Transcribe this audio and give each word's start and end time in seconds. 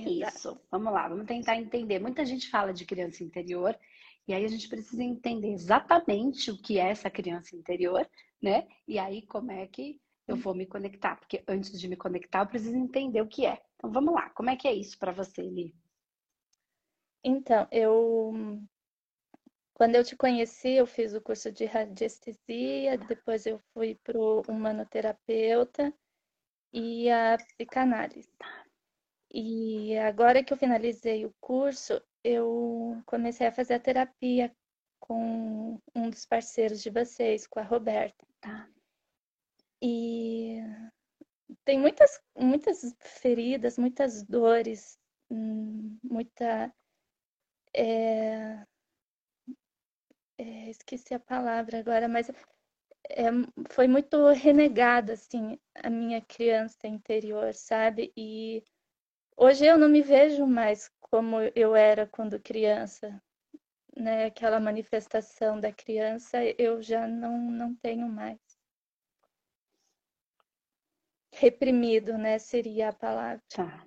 que 0.00 0.24
é 0.24 0.28
isso? 0.28 0.58
Vamos 0.70 0.92
lá, 0.92 1.08
vamos 1.08 1.26
tentar 1.26 1.56
entender. 1.56 1.98
Muita 1.98 2.24
gente 2.24 2.50
fala 2.50 2.72
de 2.72 2.84
criança 2.84 3.22
interior, 3.22 3.78
e 4.26 4.34
aí 4.34 4.44
a 4.44 4.48
gente 4.48 4.68
precisa 4.68 5.02
entender 5.02 5.52
exatamente 5.52 6.50
o 6.50 6.60
que 6.60 6.78
é 6.78 6.90
essa 6.90 7.10
criança 7.10 7.54
interior, 7.54 8.08
né? 8.42 8.66
E 8.88 8.98
aí 8.98 9.22
como 9.22 9.52
é 9.52 9.66
que 9.66 10.00
eu 10.26 10.36
vou 10.36 10.54
me 10.54 10.66
conectar? 10.66 11.16
Porque 11.16 11.44
antes 11.46 11.78
de 11.78 11.86
me 11.86 11.96
conectar, 11.96 12.40
eu 12.40 12.46
preciso 12.46 12.76
entender 12.76 13.20
o 13.20 13.28
que 13.28 13.46
é. 13.46 13.62
Então 13.76 13.92
vamos 13.92 14.14
lá, 14.14 14.30
como 14.30 14.50
é 14.50 14.56
que 14.56 14.66
é 14.66 14.72
isso 14.72 14.98
para 14.98 15.12
você, 15.12 15.42
Li? 15.42 15.74
Então, 17.22 17.66
eu 17.70 18.60
quando 19.74 19.96
eu 19.96 20.04
te 20.04 20.16
conheci, 20.16 20.70
eu 20.70 20.86
fiz 20.86 21.14
o 21.14 21.20
curso 21.20 21.50
de 21.50 21.64
radiestesia, 21.64 22.96
depois 22.96 23.44
eu 23.44 23.58
fui 23.72 23.96
para 24.04 24.16
o 24.16 24.42
humanoterapeuta 24.48 25.92
e 26.72 27.10
a 27.10 27.36
psicanálise. 27.36 28.30
E 29.36 29.98
agora 29.98 30.44
que 30.44 30.52
eu 30.52 30.56
finalizei 30.56 31.26
o 31.26 31.34
curso, 31.40 32.00
eu 32.22 33.02
comecei 33.04 33.48
a 33.48 33.52
fazer 33.52 33.74
a 33.74 33.80
terapia 33.80 34.54
com 35.00 35.76
um 35.92 36.08
dos 36.08 36.24
parceiros 36.24 36.80
de 36.80 36.88
vocês, 36.88 37.44
com 37.44 37.58
a 37.58 37.64
Roberta. 37.64 38.24
Tá. 38.40 38.68
E 39.82 40.60
tem 41.64 41.80
muitas, 41.80 42.20
muitas 42.38 42.94
feridas, 43.00 43.76
muitas 43.76 44.22
dores, 44.22 44.96
hum, 45.28 45.98
muita. 46.00 46.72
É, 47.76 48.64
é, 50.38 50.70
esqueci 50.70 51.12
a 51.12 51.18
palavra 51.18 51.80
agora, 51.80 52.06
mas 52.06 52.30
é, 53.10 53.24
foi 53.70 53.88
muito 53.88 54.30
renegada, 54.30 55.14
assim, 55.14 55.58
a 55.74 55.90
minha 55.90 56.20
criança 56.20 56.86
interior, 56.86 57.52
sabe? 57.52 58.12
E 58.16 58.62
hoje 59.36 59.66
eu 59.66 59.78
não 59.78 59.88
me 59.88 60.02
vejo 60.02 60.46
mais 60.46 60.90
como 61.00 61.36
eu 61.54 61.74
era 61.76 62.06
quando 62.06 62.40
criança, 62.40 63.22
né? 63.96 64.26
Aquela 64.26 64.58
manifestação 64.58 65.60
da 65.60 65.72
criança, 65.72 66.38
eu 66.58 66.82
já 66.82 67.06
não, 67.06 67.38
não 67.50 67.74
tenho 67.76 68.08
mais. 68.08 68.38
Reprimido, 71.32 72.16
né? 72.16 72.38
Seria 72.38 72.88
a 72.90 72.92
palavra. 72.92 73.42
Tá. 73.48 73.86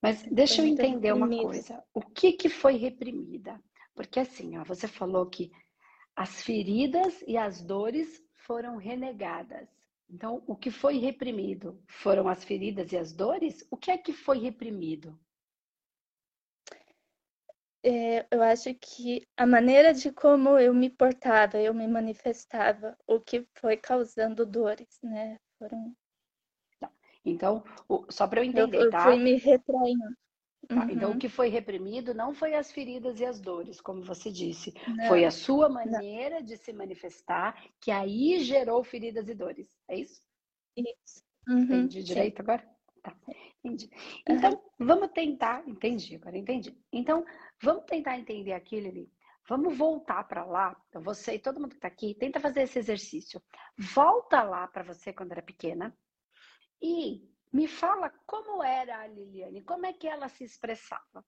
Mas 0.00 0.22
deixa 0.22 0.62
eu 0.62 0.66
entender 0.66 1.12
uma 1.12 1.28
coisa. 1.28 1.82
O 1.92 2.00
que, 2.00 2.32
que 2.32 2.48
foi 2.48 2.76
reprimida? 2.76 3.60
Porque 3.94 4.20
assim, 4.20 4.58
ó, 4.58 4.64
você 4.64 4.86
falou 4.86 5.26
que 5.26 5.50
as 6.14 6.42
feridas 6.42 7.22
e 7.26 7.36
as 7.36 7.62
dores 7.62 8.22
foram 8.34 8.76
renegadas. 8.76 9.68
Então, 10.08 10.42
o 10.46 10.54
que 10.54 10.70
foi 10.70 10.98
reprimido 10.98 11.82
foram 11.88 12.28
as 12.28 12.44
feridas 12.44 12.92
e 12.92 12.96
as 12.96 13.12
dores? 13.12 13.66
O 13.70 13.76
que 13.76 13.90
é 13.90 13.98
que 13.98 14.12
foi 14.12 14.38
reprimido? 14.38 15.18
É, 17.84 18.26
eu 18.30 18.42
acho 18.42 18.74
que 18.74 19.26
a 19.36 19.46
maneira 19.46 19.94
de 19.94 20.10
como 20.12 20.58
eu 20.58 20.74
me 20.74 20.90
portava, 20.90 21.58
eu 21.58 21.72
me 21.72 21.86
manifestava, 21.86 22.96
o 23.06 23.20
que 23.20 23.46
foi 23.58 23.76
causando 23.76 24.44
dores, 24.44 24.98
né? 25.02 25.36
Foram. 25.58 25.94
Tá. 26.80 26.90
Então, 27.24 27.62
só 28.08 28.26
para 28.26 28.40
eu 28.40 28.44
entender, 28.44 28.76
eu, 28.78 28.84
eu 28.84 28.90
tá? 28.90 29.04
Fui 29.04 29.18
me 29.18 29.36
retraindo. 29.36 30.16
Tá? 30.68 30.84
Uhum. 30.84 30.90
Então, 30.90 31.08
o 31.10 31.12
uhum. 31.12 31.18
que 31.18 31.28
foi 31.28 31.48
reprimido 31.48 32.12
não 32.12 32.34
foi 32.34 32.54
as 32.54 32.72
feridas 32.72 33.20
e 33.20 33.24
as 33.24 33.40
dores, 33.40 33.80
como 33.80 34.02
você 34.02 34.30
disse. 34.30 34.74
Não. 34.88 35.06
Foi 35.06 35.24
a 35.24 35.30
sua 35.30 35.68
maneira 35.68 36.36
não. 36.36 36.46
de 36.46 36.56
se 36.56 36.72
manifestar 36.72 37.62
que 37.80 37.90
aí 37.90 38.40
gerou 38.40 38.82
feridas 38.82 39.28
e 39.28 39.34
dores. 39.34 39.68
É 39.88 39.98
isso? 39.98 40.20
Isso. 40.76 41.24
Uhum. 41.48 41.62
Entendi 41.62 42.02
direito 42.02 42.36
Sim. 42.36 42.42
agora? 42.42 42.68
Tá. 43.02 43.16
Entendi. 43.64 43.90
Então, 44.28 44.50
uhum. 44.52 44.86
vamos 44.86 45.10
tentar. 45.12 45.66
Entendi, 45.68 46.16
agora 46.16 46.36
entendi. 46.36 46.76
Então, 46.92 47.24
vamos 47.62 47.84
tentar 47.84 48.18
entender 48.18 48.52
aqui, 48.52 48.80
Lili. 48.80 49.10
Vamos 49.48 49.76
voltar 49.78 50.24
para 50.24 50.44
lá. 50.44 50.76
Você 50.94 51.34
e 51.34 51.38
todo 51.38 51.60
mundo 51.60 51.70
que 51.70 51.76
está 51.76 51.88
aqui, 51.88 52.14
tenta 52.14 52.40
fazer 52.40 52.62
esse 52.62 52.78
exercício. 52.78 53.40
Volta 53.78 54.42
lá 54.42 54.66
para 54.66 54.82
você 54.82 55.12
quando 55.12 55.32
era 55.32 55.42
pequena 55.42 55.96
e 56.82 57.22
me 57.52 57.66
fala 57.66 58.10
como 58.26 58.62
era 58.62 59.00
a 59.02 59.06
Liliane, 59.08 59.64
como 59.64 59.86
é 59.86 59.92
que 59.92 60.06
ela 60.08 60.28
se 60.28 60.44
expressava? 60.44 61.24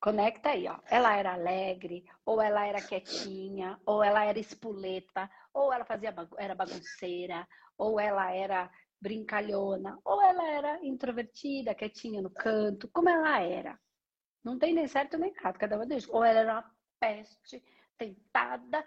Conecta 0.00 0.50
aí, 0.50 0.68
ó. 0.68 0.76
Ela 0.86 1.16
era 1.16 1.32
alegre, 1.34 2.04
ou 2.24 2.40
ela 2.40 2.66
era 2.66 2.80
quietinha, 2.82 3.80
ou 3.86 4.02
ela 4.04 4.24
era 4.24 4.38
espuleta, 4.38 5.30
ou 5.52 5.72
ela 5.72 5.84
fazia 5.84 6.14
era 6.38 6.54
bagunceira, 6.54 7.46
ou 7.78 7.98
ela 7.98 8.30
era 8.32 8.70
brincalhona, 9.00 9.98
ou 10.04 10.20
ela 10.22 10.44
era 10.50 10.84
introvertida, 10.84 11.74
quietinha 11.74 12.20
no 12.22 12.30
canto. 12.30 12.88
Como 12.92 13.08
ela 13.08 13.40
era? 13.40 13.80
Não 14.44 14.58
tem 14.58 14.74
nem 14.74 14.86
certo 14.86 15.16
nem 15.16 15.32
errado, 15.34 15.58
cada 15.58 15.76
uma 15.76 15.86
deles. 15.86 16.06
Ou 16.08 16.22
ela 16.22 16.40
era 16.40 16.52
uma 16.52 16.76
peste, 17.00 17.62
tentada. 17.96 18.86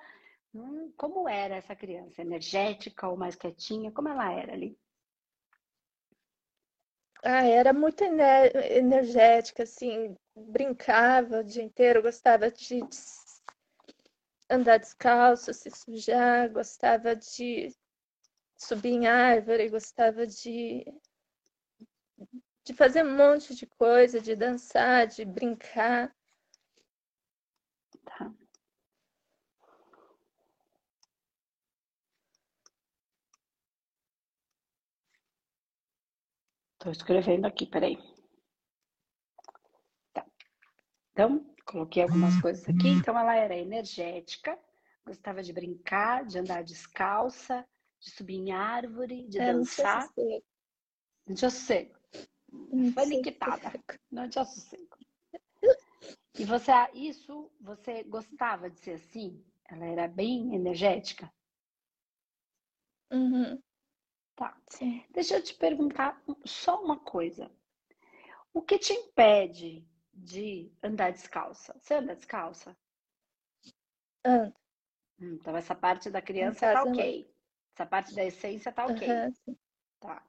Hum, 0.53 0.93
como 0.95 1.27
era 1.27 1.55
essa 1.55 1.75
criança? 1.75 2.21
Energética 2.21 3.07
ou 3.07 3.17
mais 3.17 3.35
quietinha? 3.35 3.91
Como 3.91 4.07
ela 4.07 4.31
era 4.31 4.53
ali? 4.53 4.77
Ah, 7.23 7.43
era 7.43 7.73
muito 7.73 8.03
energética, 8.03 9.63
assim, 9.63 10.15
brincava 10.35 11.39
o 11.39 11.43
dia 11.43 11.63
inteiro, 11.63 12.01
gostava 12.03 12.51
de 12.51 12.79
andar 14.49 14.77
descalço, 14.77 15.53
se 15.53 15.69
sujar, 15.71 16.49
gostava 16.49 17.15
de 17.15 17.75
subir 18.55 18.91
em 18.91 19.07
árvore, 19.07 19.69
gostava 19.69 20.25
de 20.27 20.85
de 22.67 22.73
fazer 22.73 23.05
um 23.05 23.15
monte 23.15 23.55
de 23.55 23.65
coisa, 23.65 24.19
de 24.19 24.35
dançar, 24.35 25.07
de 25.07 25.23
brincar. 25.23 26.13
Tá. 28.03 28.33
Estou 36.73 36.91
escrevendo 36.91 37.45
aqui, 37.45 37.65
peraí. 37.65 37.97
Tá. 40.13 40.25
Então, 41.13 41.55
coloquei 41.65 42.03
algumas 42.03 42.39
coisas 42.41 42.67
aqui. 42.67 42.89
Então, 42.89 43.17
ela 43.17 43.33
era 43.33 43.55
energética, 43.55 44.59
gostava 45.05 45.41
de 45.41 45.53
brincar, 45.53 46.25
de 46.25 46.37
andar 46.37 46.65
descalça, 46.65 47.65
de 47.97 48.11
subir 48.11 48.35
em 48.35 48.51
árvore, 48.51 49.25
de 49.29 49.39
é, 49.39 49.53
dançar. 49.53 50.05
Não 51.25 51.33
tinha 51.33 51.49
sossego. 51.49 51.96
Foi 52.93 53.05
liquitada. 53.05 53.71
Não 54.11 54.29
tinha 54.29 54.45
sossego. 54.45 54.97
E 56.37 56.45
você, 56.45 56.71
isso, 56.93 57.51
você 57.59 58.03
gostava 58.03 58.69
de 58.69 58.79
ser 58.79 58.93
assim? 58.93 59.43
Ela 59.69 59.85
era 59.85 60.07
bem 60.07 60.53
energética? 60.53 61.31
Uhum. 63.11 63.61
Tá. 64.35 64.55
Sim. 64.69 65.03
Deixa 65.09 65.37
eu 65.37 65.43
te 65.43 65.53
perguntar 65.55 66.21
só 66.45 66.81
uma 66.83 66.99
coisa. 66.99 67.51
O 68.53 68.61
que 68.61 68.77
te 68.77 68.93
impede 68.93 69.85
de 70.13 70.71
andar 70.83 71.11
descalça? 71.11 71.75
Você 71.79 71.95
anda 71.95 72.15
descalça? 72.15 72.77
Ando. 74.23 74.55
Hum, 75.19 75.33
então, 75.41 75.55
essa 75.57 75.73
parte 75.73 76.09
da 76.11 76.21
criança 76.21 76.71
tá 76.71 76.83
ok. 76.83 77.33
Essa 77.73 77.85
parte 77.85 78.13
da 78.13 78.23
essência 78.23 78.71
tá 78.71 78.85
ok. 78.85 79.07
Uhum, 79.09 79.55
tá. 79.99 80.23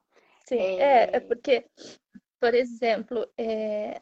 Sim, 0.49 0.81
é, 0.81 1.17
é, 1.17 1.21
porque, 1.21 1.69
por 2.41 2.55
exemplo, 2.55 3.31
é, 3.37 4.01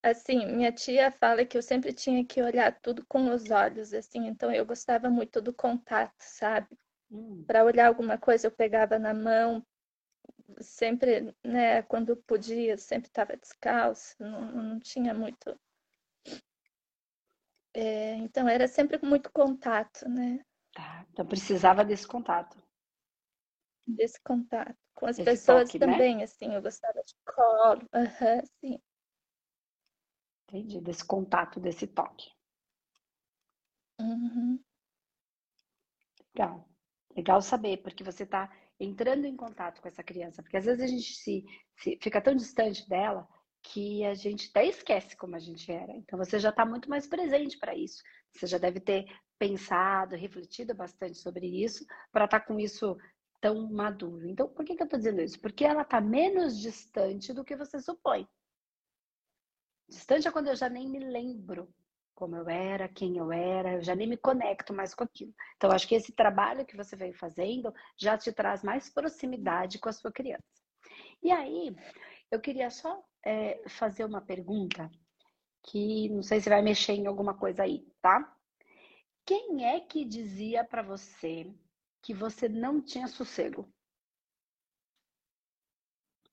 assim, 0.00 0.46
minha 0.46 0.70
tia 0.70 1.10
fala 1.10 1.44
que 1.44 1.58
eu 1.58 1.62
sempre 1.62 1.92
tinha 1.92 2.24
que 2.24 2.40
olhar 2.40 2.78
tudo 2.80 3.04
com 3.08 3.28
os 3.34 3.50
olhos, 3.50 3.92
assim, 3.92 4.28
então 4.28 4.52
eu 4.52 4.64
gostava 4.64 5.10
muito 5.10 5.42
do 5.42 5.52
contato, 5.52 6.14
sabe? 6.20 6.68
Hum. 7.10 7.42
Para 7.48 7.64
olhar 7.64 7.88
alguma 7.88 8.16
coisa 8.16 8.46
eu 8.46 8.52
pegava 8.52 8.96
na 8.96 9.12
mão, 9.12 9.66
sempre, 10.60 11.34
né, 11.44 11.82
quando 11.82 12.16
podia, 12.16 12.78
sempre 12.78 13.08
estava 13.08 13.36
descalço, 13.36 14.14
não, 14.20 14.52
não 14.52 14.78
tinha 14.78 15.12
muito. 15.12 15.58
É, 17.74 18.14
então 18.14 18.48
era 18.48 18.68
sempre 18.68 19.00
muito 19.02 19.32
contato, 19.32 20.08
né? 20.08 20.44
Tá, 20.72 21.04
então 21.10 21.26
precisava 21.26 21.84
desse 21.84 22.06
contato 22.06 22.56
desse 23.94 24.20
contato 24.22 24.76
com 24.94 25.06
as 25.06 25.18
Esse 25.18 25.24
pessoas 25.24 25.68
toque, 25.68 25.78
né? 25.78 25.86
também, 25.86 26.16
né? 26.16 26.24
assim, 26.24 26.54
eu 26.54 26.62
gostava 26.62 27.02
de 27.02 27.14
colo, 27.24 27.82
uhum, 27.94 28.46
sim. 28.60 28.80
Entendi, 30.48 30.80
desse 30.80 31.04
contato, 31.04 31.60
desse 31.60 31.86
toque. 31.86 32.30
Uhum. 34.00 34.58
Legal, 36.34 36.68
legal 37.14 37.42
saber, 37.42 37.78
porque 37.78 38.02
você 38.02 38.24
está 38.24 38.50
entrando 38.78 39.26
em 39.26 39.36
contato 39.36 39.80
com 39.80 39.88
essa 39.88 40.02
criança, 40.02 40.42
porque 40.42 40.56
às 40.56 40.64
vezes 40.64 40.82
a 40.82 40.86
gente 40.86 41.14
se, 41.14 41.44
se 41.76 41.98
fica 42.00 42.20
tão 42.20 42.34
distante 42.34 42.88
dela 42.88 43.28
que 43.62 44.04
a 44.06 44.14
gente 44.14 44.48
até 44.48 44.66
esquece 44.66 45.16
como 45.16 45.36
a 45.36 45.38
gente 45.38 45.70
era. 45.70 45.92
Então 45.92 46.18
você 46.18 46.38
já 46.38 46.48
está 46.48 46.64
muito 46.64 46.88
mais 46.88 47.06
presente 47.06 47.58
para 47.58 47.74
isso. 47.74 48.02
Você 48.32 48.46
já 48.46 48.58
deve 48.58 48.80
ter 48.80 49.04
pensado, 49.38 50.16
refletido 50.16 50.74
bastante 50.74 51.18
sobre 51.18 51.46
isso, 51.46 51.84
para 52.10 52.24
estar 52.24 52.40
tá 52.40 52.46
com 52.46 52.58
isso 52.58 52.96
tão 53.40 53.70
maduro. 53.70 54.28
Então, 54.28 54.48
por 54.48 54.64
que, 54.64 54.76
que 54.76 54.82
eu 54.82 54.84
estou 54.84 54.98
dizendo 54.98 55.20
isso? 55.20 55.40
Porque 55.40 55.64
ela 55.64 55.82
está 55.82 56.00
menos 56.00 56.58
distante 56.58 57.32
do 57.32 57.44
que 57.44 57.56
você 57.56 57.80
supõe. 57.80 58.28
Distante 59.88 60.28
é 60.28 60.30
quando 60.30 60.48
eu 60.48 60.56
já 60.56 60.68
nem 60.68 60.88
me 60.88 61.00
lembro 61.00 61.72
como 62.14 62.36
eu 62.36 62.48
era, 62.50 62.86
quem 62.86 63.16
eu 63.16 63.32
era, 63.32 63.72
eu 63.72 63.82
já 63.82 63.94
nem 63.94 64.06
me 64.06 64.16
conecto 64.16 64.74
mais 64.74 64.94
com 64.94 65.04
aquilo. 65.04 65.34
Então, 65.56 65.70
acho 65.72 65.88
que 65.88 65.94
esse 65.94 66.12
trabalho 66.12 66.66
que 66.66 66.76
você 66.76 66.94
vem 66.94 67.14
fazendo 67.14 67.72
já 67.96 68.18
te 68.18 68.30
traz 68.30 68.62
mais 68.62 68.90
proximidade 68.90 69.78
com 69.78 69.88
a 69.88 69.92
sua 69.92 70.12
criança. 70.12 70.44
E 71.22 71.32
aí, 71.32 71.74
eu 72.30 72.38
queria 72.38 72.68
só 72.68 73.02
é, 73.24 73.62
fazer 73.68 74.04
uma 74.04 74.20
pergunta 74.20 74.90
que 75.62 76.10
não 76.10 76.22
sei 76.22 76.40
se 76.40 76.50
vai 76.50 76.60
mexer 76.60 76.92
em 76.92 77.06
alguma 77.06 77.34
coisa 77.34 77.62
aí, 77.62 77.86
tá? 78.02 78.36
Quem 79.24 79.64
é 79.64 79.80
que 79.80 80.04
dizia 80.04 80.62
para 80.62 80.82
você 80.82 81.50
que 82.02 82.14
você 82.14 82.48
não 82.48 82.80
tinha 82.82 83.06
sossego? 83.06 83.68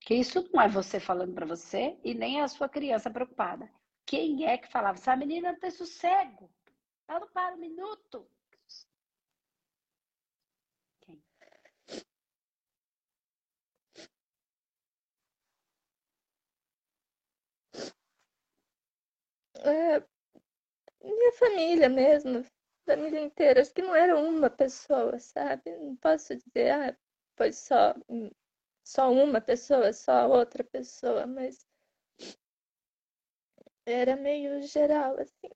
Que 0.01 0.15
isso 0.15 0.49
não 0.53 0.61
é 0.61 0.69
você 0.69 0.99
falando 0.99 1.33
para 1.33 1.45
você 1.45 1.99
e 2.03 2.13
nem 2.13 2.41
a 2.41 2.47
sua 2.47 2.69
criança 2.69 3.09
preocupada. 3.11 3.69
Quem 4.05 4.45
é 4.45 4.57
que 4.57 4.71
falava? 4.71 4.97
Essa 4.97 5.15
menina 5.15 5.51
não 5.51 5.59
tem 5.59 5.69
sossego. 5.69 6.49
Ela 7.07 7.19
não 7.19 7.29
para 7.29 7.55
um 7.55 7.57
minuto. 7.57 8.25
Quem? 11.01 11.21
É, 19.65 19.99
minha 21.03 21.31
família 21.33 21.89
mesmo, 21.89 22.45
família 22.87 23.21
inteira. 23.21 23.61
Acho 23.61 23.73
que 23.73 23.81
não 23.81 23.93
era 23.93 24.17
uma 24.17 24.49
pessoa, 24.49 25.19
sabe? 25.19 25.77
Não 25.77 25.95
posso 25.97 26.35
dizer, 26.35 26.71
ah, 26.71 26.97
foi 27.35 27.51
só, 27.51 27.93
só 28.83 29.11
uma 29.11 29.41
pessoa, 29.41 29.91
só 29.91 30.29
outra 30.29 30.63
pessoa, 30.63 31.27
mas 31.27 31.67
era 33.85 34.15
meio 34.15 34.61
geral, 34.63 35.19
assim. 35.19 35.49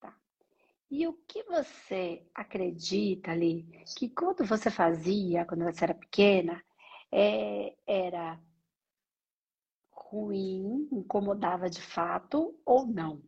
Tá. 0.00 0.16
E 0.90 1.06
o 1.06 1.12
que 1.28 1.42
você 1.44 2.26
acredita 2.34 3.30
ali 3.30 3.64
que 3.96 4.08
quando 4.08 4.44
você 4.44 4.70
fazia, 4.70 5.44
quando 5.44 5.64
você 5.64 5.84
era 5.84 5.94
pequena, 5.94 6.64
é, 7.12 7.76
era 7.86 8.40
ruim, 9.90 10.88
incomodava 10.90 11.68
de 11.68 11.82
fato 11.82 12.58
ou 12.64 12.86
não? 12.86 13.22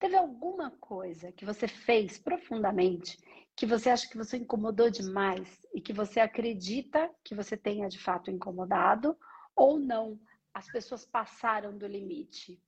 Teve 0.00 0.16
alguma 0.16 0.70
coisa 0.80 1.30
que 1.30 1.44
você 1.44 1.68
fez 1.68 2.18
profundamente 2.18 3.18
que 3.54 3.66
você 3.66 3.90
acha 3.90 4.08
que 4.08 4.16
você 4.16 4.38
incomodou 4.38 4.90
demais 4.90 5.66
e 5.74 5.80
que 5.82 5.92
você 5.92 6.18
acredita 6.18 7.14
que 7.22 7.34
você 7.34 7.54
tenha 7.56 7.86
de 7.86 7.98
fato 7.98 8.30
incomodado 8.30 9.14
ou 9.54 9.78
não? 9.78 10.18
As 10.54 10.66
pessoas 10.72 11.04
passaram 11.04 11.76
do 11.76 11.86
limite. 11.86 12.58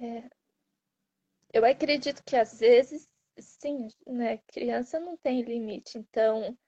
É, 0.00 0.28
eu 1.52 1.64
acredito 1.64 2.20
que 2.24 2.34
às 2.34 2.58
vezes, 2.58 3.08
sim, 3.38 3.86
né? 4.04 4.38
Criança 4.48 4.98
não 4.98 5.16
tem 5.16 5.42
limite, 5.42 5.96
então 5.96 6.58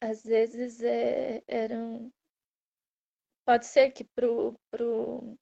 às 0.00 0.24
vezes 0.24 0.82
é, 0.82 1.42
eram. 1.46 2.12
Pode 3.44 3.66
ser 3.66 3.92
que 3.92 4.02
pro, 4.02 4.58
pro, 4.68 5.38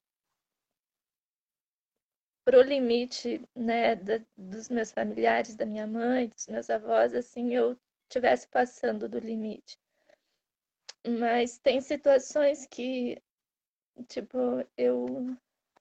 pro 2.45 2.61
limite, 2.61 3.41
né, 3.55 3.95
da, 3.95 4.21
dos 4.37 4.69
meus 4.69 4.91
familiares, 4.91 5.55
da 5.55 5.65
minha 5.65 5.87
mãe, 5.87 6.27
dos 6.27 6.47
meus 6.47 6.69
avós, 6.69 7.13
assim, 7.15 7.55
eu 7.55 7.75
estivesse 8.03 8.47
passando 8.47 9.09
do 9.09 9.17
limite. 9.17 9.79
Mas 11.19 11.57
tem 11.57 11.81
situações 11.81 12.67
que, 12.67 13.21
tipo, 14.07 14.37
eu 14.77 15.35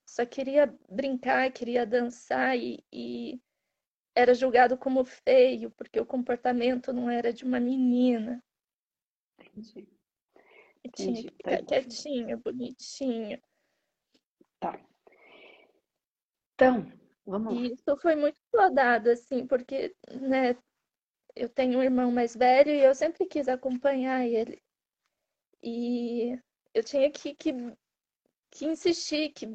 só 0.07 0.25
queria 0.25 0.75
brincar, 0.89 1.53
queria 1.53 1.87
dançar 1.87 2.57
e, 2.59 2.83
e 2.91 3.39
era 4.15 4.35
julgado 4.35 4.77
como 4.77 5.05
feio, 5.05 5.71
porque 5.73 6.01
o 6.01 6.07
comportamento 6.07 6.93
não 6.93 7.11
era 7.11 7.33
de 7.33 7.45
uma 7.45 7.61
menina. 7.61 8.43
Entendi. 9.39 9.87
E 10.83 10.91
tinha 10.91 11.15
que 11.15 11.31
ficar 11.31 11.61
Entendi. 11.61 11.67
quietinha, 11.67 12.37
bonitinha. 12.37 13.43
Tá. 14.61 14.79
Então, 16.55 16.91
vamos 17.27 17.55
lá. 17.55 17.61
Isso 17.61 17.97
foi 18.01 18.15
muito 18.15 18.37
explodado, 18.37 19.11
assim, 19.11 19.47
porque, 19.47 19.95
né, 20.11 20.57
eu 21.35 21.49
tenho 21.49 21.79
um 21.79 21.83
irmão 21.83 22.11
mais 22.13 22.35
velho 22.37 22.71
e 22.71 22.83
eu 22.83 22.95
sempre 22.95 23.27
quis 23.27 23.49
acompanhar 23.49 24.27
ele. 24.27 24.63
E 25.63 26.39
eu 26.73 26.85
tinha 26.85 27.11
que, 27.11 27.35
que, 27.35 27.53
que 28.51 28.67
insistir, 28.67 29.31
que 29.31 29.47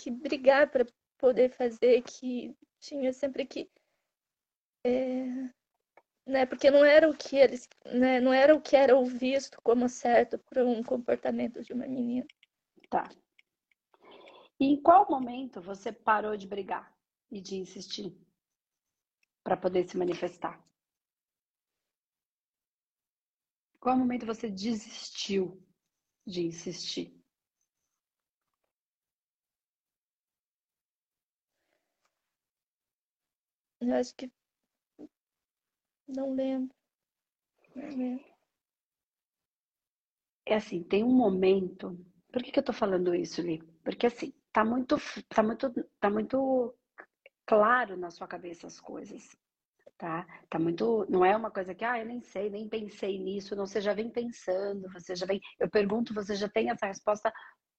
que 0.00 0.10
brigar 0.10 0.70
para 0.70 0.86
poder 1.18 1.50
fazer, 1.50 2.02
que 2.02 2.56
tinha 2.78 3.12
sempre 3.12 3.44
que. 3.44 3.70
É, 4.84 5.26
né, 6.26 6.46
porque 6.46 6.70
não 6.70 6.84
era 6.84 7.08
o 7.08 7.16
que 7.16 7.36
eles. 7.36 7.68
Né, 7.84 8.18
não 8.20 8.32
era 8.32 8.54
o 8.54 8.60
que 8.60 8.74
era 8.74 8.96
o 8.96 9.04
visto 9.04 9.58
como 9.62 9.88
certo 9.88 10.38
para 10.38 10.64
um 10.64 10.82
comportamento 10.82 11.62
de 11.62 11.72
uma 11.72 11.86
menina. 11.86 12.26
Tá. 12.88 13.08
E 14.60 14.64
em 14.64 14.80
qual 14.80 15.10
momento 15.10 15.60
você 15.60 15.90
parou 15.92 16.36
de 16.36 16.46
brigar 16.46 16.96
e 17.32 17.40
de 17.40 17.56
insistir 17.56 18.16
para 19.44 19.54
poder 19.64 19.84
se 19.86 19.98
manifestar? 19.98 20.54
Qual 23.80 23.98
momento 23.98 24.24
você 24.26 24.48
desistiu 24.48 25.60
de 26.26 26.42
insistir? 26.46 27.20
Eu 33.80 33.94
acho 33.94 34.14
que. 34.16 34.30
Não 36.06 36.34
lembro. 36.34 36.74
Não 37.74 37.88
lembro. 37.96 38.24
É 40.44 40.54
assim, 40.54 40.82
tem 40.82 41.02
um 41.02 41.14
momento. 41.14 41.98
Por 42.30 42.42
que, 42.42 42.52
que 42.52 42.58
eu 42.58 42.62
tô 42.62 42.72
falando 42.74 43.14
isso, 43.14 43.40
Li? 43.40 43.62
Porque 43.82 44.06
assim, 44.06 44.32
tá 44.52 44.64
muito, 44.64 44.96
tá 45.28 45.42
muito, 45.42 45.72
tá 46.00 46.10
muito 46.10 46.74
claro 47.46 47.96
na 47.96 48.10
sua 48.10 48.26
cabeça 48.26 48.66
as 48.66 48.80
coisas. 48.80 49.36
Tá? 49.98 50.26
Tá 50.48 50.58
muito, 50.58 51.06
não 51.10 51.22
é 51.24 51.36
uma 51.36 51.50
coisa 51.50 51.74
que, 51.74 51.84
ah, 51.84 51.98
eu 51.98 52.06
nem 52.06 52.22
sei, 52.22 52.48
nem 52.48 52.66
pensei 52.66 53.18
nisso, 53.18 53.54
não, 53.54 53.66
você 53.66 53.82
já 53.82 53.92
vem 53.92 54.08
pensando, 54.08 54.90
você 54.90 55.14
já 55.14 55.26
vem, 55.26 55.38
eu 55.58 55.68
pergunto, 55.68 56.14
você 56.14 56.34
já 56.34 56.48
tem 56.48 56.70
essa 56.70 56.86
resposta 56.86 57.30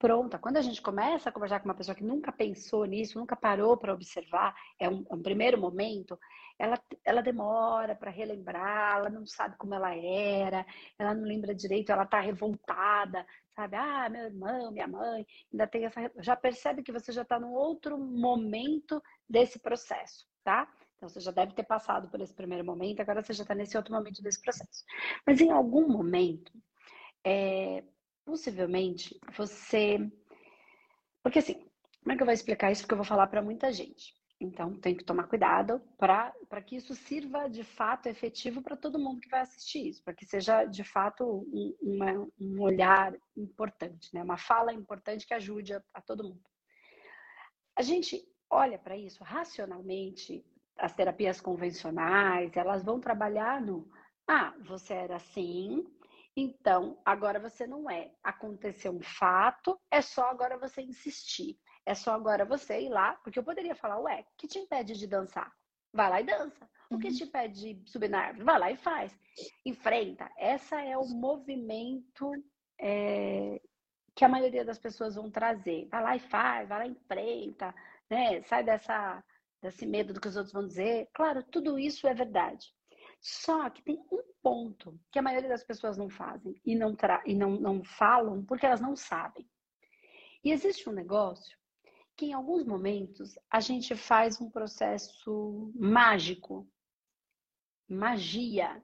pronta. 0.02 0.36
Quando 0.36 0.56
a 0.56 0.60
gente 0.60 0.82
começa 0.82 1.28
a 1.28 1.32
conversar 1.32 1.60
com 1.60 1.68
uma 1.68 1.76
pessoa 1.76 1.94
que 1.94 2.02
nunca 2.02 2.32
pensou 2.32 2.84
nisso, 2.84 3.20
nunca 3.20 3.36
parou 3.36 3.76
para 3.76 3.94
observar, 3.94 4.52
é 4.76 4.88
um, 4.88 5.06
é 5.08 5.14
um, 5.14 5.22
primeiro 5.22 5.60
momento, 5.60 6.18
ela, 6.58 6.76
ela 7.04 7.22
demora 7.22 7.94
para 7.94 8.10
relembrar, 8.10 8.96
ela 8.96 9.08
não 9.08 9.24
sabe 9.24 9.56
como 9.56 9.74
ela 9.74 9.94
era, 9.94 10.66
ela 10.98 11.14
não 11.14 11.22
lembra 11.22 11.54
direito, 11.54 11.92
ela 11.92 12.02
está 12.02 12.18
revoltada, 12.18 13.24
sabe? 13.54 13.76
Ah, 13.76 14.08
meu 14.08 14.24
irmão, 14.24 14.72
minha 14.72 14.88
mãe, 14.88 15.24
ainda 15.52 15.68
tem 15.68 15.84
essa. 15.84 16.10
Já 16.18 16.34
percebe 16.34 16.82
que 16.82 16.90
você 16.90 17.12
já 17.12 17.22
está 17.22 17.38
num 17.38 17.52
outro 17.52 17.96
momento 17.96 19.00
desse 19.28 19.60
processo, 19.60 20.26
tá? 20.42 20.68
Então 20.96 21.08
você 21.08 21.20
já 21.20 21.30
deve 21.30 21.54
ter 21.54 21.64
passado 21.64 22.08
por 22.08 22.20
esse 22.20 22.34
primeiro 22.34 22.64
momento, 22.64 22.98
agora 22.98 23.22
você 23.22 23.32
já 23.32 23.44
está 23.44 23.54
nesse 23.54 23.76
outro 23.76 23.94
momento 23.94 24.20
desse 24.20 24.42
processo. 24.42 24.84
Mas 25.24 25.40
em 25.40 25.52
algum 25.52 25.88
momento, 25.88 26.52
é, 27.24 27.84
possivelmente 28.24 29.18
você. 29.36 29.98
Porque 31.22 31.38
assim, 31.38 31.54
como 32.02 32.12
é 32.12 32.16
que 32.16 32.22
eu 32.22 32.26
vou 32.26 32.34
explicar 32.34 32.70
isso? 32.70 32.82
Porque 32.82 32.94
eu 32.94 32.98
vou 32.98 33.06
falar 33.06 33.26
para 33.28 33.42
muita 33.42 33.72
gente. 33.72 34.14
Então, 34.42 34.74
tem 34.74 34.96
que 34.96 35.04
tomar 35.04 35.28
cuidado 35.28 35.80
para 35.96 36.60
que 36.66 36.74
isso 36.74 36.96
sirva 36.96 37.48
de 37.48 37.62
fato 37.62 38.08
efetivo 38.08 38.60
para 38.60 38.76
todo 38.76 38.98
mundo 38.98 39.20
que 39.20 39.28
vai 39.28 39.40
assistir 39.40 39.86
isso, 39.86 40.02
para 40.02 40.14
que 40.14 40.26
seja 40.26 40.64
de 40.64 40.82
fato 40.82 41.24
um, 41.24 41.76
uma, 41.80 42.28
um 42.40 42.60
olhar 42.60 43.14
importante, 43.36 44.12
né? 44.12 44.20
uma 44.20 44.36
fala 44.36 44.72
importante 44.72 45.24
que 45.24 45.32
ajude 45.32 45.74
a, 45.74 45.82
a 45.94 46.00
todo 46.00 46.24
mundo. 46.24 46.42
A 47.76 47.82
gente 47.82 48.20
olha 48.50 48.80
para 48.80 48.96
isso 48.96 49.22
racionalmente, 49.22 50.44
as 50.76 50.92
terapias 50.92 51.40
convencionais, 51.40 52.56
elas 52.56 52.82
vão 52.82 52.98
trabalhar 52.98 53.60
no 53.60 53.88
ah, 54.26 54.54
você 54.64 54.94
era 54.94 55.16
assim, 55.16 55.84
então, 56.36 57.00
agora 57.04 57.38
você 57.38 57.66
não 57.66 57.90
é. 57.90 58.10
Aconteceu 58.22 58.92
um 58.92 59.02
fato, 59.02 59.78
é 59.90 60.00
só 60.00 60.30
agora 60.30 60.58
você 60.58 60.82
insistir. 60.82 61.58
É 61.84 61.94
só 61.94 62.12
agora 62.12 62.44
você 62.44 62.80
ir 62.80 62.88
lá, 62.88 63.14
porque 63.16 63.38
eu 63.38 63.44
poderia 63.44 63.74
falar, 63.74 63.98
ué, 64.00 64.24
que 64.38 64.46
te 64.46 64.58
impede 64.58 64.94
de 64.94 65.06
dançar? 65.06 65.52
Vai 65.92 66.08
lá 66.08 66.20
e 66.20 66.24
dança. 66.24 66.68
O 66.90 66.98
que 66.98 67.08
uhum. 67.08 67.14
te 67.14 67.24
impede 67.24 67.74
de 67.74 67.90
subir 67.90 68.08
na 68.08 68.20
árvore? 68.20 68.44
Vai 68.44 68.58
lá 68.58 68.70
e 68.70 68.76
faz. 68.76 69.18
Enfrenta. 69.64 70.30
Essa 70.38 70.80
é 70.80 70.96
o 70.96 71.06
movimento 71.06 72.32
é, 72.80 73.60
que 74.14 74.24
a 74.24 74.28
maioria 74.28 74.64
das 74.64 74.78
pessoas 74.78 75.16
vão 75.16 75.30
trazer. 75.30 75.88
Vai 75.90 76.02
lá 76.02 76.16
e 76.16 76.20
faz, 76.20 76.68
vai 76.68 76.78
lá 76.78 76.86
e 76.86 76.90
enfrenta, 76.90 77.74
né? 78.08 78.42
Sai 78.42 78.62
dessa 78.62 79.22
desse 79.60 79.86
medo 79.86 80.12
do 80.12 80.20
que 80.20 80.26
os 80.26 80.36
outros 80.36 80.52
vão 80.52 80.66
dizer. 80.66 81.08
Claro, 81.14 81.42
tudo 81.44 81.78
isso 81.78 82.08
é 82.08 82.14
verdade. 82.14 82.74
Só 83.20 83.70
que 83.70 83.82
tem 83.82 83.96
um 84.10 84.20
ponto 84.42 84.98
que 85.10 85.18
a 85.18 85.22
maioria 85.22 85.48
das 85.48 85.64
pessoas 85.64 85.96
não 85.96 86.08
fazem 86.08 86.60
e 86.64 86.74
não, 86.74 86.96
e 87.24 87.34
não, 87.34 87.50
não 87.52 87.84
falam 87.84 88.44
porque 88.44 88.66
elas 88.66 88.80
não 88.80 88.96
sabem. 88.96 89.48
E 90.44 90.50
existe 90.50 90.88
um 90.88 90.92
negócio 90.92 91.56
que 92.16 92.26
em 92.26 92.32
alguns 92.32 92.64
momentos 92.64 93.38
a 93.50 93.60
gente 93.60 93.94
faz 93.94 94.40
um 94.40 94.50
processo 94.50 95.72
mágico, 95.74 96.68
magia, 97.88 98.82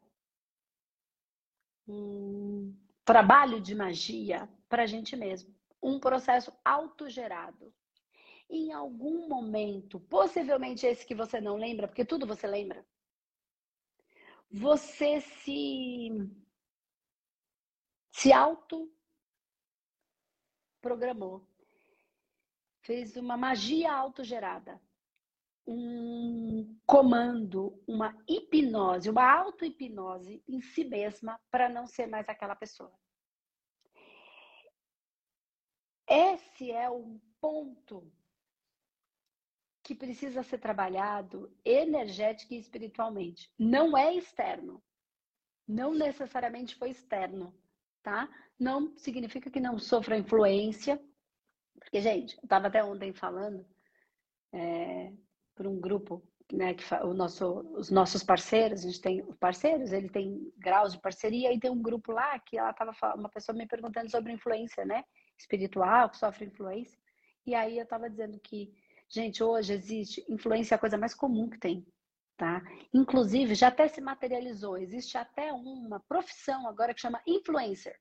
um 1.87 2.75
trabalho 3.05 3.61
de 3.61 3.75
magia 3.75 4.49
para 4.69 4.85
a 4.85 4.87
gente 4.87 5.17
mesmo, 5.17 5.55
um 5.83 5.99
processo 5.99 6.53
autogerado. 6.65 7.73
Em 8.51 8.73
algum 8.73 9.29
momento, 9.29 10.01
possivelmente 10.01 10.87
esse 10.87 11.07
que 11.07 11.15
você 11.15 11.41
não 11.41 11.57
lembra, 11.57 11.87
porque 11.87 12.05
tudo 12.05 12.27
você 12.27 12.47
lembra, 12.47 12.85
você 14.51 15.21
se 15.21 16.09
se 18.11 18.33
auto 18.33 18.93
programou 20.81 21.47
fez 22.81 23.17
uma 23.17 23.37
magia 23.37 23.93
autogerada, 23.93 24.81
um 25.67 26.81
comando, 26.87 27.81
uma 27.87 28.17
hipnose, 28.27 29.11
uma 29.11 29.31
auto-hipnose 29.41 30.43
em 30.49 30.61
si 30.63 30.85
mesma 30.85 31.39
para 31.51 31.69
não 31.69 31.87
ser 31.87 32.07
mais 32.07 32.27
aquela 32.29 32.57
pessoa. 32.57 32.93
Esse 36.09 36.71
é 36.71 36.91
um 36.91 37.21
ponto 37.39 38.11
que 39.89 39.95
precisa 39.95 40.43
ser 40.43 40.59
trabalhado 40.59 41.51
energética 41.65 42.55
e 42.55 42.59
espiritualmente. 42.59 43.51
Não 43.59 43.97
é 43.97 44.15
externo. 44.15 44.83
Não 45.67 45.95
necessariamente 45.95 46.75
foi 46.75 46.91
externo, 46.91 47.55
tá? 48.03 48.29
Não 48.61 48.95
significa 48.99 49.51
que 49.51 49.59
não 49.59 49.79
sofra 49.79 50.19
influência, 50.19 51.01
porque, 51.81 52.03
gente, 52.03 52.37
eu 52.37 52.43
estava 52.43 52.67
até 52.67 52.85
ontem 52.85 53.15
falando 53.15 53.65
é, 54.53 55.11
para 55.55 55.67
um 55.67 55.81
grupo, 55.81 56.23
né, 56.53 56.75
que 56.75 56.85
o 57.03 57.15
nosso, 57.15 57.47
os 57.75 57.89
nossos 57.89 58.23
parceiros, 58.23 58.81
a 58.81 58.89
gente 58.89 59.01
tem 59.01 59.25
parceiros, 59.37 59.91
ele 59.91 60.11
tem 60.11 60.53
graus 60.59 60.93
de 60.93 61.01
parceria, 61.01 61.51
e 61.51 61.59
tem 61.59 61.71
um 61.71 61.81
grupo 61.81 62.13
lá 62.13 62.39
que 62.41 62.59
ela 62.59 62.73
estava 62.73 62.93
uma 63.15 63.31
pessoa 63.31 63.57
me 63.57 63.67
perguntando 63.67 64.11
sobre 64.11 64.35
influência, 64.35 64.85
né, 64.85 65.03
espiritual, 65.39 66.11
que 66.11 66.19
sofre 66.19 66.45
influência. 66.45 66.99
E 67.47 67.55
aí 67.55 67.79
eu 67.79 67.85
estava 67.85 68.11
dizendo 68.11 68.39
que, 68.39 68.71
gente, 69.09 69.43
hoje 69.43 69.73
existe 69.73 70.25
influência 70.29 70.75
é 70.75 70.77
a 70.77 70.79
coisa 70.79 70.99
mais 70.99 71.15
comum 71.15 71.49
que 71.49 71.59
tem, 71.59 71.87
tá? 72.37 72.63
Inclusive, 72.93 73.55
já 73.55 73.69
até 73.69 73.89
se 73.89 74.01
materializou, 74.01 74.77
existe 74.77 75.17
até 75.17 75.53
uma 75.53 76.01
profissão 76.01 76.69
agora 76.69 76.95
que 76.95 77.01
chama 77.01 77.23
influencer. 77.27 77.99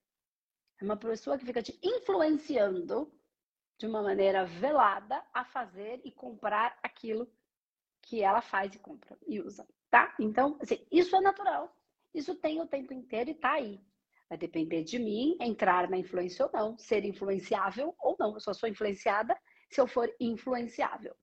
É 0.79 0.83
uma 0.83 0.97
pessoa 0.97 1.37
que 1.37 1.45
fica 1.45 1.61
te 1.63 1.79
influenciando 1.83 3.11
de 3.79 3.87
uma 3.87 4.01
maneira 4.01 4.45
velada 4.45 5.23
a 5.33 5.45
fazer 5.45 6.01
e 6.03 6.11
comprar 6.11 6.77
aquilo 6.83 7.31
que 8.01 8.21
ela 8.21 8.41
faz 8.41 8.73
e 8.73 8.79
compra 8.79 9.17
e 9.27 9.39
usa, 9.39 9.67
tá? 9.89 10.15
Então, 10.19 10.57
assim, 10.61 10.85
isso 10.91 11.15
é 11.15 11.21
natural. 11.21 11.75
Isso 12.13 12.35
tem 12.35 12.61
o 12.61 12.67
tempo 12.67 12.93
inteiro 12.93 13.29
e 13.29 13.35
tá 13.35 13.53
aí. 13.53 13.79
Vai 14.29 14.37
depender 14.37 14.83
de 14.83 14.99
mim 14.99 15.37
entrar 15.39 15.89
na 15.89 15.97
influência 15.97 16.45
ou 16.45 16.51
não, 16.51 16.77
ser 16.77 17.05
influenciável 17.05 17.95
ou 17.99 18.15
não. 18.19 18.33
Eu 18.33 18.39
só 18.39 18.53
sou 18.53 18.67
influenciada 18.67 19.37
se 19.69 19.81
eu 19.81 19.87
for 19.87 20.13
influenciável. 20.19 21.15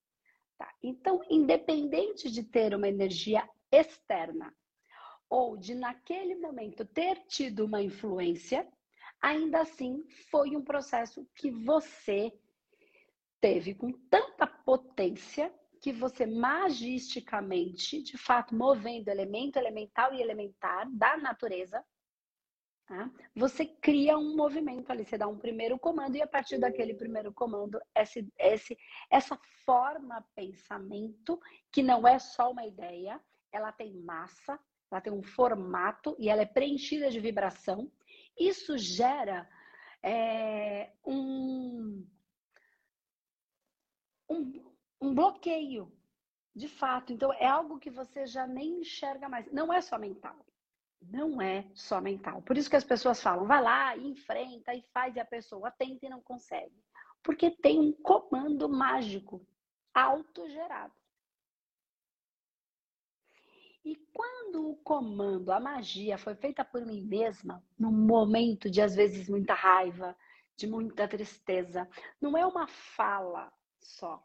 Tá? 0.56 0.72
Então, 0.82 1.20
independente 1.28 2.30
de 2.30 2.42
ter 2.42 2.74
uma 2.74 2.88
energia 2.88 3.48
externa 3.70 4.54
ou 5.28 5.56
de 5.56 5.74
naquele 5.74 6.36
momento 6.36 6.84
ter 6.84 7.24
tido 7.26 7.64
uma 7.64 7.82
influência, 7.82 8.68
ainda 9.20 9.62
assim 9.62 10.04
foi 10.30 10.56
um 10.56 10.62
processo 10.62 11.26
que 11.34 11.50
você 11.50 12.32
teve 13.40 13.74
com 13.74 13.92
tanta 14.08 14.46
potência 14.46 15.52
que 15.80 15.92
você 15.92 16.24
magisticamente, 16.24 18.02
de 18.02 18.16
fato, 18.16 18.54
movendo 18.54 19.08
elemento 19.08 19.58
elemental 19.58 20.14
e 20.14 20.22
elementar 20.22 20.90
da 20.90 21.16
natureza, 21.18 21.84
tá? 22.86 23.10
você 23.34 23.66
cria 23.66 24.18
um 24.18 24.36
movimento 24.36 24.90
ali, 24.90 25.04
você 25.04 25.18
dá 25.18 25.26
um 25.26 25.38
primeiro 25.38 25.78
comando 25.78 26.16
e 26.16 26.22
a 26.22 26.26
partir 26.26 26.58
daquele 26.58 26.94
primeiro 26.94 27.32
comando, 27.32 27.80
esse, 27.94 28.30
esse, 28.38 28.76
essa 29.10 29.38
forma 29.64 30.26
pensamento, 30.34 31.40
que 31.72 31.82
não 31.82 32.06
é 32.06 32.18
só 32.18 32.50
uma 32.50 32.66
ideia, 32.66 33.20
ela 33.50 33.72
tem 33.72 33.94
massa, 34.02 34.58
ela 34.90 35.00
tem 35.00 35.12
um 35.12 35.22
formato 35.22 36.14
e 36.18 36.28
ela 36.28 36.42
é 36.42 36.46
preenchida 36.46 37.10
de 37.10 37.20
vibração. 37.20 37.90
Isso 38.38 38.76
gera 38.76 39.48
é, 40.02 40.92
um, 41.04 42.06
um, 44.28 44.72
um 45.00 45.14
bloqueio, 45.14 45.90
de 46.54 46.68
fato. 46.68 47.12
Então, 47.12 47.32
é 47.32 47.46
algo 47.46 47.78
que 47.78 47.90
você 47.90 48.26
já 48.26 48.46
nem 48.46 48.80
enxerga 48.80 49.28
mais. 49.28 49.50
Não 49.50 49.72
é 49.72 49.80
só 49.80 49.98
mental. 49.98 50.44
Não 51.10 51.40
é 51.40 51.64
só 51.74 52.00
mental. 52.00 52.42
Por 52.42 52.56
isso 52.56 52.68
que 52.70 52.76
as 52.76 52.84
pessoas 52.84 53.22
falam, 53.22 53.46
vai 53.46 53.62
lá, 53.62 53.96
enfrenta 53.96 54.74
e 54.74 54.82
faz, 54.92 55.14
e 55.16 55.20
a 55.20 55.24
pessoa 55.24 55.70
tenta 55.70 56.06
e 56.06 56.08
não 56.08 56.20
consegue. 56.20 56.82
Porque 57.22 57.50
tem 57.50 57.78
um 57.78 57.92
comando 57.92 58.68
mágico 58.68 59.46
autogerado. 59.92 60.92
E 63.84 63.96
quando 64.14 64.70
o 64.70 64.76
comando, 64.76 65.52
a 65.52 65.60
magia 65.60 66.16
foi 66.16 66.34
feita 66.34 66.64
por 66.64 66.84
mim 66.86 67.02
mesma, 67.02 67.62
num 67.78 67.92
momento 67.92 68.70
de 68.70 68.80
às 68.80 68.94
vezes 68.94 69.28
muita 69.28 69.52
raiva, 69.52 70.16
de 70.56 70.66
muita 70.66 71.06
tristeza, 71.06 71.88
não 72.20 72.36
é 72.36 72.46
uma 72.46 72.66
fala 72.66 73.52
só. 73.80 74.24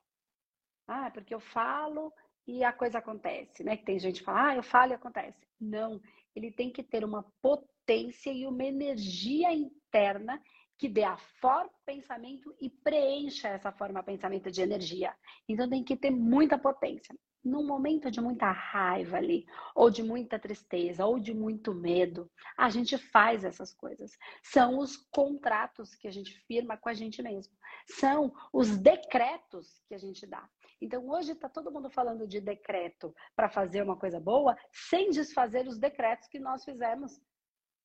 Ah, 0.87 1.11
porque 1.11 1.33
eu 1.33 1.39
falo 1.39 2.13
e 2.47 2.63
a 2.63 2.71
coisa 2.71 2.99
acontece, 2.99 3.63
né? 3.63 3.75
Que 3.77 3.83
tem 3.85 3.99
gente 3.99 4.19
que 4.19 4.25
fala, 4.25 4.49
ah, 4.49 4.55
eu 4.55 4.63
falo 4.63 4.91
e 4.91 4.95
acontece. 4.95 5.45
Não, 5.59 6.01
ele 6.35 6.51
tem 6.51 6.71
que 6.71 6.83
ter 6.83 7.03
uma 7.03 7.23
potência 7.41 8.31
e 8.31 8.45
uma 8.45 8.63
energia 8.63 9.51
interna 9.53 10.41
que 10.77 10.87
dê 10.87 11.03
a 11.03 11.17
forma 11.41 11.71
pensamento 11.85 12.55
e 12.61 12.69
preencha 12.69 13.49
essa 13.49 13.71
forma 13.71 14.01
pensamento 14.01 14.49
de 14.49 14.61
energia. 14.61 15.13
Então 15.47 15.69
tem 15.69 15.83
que 15.83 15.97
ter 15.97 16.09
muita 16.09 16.57
potência 16.57 17.13
num 17.43 17.65
momento 17.65 18.11
de 18.11 18.19
muita 18.19 18.51
raiva 18.51 19.17
ali, 19.17 19.45
ou 19.73 19.89
de 19.89 20.03
muita 20.03 20.37
tristeza, 20.37 21.05
ou 21.05 21.19
de 21.19 21.33
muito 21.33 21.73
medo, 21.73 22.29
a 22.57 22.69
gente 22.69 22.97
faz 22.97 23.43
essas 23.43 23.73
coisas. 23.73 24.17
São 24.43 24.77
os 24.77 24.97
contratos 24.97 25.95
que 25.95 26.07
a 26.07 26.11
gente 26.11 26.33
firma 26.45 26.77
com 26.77 26.89
a 26.89 26.93
gente 26.93 27.21
mesmo. 27.21 27.53
São 27.87 28.33
os 28.53 28.77
decretos 28.77 29.81
que 29.87 29.93
a 29.93 29.97
gente 29.97 30.25
dá. 30.27 30.47
Então, 30.81 31.09
hoje 31.09 31.33
está 31.33 31.49
todo 31.49 31.71
mundo 31.71 31.89
falando 31.89 32.27
de 32.27 32.39
decreto 32.39 33.13
para 33.35 33.49
fazer 33.49 33.81
uma 33.81 33.97
coisa 33.97 34.19
boa, 34.19 34.57
sem 34.71 35.09
desfazer 35.09 35.67
os 35.67 35.77
decretos 35.77 36.27
que 36.27 36.39
nós 36.39 36.63
fizemos, 36.63 37.19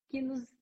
que 0.09 0.21
nos 0.21 0.55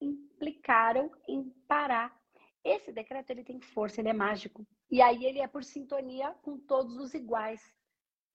implicaram 0.00 1.10
em 1.28 1.50
parar. 1.68 2.18
Esse 2.64 2.92
decreto 2.92 3.30
ele 3.30 3.44
tem 3.44 3.60
força, 3.60 4.00
ele 4.00 4.08
é 4.08 4.12
mágico. 4.12 4.66
E 4.90 5.00
aí 5.00 5.24
ele 5.24 5.40
é 5.40 5.46
por 5.46 5.62
sintonia 5.62 6.32
com 6.42 6.58
todos 6.58 6.96
os 6.96 7.14
iguais 7.14 7.62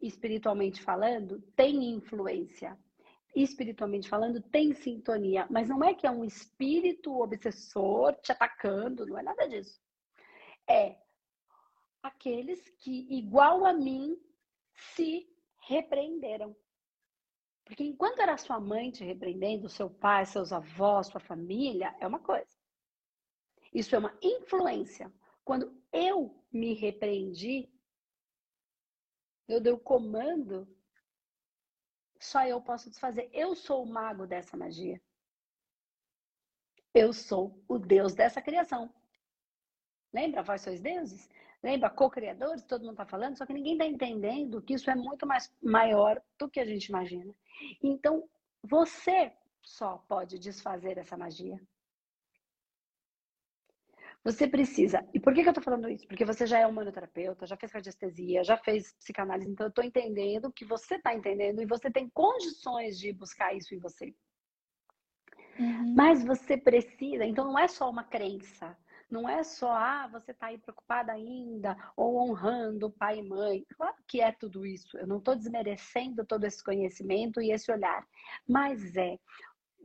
espiritualmente 0.02 0.82
falando, 0.82 1.42
tem 1.56 1.92
influência. 1.92 2.78
Espiritualmente 3.36 4.08
falando, 4.08 4.42
tem 4.42 4.74
sintonia. 4.74 5.46
Mas 5.50 5.68
não 5.68 5.84
é 5.84 5.94
que 5.94 6.08
é 6.08 6.12
um 6.12 6.24
espírito 6.24 7.22
obsessor 7.22 8.14
te 8.22 8.32
atacando, 8.32 9.06
não 9.06 9.18
é 9.18 9.24
nada 9.24 9.48
disso. 9.48 9.80
É 10.70 10.96
aqueles 12.06 12.70
que, 12.78 13.08
igual 13.10 13.66
a 13.66 13.74
mim, 13.74 14.18
se 14.74 15.28
repreenderam. 15.68 16.56
Porque 17.64 17.84
enquanto 17.84 18.20
era 18.20 18.38
sua 18.38 18.60
mãe 18.60 18.92
te 18.92 19.04
repreendendo, 19.04 19.68
seu 19.68 19.90
pai, 19.90 20.26
seus 20.26 20.54
avós, 20.54 21.08
sua 21.08 21.20
família, 21.20 21.96
é 22.00 22.06
uma 22.06 22.20
coisa. 22.20 22.56
Isso 23.74 23.96
é 23.96 24.00
uma 24.00 24.18
influência. 24.22 25.12
Quando 25.44 25.76
eu 25.92 26.44
me 26.52 26.74
repreendi, 26.74 27.70
eu 29.48 29.60
dei 29.60 29.74
o 29.74 29.80
comando, 29.80 30.68
só 32.20 32.46
eu 32.46 32.62
posso 32.62 32.90
desfazer. 32.90 33.30
Eu 33.34 33.56
sou 33.56 33.84
o 33.84 33.88
mago 33.88 34.28
dessa 34.28 34.56
magia. 34.56 35.02
Eu 36.94 37.12
sou 37.12 37.64
o 37.68 37.78
Deus 37.78 38.14
dessa 38.14 38.42
criação. 38.42 38.94
Lembra? 40.14 40.44
Vós 40.44 40.62
sois 40.62 40.80
deuses? 40.80 41.30
Lembra? 41.66 41.90
Co-criadores? 41.90 42.64
Todo 42.64 42.82
mundo 42.82 42.92
está 42.92 43.08
falando, 43.08 43.36
só 43.36 43.44
que 43.44 43.52
ninguém 43.52 43.74
está 43.74 43.88
entendendo 43.88 44.62
que 44.62 44.76
isso 44.76 44.88
é 44.92 44.94
muito 44.94 45.26
mais 45.26 45.52
maior 45.64 46.22
do 46.38 46.48
que 46.48 46.60
a 46.60 46.66
gente 46.66 46.86
imagina. 46.86 47.34
Então, 47.82 48.30
você 48.62 49.34
só 49.64 49.98
pode 50.08 50.38
desfazer 50.38 51.00
essa 51.00 51.18
magia. 51.18 51.60
Você 54.24 54.48
precisa. 54.48 55.04
E 55.12 55.20
por 55.20 55.34
que, 55.34 55.42
que 55.42 55.50
eu 55.50 55.54
tô 55.54 55.62
falando 55.62 55.90
isso? 55.90 56.08
Porque 56.08 56.24
você 56.24 56.46
já 56.46 56.60
é 56.60 56.68
humanoterapeuta, 56.68 57.48
já 57.48 57.58
fez 57.58 57.72
radiestesia, 57.72 58.44
já 58.44 58.58
fez 58.58 58.94
psicanálise, 58.94 59.50
então 59.50 59.66
eu 59.66 59.74
tô 59.74 59.82
entendendo 59.82 60.54
que 60.54 60.66
você 60.66 61.00
tá 61.00 61.16
entendendo 61.16 61.64
e 61.64 61.66
você 61.66 61.90
tem 61.90 62.08
condições 62.10 63.00
de 63.00 63.12
buscar 63.12 63.56
isso 63.56 63.74
em 63.74 63.80
você. 63.80 64.14
Uhum. 65.58 65.96
Mas 65.96 66.24
você 66.24 66.58
precisa, 66.58 67.26
então 67.26 67.46
não 67.46 67.58
é 67.58 67.68
só 67.68 67.90
uma 67.90 68.04
crença, 68.04 68.78
não 69.10 69.30
é 69.30 69.44
só, 69.44 69.72
ah, 69.72 70.08
você 70.08 70.32
está 70.32 70.48
aí 70.48 70.58
preocupada 70.58 71.12
ainda, 71.12 71.78
ou 71.96 72.18
honrando 72.18 72.92
pai 72.92 73.20
e 73.20 73.24
mãe. 73.24 73.66
Claro 73.76 73.96
que 74.08 74.22
é 74.22 74.32
tudo 74.32 74.66
isso. 74.66 74.98
Eu 74.98 75.08
não 75.08 75.18
estou 75.18 75.36
desmerecendo 75.36 76.26
todo 76.26 76.44
esse 76.46 76.64
conhecimento 76.64 77.42
e 77.42 77.52
esse 77.52 77.72
olhar. 77.72 78.06
Mas 78.48 78.96
é. 78.96 79.20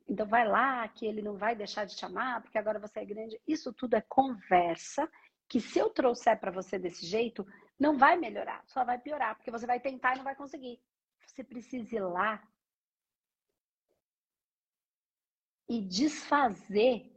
Então 0.09 0.27
vai 0.27 0.47
lá, 0.47 0.89
que 0.89 1.07
ele 1.07 1.23
não 1.23 1.37
vai 1.37 1.55
deixar 1.55 1.85
de 1.85 1.95
te 1.95 2.05
amar, 2.05 2.43
porque 2.43 2.59
agora 2.59 2.81
você 2.81 3.00
é 3.00 3.05
grande. 3.05 3.41
Isso 3.47 3.73
tudo 3.73 3.95
é 3.95 4.00
conversa 4.00 5.09
que 5.49 5.61
se 5.61 5.79
eu 5.79 5.91
trouxer 5.91 6.39
para 6.39 6.50
você 6.50 6.79
desse 6.79 7.05
jeito, 7.07 7.47
não 7.79 7.97
vai 7.99 8.17
melhorar, 8.17 8.62
só 8.67 8.85
vai 8.85 8.99
piorar, 8.99 9.35
porque 9.37 9.50
você 9.50 9.67
vai 9.67 9.81
tentar 9.81 10.15
e 10.15 10.19
não 10.19 10.25
vai 10.25 10.35
conseguir. 10.35 10.81
Você 11.27 11.43
precisa 11.45 11.97
ir 11.97 12.00
lá 12.00 12.43
e 15.69 15.81
desfazer 15.81 17.10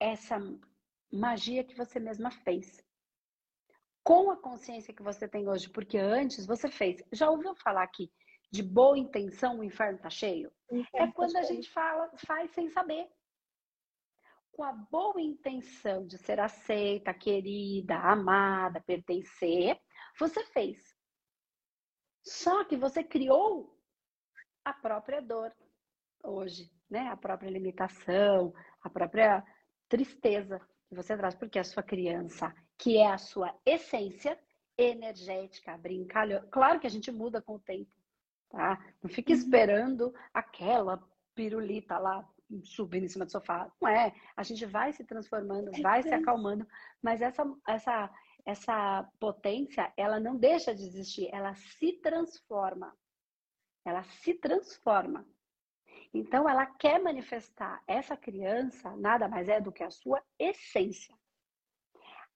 essa 0.00 0.38
magia 1.12 1.64
que 1.64 1.74
você 1.74 1.98
mesma 2.00 2.30
fez. 2.30 2.82
Com 4.02 4.30
a 4.30 4.36
consciência 4.36 4.92
que 4.92 5.02
você 5.02 5.26
tem 5.26 5.48
hoje, 5.48 5.68
porque 5.70 5.96
antes 5.96 6.46
você 6.46 6.70
fez. 6.70 7.02
Já 7.12 7.30
ouviu 7.30 7.54
falar 7.54 7.82
aqui 7.82 8.12
de 8.50 8.62
boa 8.62 8.98
intenção, 8.98 9.58
o 9.58 9.64
inferno 9.64 9.98
tá 9.98 10.10
cheio? 10.10 10.52
é 10.94 11.10
quando 11.10 11.32
tá 11.32 11.40
a 11.40 11.42
gente 11.42 11.70
fala, 11.70 12.10
faz 12.26 12.50
sem 12.52 12.68
saber. 12.68 13.08
Com 14.52 14.62
a 14.62 14.72
boa 14.72 15.20
intenção 15.20 16.06
de 16.06 16.18
ser 16.18 16.38
aceita, 16.38 17.12
querida, 17.12 17.96
amada, 17.96 18.80
pertencer, 18.80 19.80
você 20.18 20.44
fez. 20.46 20.94
Só 22.22 22.64
que 22.64 22.76
você 22.76 23.02
criou 23.02 23.76
a 24.64 24.72
própria 24.72 25.20
dor 25.20 25.52
hoje, 26.22 26.70
né? 26.88 27.08
A 27.08 27.16
própria 27.16 27.50
limitação, 27.50 28.54
a 28.82 28.88
própria 28.88 29.44
tristeza 29.88 30.60
que 30.88 30.94
você 30.94 31.16
traz, 31.16 31.34
porque 31.34 31.58
a 31.58 31.64
sua 31.64 31.82
criança, 31.82 32.54
que 32.78 32.96
é 32.96 33.06
a 33.06 33.18
sua 33.18 33.54
essência 33.64 34.38
energética, 34.76 35.76
brincalhão. 35.78 36.46
Claro 36.50 36.80
que 36.80 36.86
a 36.86 36.90
gente 36.90 37.10
muda 37.10 37.40
com 37.40 37.54
o 37.54 37.60
tempo, 37.60 37.90
tá? 38.50 38.84
Não 39.02 39.10
fique 39.10 39.32
uhum. 39.32 39.38
esperando 39.38 40.14
aquela 40.32 41.02
pirulita 41.34 41.98
lá 41.98 42.28
subindo 42.62 43.04
em 43.04 43.08
cima 43.08 43.24
do 43.24 43.32
sofá. 43.32 43.70
Não 43.80 43.88
é. 43.88 44.14
A 44.36 44.42
gente 44.42 44.64
vai 44.66 44.92
se 44.92 45.04
transformando, 45.04 45.70
vai 45.82 46.02
se 46.02 46.12
acalmando, 46.12 46.66
mas 47.02 47.20
essa, 47.20 47.44
essa, 47.66 48.10
essa 48.44 49.08
potência, 49.18 49.92
ela 49.96 50.20
não 50.20 50.36
deixa 50.36 50.74
de 50.74 50.82
existir, 50.82 51.28
ela 51.32 51.54
se 51.54 51.92
transforma. 51.94 52.94
Ela 53.84 54.02
se 54.02 54.34
transforma. 54.34 55.26
Então, 56.14 56.48
ela 56.48 56.64
quer 56.64 57.02
manifestar 57.02 57.82
essa 57.88 58.16
criança, 58.16 58.96
nada 58.96 59.26
mais 59.28 59.48
é 59.48 59.60
do 59.60 59.72
que 59.72 59.82
a 59.82 59.90
sua 59.90 60.22
essência. 60.38 61.12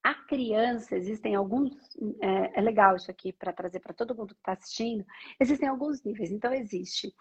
A 0.03 0.13
criança, 0.13 0.95
existem 0.97 1.33
alguns. 1.33 1.73
É, 2.21 2.59
é 2.59 2.61
legal 2.61 2.97
isso 2.97 3.09
aqui 3.09 3.31
para 3.31 3.53
trazer 3.53 3.79
para 3.79 3.93
todo 3.93 4.15
mundo 4.15 4.35
que 4.35 4.41
está 4.41 4.51
assistindo. 4.51 5.05
Existem 5.39 5.67
alguns 5.69 6.03
níveis. 6.03 6.29
Então, 6.29 6.53
existe 6.53 7.15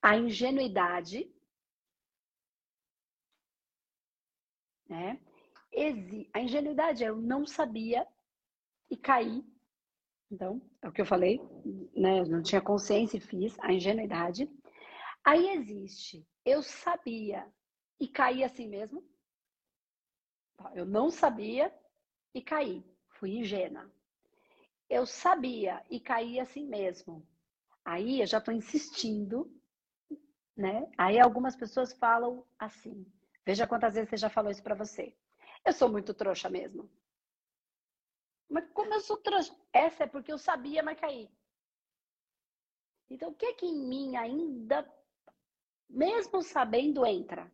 a 0.00 0.16
ingenuidade, 0.16 1.28
né? 4.88 5.18
A 6.32 6.40
ingenuidade 6.40 7.02
é 7.02 7.08
eu 7.08 7.16
não 7.16 7.44
sabia 7.44 8.06
e 8.88 8.96
caí. 8.96 9.44
Então, 10.30 10.62
é 10.80 10.88
o 10.88 10.92
que 10.92 11.00
eu 11.00 11.06
falei, 11.06 11.40
né? 11.96 12.20
Eu 12.20 12.26
não 12.26 12.42
tinha 12.42 12.60
consciência 12.60 13.16
e 13.16 13.20
fiz 13.20 13.58
a 13.60 13.72
ingenuidade. 13.72 14.48
Aí 15.24 15.48
existe, 15.50 16.28
eu 16.44 16.62
sabia 16.62 17.50
e 17.98 18.06
caí 18.06 18.44
assim 18.44 18.68
mesmo. 18.68 19.02
Eu 20.74 20.84
não 20.84 21.10
sabia 21.10 21.74
e 22.34 22.42
caí, 22.42 22.84
fui 23.08 23.38
ingênua. 23.38 23.90
Eu 24.88 25.06
sabia 25.06 25.82
e 25.90 25.98
caí 25.98 26.38
assim 26.38 26.66
mesmo. 26.66 27.26
Aí 27.82 28.20
eu 28.20 28.26
já 28.26 28.38
estou 28.38 28.52
insistindo, 28.52 29.50
né? 30.54 30.90
Aí 30.98 31.18
algumas 31.18 31.56
pessoas 31.56 31.92
falam 31.94 32.46
assim. 32.58 33.06
Veja 33.46 33.66
quantas 33.66 33.94
vezes 33.94 34.10
você 34.10 34.16
já 34.18 34.28
falou 34.28 34.50
isso 34.50 34.62
para 34.62 34.74
você. 34.74 35.16
Eu 35.64 35.72
sou 35.72 35.88
muito 35.88 36.12
trouxa 36.12 36.50
mesmo. 36.50 36.90
Mas 38.48 38.70
como 38.72 38.92
eu 38.92 39.00
sou 39.00 39.16
trouxa? 39.16 39.54
Essa 39.72 40.04
é 40.04 40.06
porque 40.06 40.32
eu 40.32 40.38
sabia, 40.38 40.82
mas 40.82 41.00
caí. 41.00 41.30
Então, 43.08 43.30
o 43.30 43.34
que 43.34 43.54
que 43.54 43.66
em 43.66 43.86
mim 43.86 44.16
ainda 44.16 44.82
mesmo 45.94 46.42
sabendo, 46.42 47.06
entra. 47.06 47.50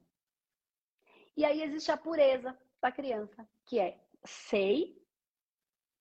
E 1.37 1.45
aí 1.45 1.63
existe 1.63 1.91
a 1.93 1.97
pureza 1.97 2.59
da 2.81 2.91
criança, 2.91 3.49
que 3.67 3.79
é 3.79 4.01
sei 4.25 4.99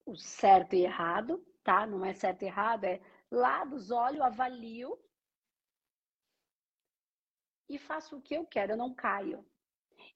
o 0.05 0.15
certo 0.15 0.75
e 0.75 0.83
errado, 0.83 1.45
tá? 1.63 1.85
Não 1.85 2.03
é 2.03 2.13
certo 2.13 2.43
e 2.43 2.45
errado, 2.45 2.85
é 2.85 2.99
lá 3.29 3.63
dos 3.65 3.91
olhos, 3.91 4.21
avalio 4.21 4.97
e 7.69 7.77
faço 7.77 8.17
o 8.17 8.21
que 8.21 8.33
eu 8.33 8.45
quero, 8.45 8.73
eu 8.73 8.77
não 8.77 8.93
caio. 8.93 9.45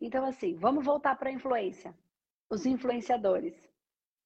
Então, 0.02 0.26
assim, 0.26 0.56
vamos 0.56 0.84
voltar 0.84 1.16
para 1.16 1.30
a 1.30 1.34
influência. 1.34 1.96
Os 2.50 2.66
influenciadores, 2.66 3.56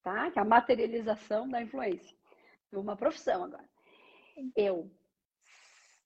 tá? 0.01 0.31
Que 0.31 0.39
é 0.39 0.41
a 0.41 0.45
materialização 0.45 1.47
da 1.49 1.61
influência. 1.61 2.15
Uma 2.71 2.95
profissão 2.95 3.43
agora. 3.43 3.69
Eu 4.55 4.89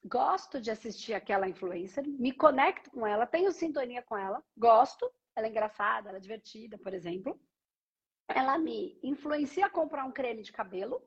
gosto 0.04 0.60
de 0.60 0.72
assistir 0.72 1.14
aquela 1.14 1.48
influencer, 1.48 2.06
me 2.08 2.32
conecto 2.32 2.90
com 2.92 3.06
ela, 3.06 3.26
tenho 3.26 3.52
sintonia 3.52 4.02
com 4.02 4.18
ela, 4.18 4.44
gosto, 4.58 5.12
ela 5.36 5.48
é 5.48 5.50
engraçada, 5.50 6.10
ela 6.10 6.18
é 6.18 6.22
divertida, 6.22 6.78
por 6.78 6.94
exemplo. 6.94 7.40
Ela 8.28 8.58
me 8.58 9.00
influencia 9.04 9.66
a 9.66 9.70
comprar 9.70 10.06
um 10.06 10.12
creme 10.12 10.42
de 10.42 10.52
cabelo. 10.52 11.02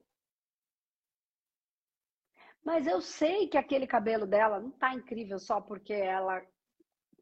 Mas 2.63 2.87
eu 2.87 3.01
sei 3.01 3.47
que 3.47 3.59
aquele 3.59 3.87
cabelo 3.87 4.27
dela 4.27 4.59
não 4.59 4.71
tá 4.71 4.95
incrível 4.95 5.39
só 5.39 5.61
porque 5.61 5.93
ela 5.93 6.43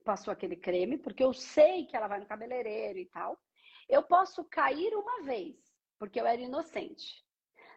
passou 0.04 0.32
aquele 0.32 0.56
creme, 0.56 0.98
porque 0.98 1.22
eu 1.22 1.32
sei 1.32 1.86
que 1.86 1.96
ela 1.96 2.08
vai 2.08 2.20
no 2.20 2.26
cabeleireiro 2.26 2.98
e 2.98 3.06
tal. 3.06 3.38
Eu 3.88 4.02
posso 4.02 4.44
cair 4.44 4.94
uma 4.94 5.22
vez, 5.22 5.56
porque 5.98 6.20
eu 6.20 6.26
era 6.26 6.40
inocente. 6.40 7.21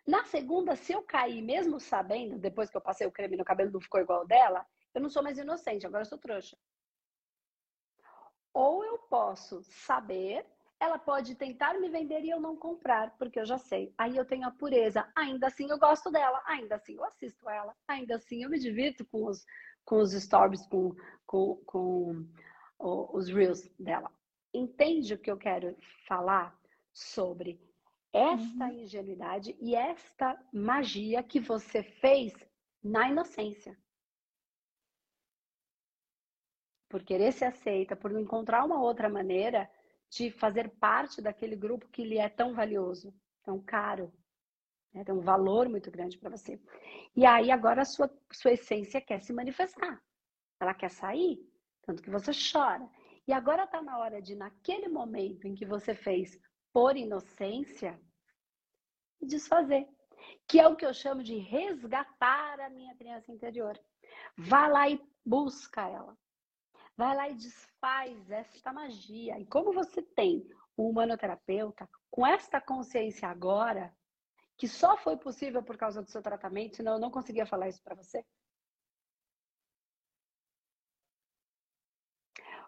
Na 0.05 0.23
segunda, 0.25 0.75
se 0.75 0.93
eu 0.93 1.01
cair, 1.01 1.41
mesmo 1.41 1.79
sabendo, 1.79 2.37
depois 2.37 2.69
que 2.69 2.77
eu 2.77 2.81
passei 2.81 3.07
o 3.07 3.11
creme 3.11 3.35
no 3.35 3.45
cabelo 3.45 3.71
não 3.71 3.81
ficou 3.81 3.99
igual 3.99 4.25
dela, 4.25 4.65
eu 4.93 5.01
não 5.01 5.09
sou 5.09 5.23
mais 5.23 5.37
inocente, 5.37 5.85
agora 5.85 6.03
eu 6.03 6.07
sou 6.07 6.17
trouxa. 6.17 6.55
Ou 8.53 8.85
eu 8.85 8.99
posso 8.99 9.63
saber, 9.63 10.45
ela 10.79 10.99
pode 10.99 11.35
tentar 11.35 11.73
me 11.73 11.89
vender 11.89 12.23
e 12.23 12.29
eu 12.29 12.39
não 12.39 12.55
comprar, 12.55 13.17
porque 13.17 13.39
eu 13.39 13.45
já 13.45 13.57
sei. 13.57 13.93
Aí 13.97 14.15
eu 14.15 14.25
tenho 14.25 14.47
a 14.47 14.51
pureza. 14.51 15.09
Ainda 15.15 15.47
assim 15.47 15.69
eu 15.69 15.79
gosto 15.79 16.11
dela, 16.11 16.41
ainda 16.45 16.75
assim 16.75 16.95
eu 16.95 17.03
assisto 17.03 17.49
ela, 17.49 17.75
ainda 17.87 18.15
assim 18.15 18.43
eu 18.43 18.49
me 18.49 18.59
divirto 18.59 19.03
com 19.05 19.25
os, 19.25 19.43
com 19.83 19.97
os 19.97 20.13
stories, 20.13 20.65
com, 20.67 20.95
com, 21.25 21.55
com 21.65 22.27
os 22.79 23.27
reels 23.27 23.67
dela. 23.79 24.11
Entende 24.53 25.15
o 25.15 25.17
que 25.17 25.31
eu 25.31 25.37
quero 25.37 25.75
falar 26.07 26.57
sobre 26.93 27.59
esta 28.15 28.65
uhum. 28.67 28.79
ingenuidade 28.79 29.57
e 29.59 29.75
esta 29.75 30.41
magia 30.53 31.21
que 31.21 31.37
você 31.37 31.83
fez 31.83 32.33
na 32.81 33.09
inocência. 33.09 33.77
Por 36.87 37.03
querer 37.03 37.33
ser 37.33 37.45
aceita, 37.45 37.93
por 37.93 38.09
não 38.09 38.21
encontrar 38.21 38.63
uma 38.63 38.81
outra 38.81 39.09
maneira 39.09 39.69
de 40.09 40.31
fazer 40.31 40.69
parte 40.79 41.21
daquele 41.21 41.57
grupo 41.57 41.89
que 41.89 42.05
lhe 42.05 42.17
é 42.17 42.29
tão 42.29 42.53
valioso, 42.53 43.13
tão 43.43 43.61
caro, 43.61 44.13
né? 44.93 45.03
tem 45.03 45.13
um 45.13 45.19
valor 45.19 45.67
muito 45.67 45.91
grande 45.91 46.17
para 46.17 46.29
você. 46.29 46.57
E 47.17 47.25
aí 47.25 47.51
agora 47.51 47.81
a 47.81 47.85
sua, 47.85 48.09
sua 48.31 48.53
essência 48.53 49.01
quer 49.01 49.19
se 49.19 49.33
manifestar. 49.33 50.01
Ela 50.57 50.73
quer 50.73 50.89
sair, 50.89 51.45
tanto 51.81 52.01
que 52.01 52.09
você 52.09 52.31
chora. 52.31 52.89
E 53.27 53.33
agora 53.33 53.65
está 53.65 53.81
na 53.81 53.97
hora 53.97 54.21
de, 54.21 54.35
naquele 54.35 54.87
momento 54.87 55.47
em 55.47 55.53
que 55.53 55.65
você 55.65 55.93
fez 55.93 56.39
por 56.71 56.97
inocência, 56.97 57.97
desfazer. 59.21 59.87
Que 60.47 60.59
é 60.59 60.67
o 60.67 60.75
que 60.75 60.85
eu 60.85 60.93
chamo 60.93 61.23
de 61.23 61.37
resgatar 61.37 62.59
a 62.59 62.69
minha 62.69 62.95
criança 62.95 63.31
interior. 63.31 63.79
Vá 64.37 64.67
lá 64.67 64.89
e 64.89 65.01
busca 65.25 65.87
ela. 65.87 66.17
Vai 66.97 67.15
lá 67.15 67.29
e 67.29 67.35
desfaz 67.35 68.31
esta 68.31 68.71
magia. 68.71 69.39
E 69.39 69.45
como 69.45 69.73
você 69.73 70.01
tem 70.01 70.47
um 70.77 70.89
humanoterapeuta 70.89 71.89
com 72.09 72.25
esta 72.25 72.61
consciência 72.61 73.27
agora, 73.27 73.93
que 74.57 74.67
só 74.67 74.97
foi 74.97 75.17
possível 75.17 75.61
por 75.61 75.77
causa 75.77 76.01
do 76.01 76.09
seu 76.09 76.21
tratamento, 76.21 76.77
senão 76.77 76.93
eu 76.93 76.99
não 76.99 77.11
conseguia 77.11 77.45
falar 77.45 77.67
isso 77.67 77.83
para 77.83 77.95
você. 77.95 78.25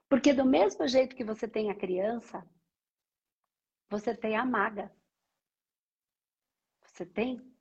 Porque 0.10 0.34
do 0.34 0.46
mesmo 0.46 0.88
jeito 0.88 1.16
que 1.16 1.24
você 1.24 1.48
tem 1.48 1.70
a 1.70 1.76
criança, 1.76 2.46
você 3.90 4.16
tem 4.16 4.36
a 4.38 4.46
maga. 4.46 4.92
Você 6.98 7.06
tem 7.06 7.56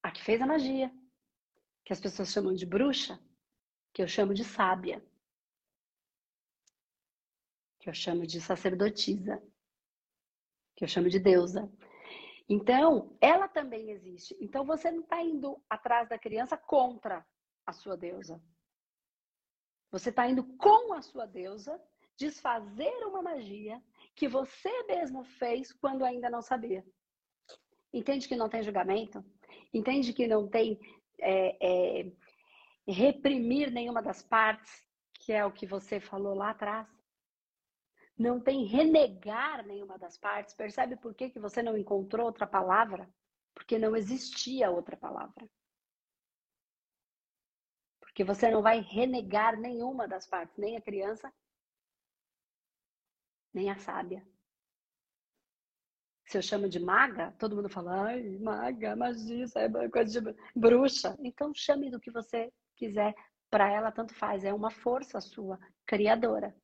a 0.00 0.12
que 0.12 0.22
fez 0.22 0.40
a 0.40 0.46
magia, 0.46 0.94
que 1.84 1.92
as 1.92 2.00
pessoas 2.00 2.30
chamam 2.30 2.54
de 2.54 2.64
bruxa, 2.64 3.20
que 3.92 4.00
eu 4.00 4.06
chamo 4.06 4.32
de 4.32 4.44
sábia, 4.44 5.04
que 7.80 7.88
eu 7.90 7.94
chamo 7.94 8.24
de 8.28 8.40
sacerdotisa, 8.40 9.42
que 10.76 10.84
eu 10.84 10.88
chamo 10.88 11.08
de 11.08 11.18
deusa. 11.18 11.68
Então, 12.48 13.18
ela 13.20 13.48
também 13.48 13.90
existe. 13.90 14.36
Então, 14.40 14.64
você 14.64 14.92
não 14.92 15.02
está 15.02 15.20
indo 15.20 15.60
atrás 15.68 16.08
da 16.08 16.16
criança 16.16 16.56
contra 16.56 17.26
a 17.66 17.72
sua 17.72 17.96
deusa. 17.96 18.40
Você 19.90 20.10
está 20.10 20.28
indo 20.28 20.44
com 20.58 20.92
a 20.92 21.02
sua 21.02 21.26
deusa 21.26 21.82
desfazer 22.16 23.04
uma 23.04 23.20
magia 23.20 23.82
que 24.14 24.28
você 24.28 24.84
mesmo 24.84 25.24
fez 25.24 25.72
quando 25.72 26.04
ainda 26.04 26.30
não 26.30 26.40
sabia. 26.40 26.86
Entende 27.92 28.26
que 28.26 28.36
não 28.36 28.48
tem 28.48 28.62
julgamento? 28.62 29.24
Entende 29.72 30.12
que 30.12 30.26
não 30.26 30.48
tem 30.48 30.80
é, 31.20 32.00
é, 32.00 32.12
reprimir 32.86 33.70
nenhuma 33.70 34.02
das 34.02 34.22
partes, 34.22 34.82
que 35.14 35.32
é 35.32 35.44
o 35.44 35.52
que 35.52 35.66
você 35.66 36.00
falou 36.00 36.34
lá 36.34 36.50
atrás? 36.50 36.88
Não 38.18 38.40
tem 38.40 38.64
renegar 38.64 39.66
nenhuma 39.66 39.98
das 39.98 40.16
partes. 40.16 40.54
Percebe 40.54 40.96
por 40.96 41.14
que, 41.14 41.30
que 41.30 41.40
você 41.40 41.62
não 41.62 41.76
encontrou 41.76 42.26
outra 42.26 42.46
palavra? 42.46 43.08
Porque 43.54 43.78
não 43.78 43.96
existia 43.96 44.70
outra 44.70 44.96
palavra. 44.96 45.48
Porque 48.00 48.24
você 48.24 48.50
não 48.50 48.62
vai 48.62 48.80
renegar 48.80 49.58
nenhuma 49.58 50.06
das 50.06 50.26
partes, 50.26 50.56
nem 50.58 50.76
a 50.76 50.82
criança, 50.82 51.32
nem 53.54 53.70
a 53.70 53.76
sábia. 53.78 54.26
Se 56.32 56.38
eu 56.38 56.42
chamo 56.42 56.66
de 56.66 56.80
maga, 56.80 57.30
todo 57.38 57.54
mundo 57.54 57.68
fala, 57.68 58.06
ai, 58.06 58.38
maga, 58.38 58.96
magia, 58.96 59.44
isso 59.44 59.58
é 59.58 59.68
coisa 59.90 60.18
de 60.18 60.34
bruxa. 60.56 61.14
Então 61.20 61.52
chame 61.54 61.90
do 61.90 62.00
que 62.00 62.10
você 62.10 62.50
quiser, 62.74 63.14
para 63.50 63.70
ela 63.70 63.92
tanto 63.92 64.14
faz, 64.14 64.42
é 64.42 64.50
uma 64.50 64.70
força 64.70 65.20
sua, 65.20 65.58
criadora. 65.84 66.56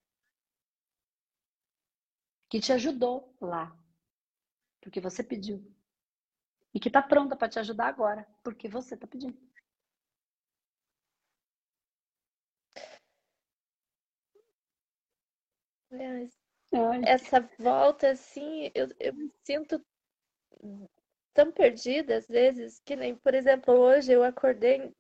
Que 2.49 2.61
te 2.61 2.73
ajudou 2.73 3.37
lá, 3.43 3.77
porque 4.81 5.03
você 5.03 5.23
pediu. 5.23 5.63
E 6.73 6.81
que 6.81 6.89
está 6.89 7.03
pronta 7.03 7.37
para 7.37 7.51
te 7.51 7.59
ajudar 7.59 7.89
agora, 7.89 8.27
porque 8.43 8.71
você 8.71 8.95
está 8.95 9.07
pedindo. 9.07 9.37
Essa 17.07 17.41
volta, 17.59 18.11
assim, 18.11 18.71
eu, 18.75 18.89
eu 18.99 19.13
me 19.15 19.31
sinto 19.45 19.85
tão 21.33 21.51
perdida 21.51 22.19
às 22.19 22.29
vezes, 22.29 22.81
que 22.85 22.95
nem, 22.95 23.15
por 23.17 23.33
exemplo, 23.35 23.73
hoje 23.75 24.13
eu 24.13 24.23
acordei 24.23 24.93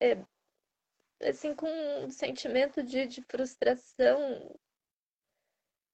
é, 0.00 0.24
assim, 1.22 1.54
com 1.54 1.66
um 2.04 2.10
sentimento 2.10 2.82
de, 2.82 3.06
de 3.06 3.22
frustração, 3.22 4.54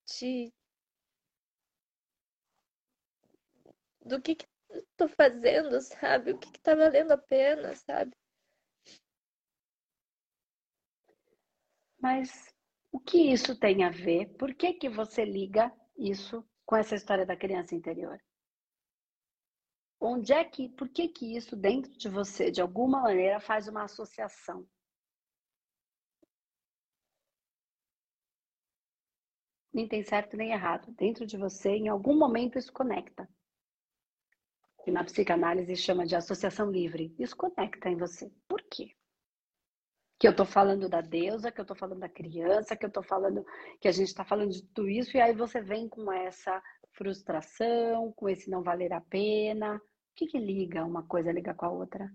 de 0.06 0.52
do 4.00 4.20
que 4.22 4.34
que 4.36 4.46
tô 4.96 5.06
fazendo, 5.06 5.78
sabe? 5.82 6.32
O 6.32 6.38
que 6.38 6.50
que 6.50 6.60
tá 6.60 6.74
valendo 6.74 7.12
a 7.12 7.18
pena, 7.18 7.74
sabe? 7.74 8.16
Mas 12.00 12.55
o 12.96 12.98
que 12.98 13.30
isso 13.30 13.54
tem 13.54 13.84
a 13.84 13.90
ver? 13.90 14.34
Por 14.38 14.54
que, 14.54 14.72
que 14.72 14.88
você 14.88 15.22
liga 15.22 15.70
isso 15.98 16.42
com 16.64 16.74
essa 16.76 16.94
história 16.94 17.26
da 17.26 17.36
criança 17.36 17.74
interior? 17.74 18.18
Onde 20.00 20.32
é 20.32 20.42
que, 20.42 20.70
por 20.70 20.88
que 20.88 21.06
que 21.08 21.36
isso 21.36 21.54
dentro 21.54 21.92
de 21.92 22.08
você, 22.08 22.50
de 22.50 22.62
alguma 22.62 23.02
maneira, 23.02 23.38
faz 23.38 23.68
uma 23.68 23.84
associação? 23.84 24.66
Nem 29.74 29.86
tem 29.86 30.02
certo 30.02 30.34
nem 30.34 30.52
errado. 30.52 30.90
Dentro 30.92 31.26
de 31.26 31.36
você, 31.36 31.72
em 31.72 31.88
algum 31.88 32.18
momento, 32.18 32.58
isso 32.58 32.72
conecta. 32.72 33.28
Que 34.82 34.90
na 34.90 35.04
psicanálise 35.04 35.76
chama 35.76 36.06
de 36.06 36.16
associação 36.16 36.70
livre. 36.70 37.14
Isso 37.18 37.36
conecta 37.36 37.90
em 37.90 37.96
você. 37.98 38.32
Por 38.48 38.62
quê? 38.62 38.95
Que 40.18 40.26
eu 40.26 40.30
estou 40.30 40.46
falando 40.46 40.88
da 40.88 41.00
deusa, 41.00 41.52
que 41.52 41.60
eu 41.60 41.62
estou 41.62 41.76
falando 41.76 42.00
da 42.00 42.08
criança, 42.08 42.76
que 42.76 42.84
eu 42.84 42.88
estou 42.88 43.02
falando 43.02 43.44
que 43.80 43.88
a 43.88 43.92
gente 43.92 44.08
está 44.08 44.24
falando 44.24 44.50
de 44.50 44.62
tudo 44.68 44.88
isso, 44.88 45.16
e 45.16 45.20
aí 45.20 45.34
você 45.34 45.60
vem 45.60 45.88
com 45.88 46.10
essa 46.10 46.62
frustração, 46.92 48.12
com 48.12 48.28
esse 48.28 48.48
não 48.48 48.62
valer 48.62 48.92
a 48.92 49.00
pena. 49.00 49.76
O 49.76 49.80
que, 50.14 50.26
que 50.26 50.38
liga 50.38 50.84
uma 50.84 51.06
coisa 51.06 51.30
liga 51.30 51.54
com 51.54 51.66
a 51.66 51.70
outra? 51.70 52.10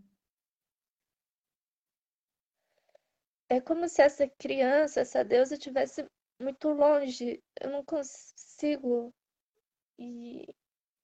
É 3.47 3.61
como 3.61 3.87
se 3.87 4.01
essa 4.01 4.27
criança, 4.27 5.01
essa 5.01 5.23
deusa 5.23 5.53
estivesse 5.53 6.05
muito 6.39 6.69
longe. 6.69 7.43
Eu 7.59 7.69
não 7.69 7.83
consigo 7.85 9.13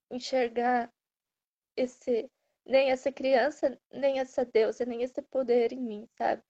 enxergar 0.09 0.91
esse 1.75 2.29
nem 2.65 2.91
essa 2.91 3.11
criança, 3.11 3.79
nem 3.91 4.19
essa 4.19 4.43
deusa, 4.45 4.85
nem 4.85 5.03
esse 5.03 5.21
poder 5.21 5.71
em 5.71 5.81
mim, 5.81 6.09
sabe? 6.17 6.43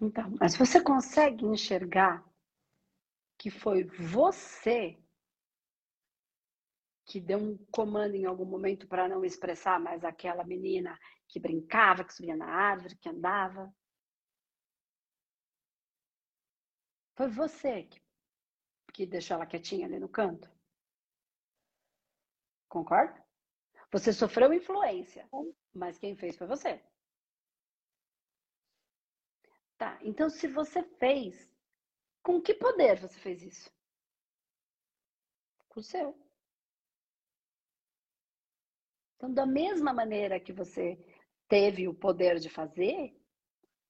Então, 0.00 0.34
mas 0.40 0.56
você 0.56 0.82
consegue 0.82 1.44
enxergar 1.46 2.24
que 3.38 3.50
foi 3.50 3.84
você 3.84 4.98
que 7.06 7.20
deu 7.20 7.38
um 7.38 7.58
comando 7.70 8.14
em 8.14 8.24
algum 8.24 8.44
momento 8.44 8.88
para 8.88 9.08
não 9.08 9.24
expressar 9.24 9.78
mais 9.78 10.04
aquela 10.04 10.42
menina 10.44 10.98
que 11.28 11.38
brincava, 11.38 12.04
que 12.04 12.14
subia 12.14 12.36
na 12.36 12.46
árvore, 12.46 12.96
que 12.96 13.08
andava? 13.08 13.72
Foi 17.14 17.28
você 17.28 17.84
que, 17.84 18.02
que 18.92 19.06
deixou 19.06 19.36
ela 19.36 19.46
quietinha 19.46 19.86
ali 19.86 20.00
no 20.00 20.08
canto? 20.08 20.50
Concorda? 22.68 23.22
Você 23.92 24.12
sofreu 24.12 24.52
influência, 24.52 25.28
mas 25.72 25.98
quem 25.98 26.16
fez 26.16 26.36
foi 26.36 26.46
você. 26.46 26.82
Tá, 29.76 29.98
então 30.02 30.30
se 30.30 30.46
você 30.46 30.82
fez, 30.82 31.50
com 32.22 32.40
que 32.40 32.54
poder 32.54 33.00
você 33.00 33.18
fez 33.18 33.42
isso? 33.42 33.70
Com 35.68 35.80
o 35.80 35.82
seu. 35.82 36.16
Então, 39.16 39.32
da 39.32 39.46
mesma 39.46 39.92
maneira 39.92 40.38
que 40.38 40.52
você 40.52 40.98
teve 41.48 41.88
o 41.88 41.94
poder 41.94 42.38
de 42.38 42.48
fazer, 42.48 43.18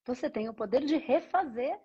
você 0.04 0.30
tem 0.30 0.48
o 0.48 0.54
poder 0.54 0.84
de 0.84 0.96
refazer. 0.96 1.80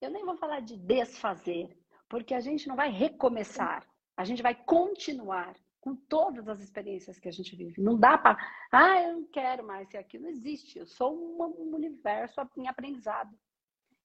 Eu 0.00 0.10
nem 0.10 0.24
vou 0.24 0.36
falar 0.36 0.60
de 0.60 0.76
desfazer, 0.76 1.74
porque 2.08 2.34
a 2.34 2.40
gente 2.40 2.68
não 2.68 2.76
vai 2.76 2.90
recomeçar, 2.90 3.88
a 4.16 4.24
gente 4.24 4.42
vai 4.42 4.54
continuar 4.54 5.56
com 5.84 5.94
todas 5.94 6.48
as 6.48 6.60
experiências 6.60 7.18
que 7.18 7.28
a 7.28 7.30
gente 7.30 7.54
vive. 7.54 7.82
Não 7.82 7.98
dá 7.98 8.16
para, 8.16 8.38
ah, 8.72 9.02
eu 9.02 9.20
não 9.20 9.26
quero 9.26 9.66
mais 9.66 9.86
ser 9.90 9.98
aqui. 9.98 10.18
Não 10.18 10.30
existe. 10.30 10.78
Eu 10.78 10.86
sou 10.86 11.14
um 11.14 11.74
universo 11.74 12.40
em 12.56 12.66
aprendizado. 12.66 13.38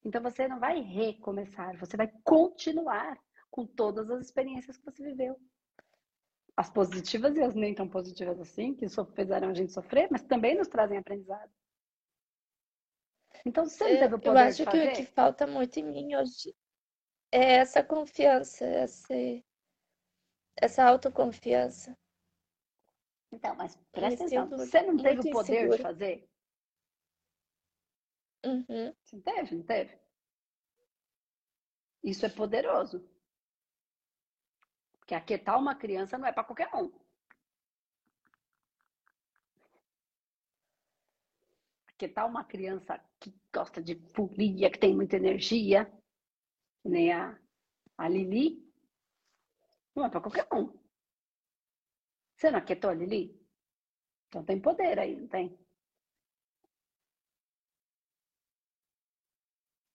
Então 0.04 0.22
você 0.22 0.46
não 0.46 0.60
vai 0.60 0.80
recomeçar, 0.80 1.74
você 1.78 1.96
vai 1.96 2.12
continuar 2.22 3.18
com 3.50 3.64
todas 3.64 4.10
as 4.10 4.26
experiências 4.26 4.76
que 4.76 4.84
você 4.84 5.02
viveu. 5.02 5.40
As 6.54 6.68
positivas 6.68 7.34
e 7.38 7.42
as 7.42 7.54
nem 7.54 7.74
tão 7.74 7.88
positivas 7.88 8.38
assim, 8.38 8.74
que 8.74 8.86
fizeram 9.14 9.48
a 9.48 9.54
gente 9.54 9.72
sofrer, 9.72 10.08
mas 10.10 10.22
também 10.22 10.58
nos 10.58 10.68
trazem 10.68 10.98
aprendizado. 10.98 11.50
Então 13.46 13.64
você 13.64 13.84
não 13.84 14.00
teve 14.00 14.14
o 14.16 14.18
poder 14.18 14.38
Eu 14.38 14.48
acho 14.48 14.66
que 14.66 14.86
o 14.86 14.92
que 14.92 15.06
falta 15.06 15.46
muito 15.46 15.78
em 15.80 15.84
mim 15.84 16.14
hoje 16.14 16.54
é 17.32 17.54
essa 17.54 17.82
confiança, 17.82 18.66
essa 18.66 19.14
essa 20.60 20.84
autoconfiança. 20.84 21.96
Então, 23.32 23.54
mas 23.54 23.76
presta 23.92 24.24
atenção, 24.24 24.48
você 24.48 24.82
não 24.82 24.96
teve 24.96 25.20
o 25.20 25.32
poder 25.32 25.52
insegura. 25.52 25.76
de 25.76 25.82
fazer? 25.82 26.30
Uhum. 28.44 28.94
Você 29.02 29.20
teve, 29.20 29.54
não 29.56 29.64
teve? 29.64 29.98
Isso 32.02 32.26
é 32.26 32.28
poderoso. 32.28 33.06
Porque 34.92 35.14
aquietar 35.14 35.58
uma 35.58 35.74
criança 35.74 36.18
não 36.18 36.26
é 36.26 36.32
para 36.32 36.44
qualquer 36.44 36.74
um. 36.74 36.90
Aquietar 41.88 42.26
uma 42.26 42.44
criança 42.44 42.98
que 43.20 43.34
gosta 43.54 43.82
de 43.82 43.94
folia, 44.14 44.70
que 44.70 44.78
tem 44.78 44.94
muita 44.94 45.16
energia, 45.16 45.84
que 46.82 46.88
nem 46.88 47.12
a, 47.12 47.38
a 47.98 48.08
Lili, 48.08 48.69
não 49.94 50.04
é 50.06 50.10
para 50.10 50.20
qualquer 50.20 50.46
um. 50.52 50.78
Você 52.36 52.50
não 52.50 52.58
aquietou 52.58 52.90
a 52.90 52.94
Lili? 52.94 53.38
Então 54.28 54.44
tem 54.44 54.60
poder 54.60 54.98
aí, 54.98 55.16
não 55.16 55.28
tem? 55.28 55.58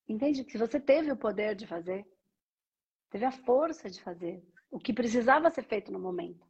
Entende 0.08 0.44
que 0.44 0.58
você 0.58 0.80
teve 0.80 1.12
o 1.12 1.18
poder 1.18 1.56
de 1.56 1.66
fazer, 1.66 2.06
teve 3.10 3.26
a 3.26 3.32
força 3.32 3.90
de 3.90 4.02
fazer 4.02 4.46
o 4.70 4.80
que 4.80 4.94
precisava 4.94 5.50
ser 5.50 5.64
feito 5.64 5.92
no 5.92 6.00
momento, 6.00 6.46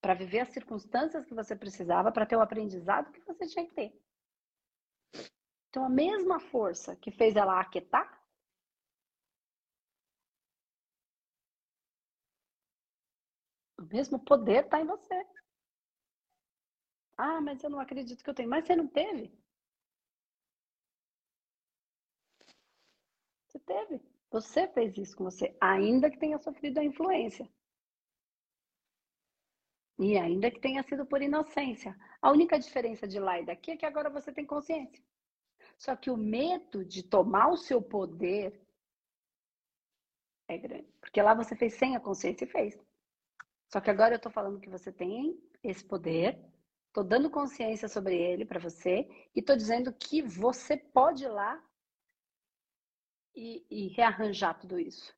para 0.00 0.14
viver 0.14 0.40
as 0.40 0.50
circunstâncias 0.50 1.24
que 1.24 1.34
você 1.34 1.56
precisava, 1.56 2.12
para 2.12 2.26
ter 2.26 2.36
o 2.36 2.42
aprendizado 2.42 3.12
que 3.12 3.20
você 3.20 3.46
tinha 3.46 3.66
que 3.66 3.74
ter. 3.74 4.02
Então, 5.70 5.84
a 5.84 5.88
mesma 5.88 6.40
força 6.40 6.96
que 6.96 7.10
fez 7.10 7.36
ela 7.36 7.60
aquietar, 7.60 8.17
o 13.78 13.82
mesmo 13.82 14.18
poder 14.18 14.64
está 14.64 14.80
em 14.80 14.86
você. 14.86 15.26
Ah, 17.16 17.40
mas 17.40 17.62
eu 17.62 17.70
não 17.70 17.80
acredito 17.80 18.22
que 18.22 18.30
eu 18.30 18.34
tenho. 18.34 18.48
Mas 18.48 18.66
você 18.66 18.76
não 18.76 18.86
teve. 18.86 19.32
Você 23.46 23.58
teve. 23.60 24.00
Você 24.30 24.68
fez 24.68 24.96
isso 24.98 25.16
com 25.16 25.24
você, 25.24 25.56
ainda 25.60 26.10
que 26.10 26.18
tenha 26.18 26.38
sofrido 26.38 26.78
a 26.78 26.84
influência. 26.84 27.48
E 29.98 30.16
ainda 30.16 30.50
que 30.50 30.60
tenha 30.60 30.82
sido 30.82 31.06
por 31.06 31.22
inocência. 31.22 31.96
A 32.20 32.30
única 32.30 32.58
diferença 32.58 33.06
de 33.08 33.18
lá 33.18 33.40
e 33.40 33.46
daqui 33.46 33.72
é 33.72 33.76
que 33.76 33.86
agora 33.86 34.10
você 34.10 34.32
tem 34.32 34.46
consciência. 34.46 35.02
Só 35.78 35.96
que 35.96 36.10
o 36.10 36.16
medo 36.16 36.84
de 36.84 37.02
tomar 37.02 37.48
o 37.48 37.56
seu 37.56 37.80
poder 37.82 38.60
é 40.46 40.58
grande. 40.58 40.92
Porque 41.00 41.22
lá 41.22 41.34
você 41.34 41.56
fez 41.56 41.74
sem 41.74 41.96
a 41.96 42.00
consciência 42.00 42.44
e 42.44 42.48
fez. 42.48 42.87
Só 43.68 43.80
que 43.80 43.90
agora 43.90 44.14
eu 44.14 44.20
tô 44.20 44.30
falando 44.30 44.60
que 44.60 44.70
você 44.70 44.90
tem 44.90 45.38
esse 45.62 45.84
poder, 45.84 46.38
tô 46.92 47.02
dando 47.02 47.30
consciência 47.30 47.88
sobre 47.88 48.16
ele 48.16 48.44
para 48.44 48.58
você 48.58 49.06
e 49.34 49.42
tô 49.42 49.54
dizendo 49.54 49.92
que 49.92 50.22
você 50.22 50.76
pode 50.76 51.24
ir 51.24 51.28
lá 51.28 51.62
e, 53.34 53.64
e 53.70 53.88
rearranjar 53.88 54.58
tudo 54.58 54.78
isso. 54.80 55.14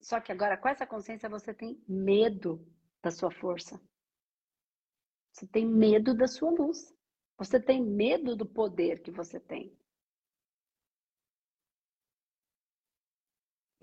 Só 0.00 0.20
que 0.20 0.30
agora, 0.30 0.58
com 0.58 0.68
essa 0.68 0.86
consciência, 0.86 1.28
você 1.28 1.54
tem 1.54 1.82
medo 1.88 2.66
da 3.02 3.10
sua 3.10 3.30
força. 3.30 3.80
Você 5.32 5.46
tem 5.46 5.66
medo 5.66 6.14
da 6.14 6.26
sua 6.26 6.50
luz. 6.50 6.94
Você 7.38 7.58
tem 7.58 7.82
medo 7.82 8.36
do 8.36 8.44
poder 8.44 9.00
que 9.00 9.10
você 9.10 9.40
tem. 9.40 9.74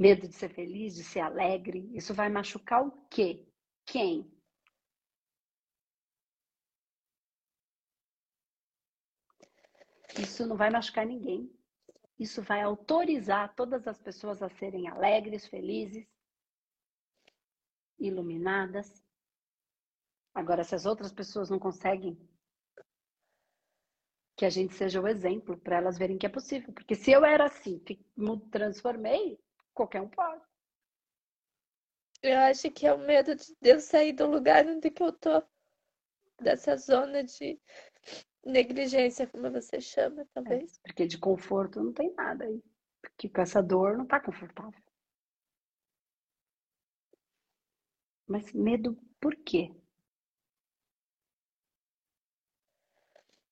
Medo 0.02 0.28
de 0.28 0.34
ser 0.34 0.50
feliz, 0.50 0.96
de 0.96 1.04
ser 1.04 1.20
alegre. 1.20 1.88
Isso 1.96 2.12
vai 2.12 2.28
machucar 2.28 2.84
o 2.84 2.92
quê? 3.08 3.46
Quem? 3.86 4.28
Isso 10.20 10.48
não 10.48 10.58
vai 10.58 10.72
machucar 10.72 11.06
ninguém. 11.06 11.56
Isso 12.18 12.42
vai 12.42 12.64
autorizar 12.64 13.54
todas 13.54 13.88
as 13.88 14.00
pessoas 14.00 14.42
a 14.42 14.50
serem 14.50 14.88
alegres, 14.88 15.46
felizes, 15.46 16.08
iluminadas. 18.00 19.06
Agora, 20.34 20.64
se 20.64 20.74
as 20.74 20.88
outras 20.88 21.14
pessoas 21.14 21.48
não 21.48 21.60
conseguem, 21.60 22.18
que 24.36 24.46
a 24.46 24.50
gente 24.50 24.74
seja 24.74 25.00
o 25.00 25.08
exemplo 25.08 25.56
para 25.60 25.78
elas 25.78 26.00
verem 26.00 26.18
que 26.18 26.26
é 26.26 26.30
possível. 26.30 26.74
Porque 26.74 26.96
se 26.96 27.12
eu 27.12 27.24
era 27.24 27.46
assim, 27.46 27.80
me 28.18 28.40
transformei, 28.50 29.40
qualquer 29.74 30.02
um 30.02 30.10
pode. 30.10 30.44
Eu 32.22 32.38
acho 32.40 32.70
que 32.72 32.86
é 32.86 32.94
o 32.94 33.00
medo 33.00 33.36
de 33.36 33.56
eu 33.64 33.80
sair 33.80 34.14
do 34.14 34.28
lugar 34.28 34.66
onde 34.68 34.92
que 34.92 35.02
eu 35.02 35.12
tô, 35.12 35.44
dessa 36.40 36.78
zona 36.78 37.24
de 37.24 37.60
Negligência, 38.44 39.28
como 39.28 39.52
você 39.52 39.80
chama, 39.80 40.26
talvez. 40.34 40.80
É, 40.80 40.82
porque 40.88 41.06
de 41.06 41.18
conforto 41.18 41.82
não 41.82 41.94
tem 41.94 42.12
nada 42.14 42.46
aí. 42.46 42.64
Porque 43.00 43.30
com 43.30 43.42
essa 43.42 43.62
dor 43.62 43.98
não 43.98 44.06
tá 44.06 44.20
confortável. 44.20 44.82
Mas 48.28 48.52
medo 48.52 48.98
por 49.20 49.36
quê? 49.36 49.72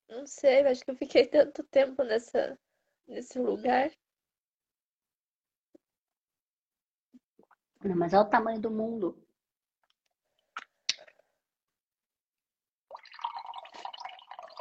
Não 0.08 0.26
sei, 0.26 0.66
acho 0.66 0.84
que 0.84 0.90
eu 0.90 0.96
fiquei 0.96 1.26
tanto 1.26 1.62
tempo 1.64 2.02
nessa, 2.02 2.58
nesse 3.06 3.38
lugar. 3.38 3.92
Mas 7.82 8.12
olha 8.12 8.22
o 8.22 8.30
tamanho 8.30 8.60
do 8.60 8.70
mundo. 8.70 9.16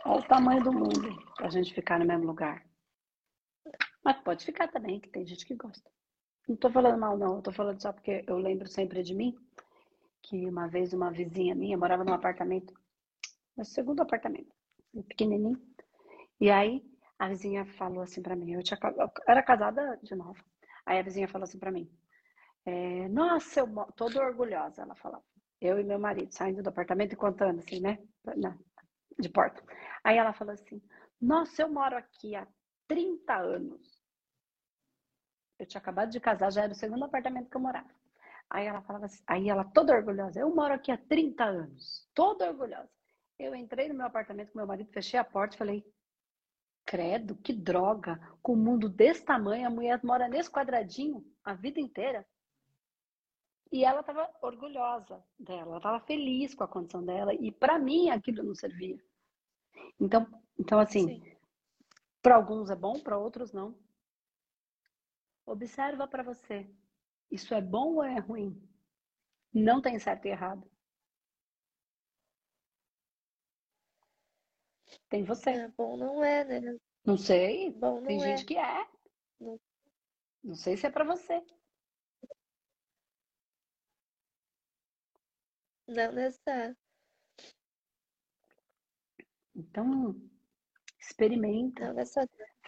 Olha 0.06 0.20
o 0.20 0.28
tamanho 0.28 0.64
do 0.64 0.72
mundo 0.72 1.16
para 1.36 1.48
a 1.48 1.50
gente 1.50 1.74
ficar 1.74 2.00
no 2.00 2.06
mesmo 2.06 2.26
lugar. 2.26 2.66
Mas 4.04 4.18
pode 4.22 4.46
ficar 4.46 4.68
também, 4.70 5.00
que 5.00 5.10
tem 5.10 5.26
gente 5.26 5.46
que 5.46 5.56
gosta. 5.56 5.90
Não 6.48 6.56
estou 6.56 6.72
falando 6.72 6.98
mal, 6.98 7.18
não. 7.18 7.40
Estou 7.40 7.54
falando 7.54 7.82
só 7.82 7.92
porque 7.92 8.24
eu 8.26 8.38
lembro 8.38 8.68
sempre 8.68 9.04
de 9.04 9.14
mim 9.14 9.38
que 10.22 10.48
uma 10.48 10.68
vez 10.68 10.94
uma 10.94 11.12
vizinha 11.12 11.54
minha 11.56 11.78
morava 11.78 12.04
num 12.04 12.14
apartamento, 12.14 12.74
no 13.58 13.66
segundo 13.66 14.02
apartamento, 14.02 14.54
pequenininho. 15.08 15.62
E 16.40 16.50
aí 16.50 16.84
a 17.18 17.28
vizinha 17.28 17.66
falou 17.66 18.02
assim 18.02 18.22
para 18.22 18.36
mim, 18.36 18.54
eu, 18.54 18.64
tinha, 18.64 18.80
eu 18.98 19.12
era 19.28 19.44
casada 19.44 20.00
de 20.02 20.16
novo. 20.16 20.42
Aí 20.86 21.00
a 21.00 21.04
vizinha 21.04 21.28
falou 21.28 21.44
assim 21.44 21.60
para 21.60 21.72
mim, 21.72 21.90
é, 22.66 23.08
nossa, 23.10 23.62
eu 23.62 23.68
toda 23.96 24.24
orgulhosa, 24.24 24.82
ela 24.82 24.96
falava. 24.96 25.24
Eu 25.62 25.80
e 25.80 25.84
meu 25.84 26.00
marido 26.00 26.34
saindo 26.34 26.64
do 26.64 26.70
apartamento 26.70 27.14
e 27.14 27.18
contando 27.18 27.60
assim, 27.60 27.80
né? 27.80 27.98
de 29.20 29.30
porta. 29.30 29.62
Aí 30.04 30.18
ela 30.18 30.34
falou 30.34 30.54
assim: 30.54 30.82
Nossa, 31.22 31.62
eu 31.62 31.70
moro 31.70 31.98
aqui 31.98 32.36
há 32.36 32.48
30 32.88 33.36
anos. 33.36 34.00
Eu 35.60 35.66
tinha 35.66 35.80
acabado 35.80 36.10
de 36.10 36.20
casar, 36.20 36.52
já 36.52 36.64
era 36.64 36.72
o 36.72 36.76
segundo 36.76 37.04
apartamento 37.04 37.50
que 37.50 37.58
eu 37.58 37.62
morava. 37.62 37.90
Aí 38.50 38.66
ela 38.66 38.82
falava 38.82 39.06
assim, 39.06 39.22
aí 39.28 39.50
ela 39.50 39.64
toda 39.64 39.94
orgulhosa, 39.94 40.40
eu 40.40 40.54
moro 40.56 40.74
aqui 40.74 40.92
há 40.92 40.98
30 40.98 41.44
anos, 41.44 42.08
toda 42.16 42.48
orgulhosa. 42.48 42.90
Eu 43.38 43.54
entrei 43.54 43.88
no 43.88 43.94
meu 43.94 44.08
apartamento 44.08 44.52
com 44.52 44.58
meu 44.58 44.68
marido, 44.68 44.92
fechei 44.92 45.20
a 45.20 45.24
porta 45.24 45.56
e 45.56 45.58
falei, 45.58 45.86
credo, 46.86 47.36
que 47.36 47.54
droga, 47.54 48.20
com 48.42 48.54
um 48.54 48.64
mundo 48.64 48.90
desse 48.90 49.24
tamanho, 49.24 49.68
a 49.68 49.70
mulher 49.70 50.00
mora 50.04 50.28
nesse 50.28 50.50
quadradinho 50.50 51.24
a 51.44 51.54
vida 51.54 51.80
inteira. 51.80 52.26
E 53.72 53.86
ela 53.86 54.00
estava 54.00 54.30
orgulhosa 54.42 55.24
dela, 55.38 55.68
ela 55.68 55.78
estava 55.78 56.00
feliz 56.00 56.56
com 56.56 56.64
a 56.64 56.68
condição 56.68 57.06
dela, 57.06 57.34
e 57.34 57.52
para 57.52 57.78
mim 57.78 58.10
aquilo 58.10 58.44
não 58.44 58.56
servia. 58.56 59.00
Então, 60.00 60.26
então 60.58 60.80
assim, 60.80 61.22
para 62.22 62.36
alguns 62.36 62.70
é 62.70 62.76
bom, 62.76 63.00
para 63.00 63.18
outros 63.18 63.54
não. 63.54 63.78
Observa 65.46 66.08
para 66.08 66.24
você. 66.24 66.70
Isso 67.32 67.54
é 67.54 67.62
bom 67.62 67.96
ou 67.96 68.04
é 68.04 68.20
ruim? 68.20 68.60
Não 69.54 69.82
tem 69.82 70.00
certo 70.00 70.26
e 70.26 70.30
errado. 70.30 70.70
Tem 75.10 75.24
você. 75.24 75.50
É 75.52 75.68
bom, 75.70 75.98
não 75.98 76.24
é, 76.24 76.44
né? 76.44 76.78
Não 77.04 77.18
sei. 77.18 77.72
Bom, 77.72 78.00
não 78.00 78.08
tem 78.08 78.18
é. 78.18 78.20
gente 78.20 78.46
que 78.46 78.58
é. 78.58 78.88
Não. 79.40 79.60
não 80.44 80.56
sei 80.56 80.78
se 80.78 80.86
é 80.86 80.92
para 80.92 81.04
você. 81.04 81.44
Não 85.90 86.12
nessa. 86.12 86.78
Então, 89.56 90.16
experimenta 91.00 91.96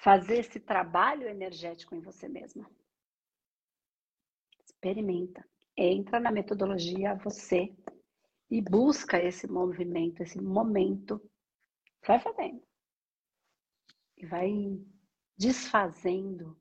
fazer 0.02 0.40
esse 0.40 0.60
trabalho 0.60 1.30
energético 1.30 1.94
em 1.94 2.02
você 2.02 2.28
mesma. 2.28 2.68
Experimenta. 4.66 5.48
Entra 5.78 6.20
na 6.20 6.32
metodologia 6.32 7.14
você 7.16 7.72
e 8.50 8.60
busca 8.60 9.22
esse 9.24 9.48
movimento, 9.48 10.24
esse 10.24 10.42
momento. 10.42 11.22
Vai 12.06 12.20
fazendo. 12.20 12.66
E 14.18 14.26
vai 14.26 14.52
desfazendo 15.38 16.60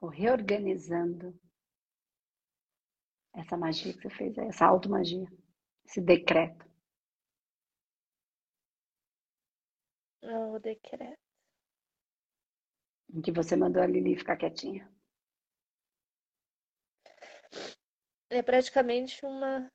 ou 0.00 0.08
reorganizando 0.08 1.36
essa 3.34 3.56
magia 3.56 3.92
que 3.92 4.02
você 4.02 4.10
fez, 4.10 4.38
essa 4.38 4.66
automagia, 4.66 5.28
esse 5.90 6.00
decreto. 6.00 6.64
o 10.22 10.58
decreto. 10.60 11.18
Em 13.12 13.20
que 13.20 13.32
você 13.32 13.56
mandou 13.56 13.82
a 13.82 13.86
Lili 13.86 14.16
ficar 14.16 14.36
quietinha. 14.36 14.88
É 18.28 18.40
praticamente 18.40 19.26
uma. 19.26 19.68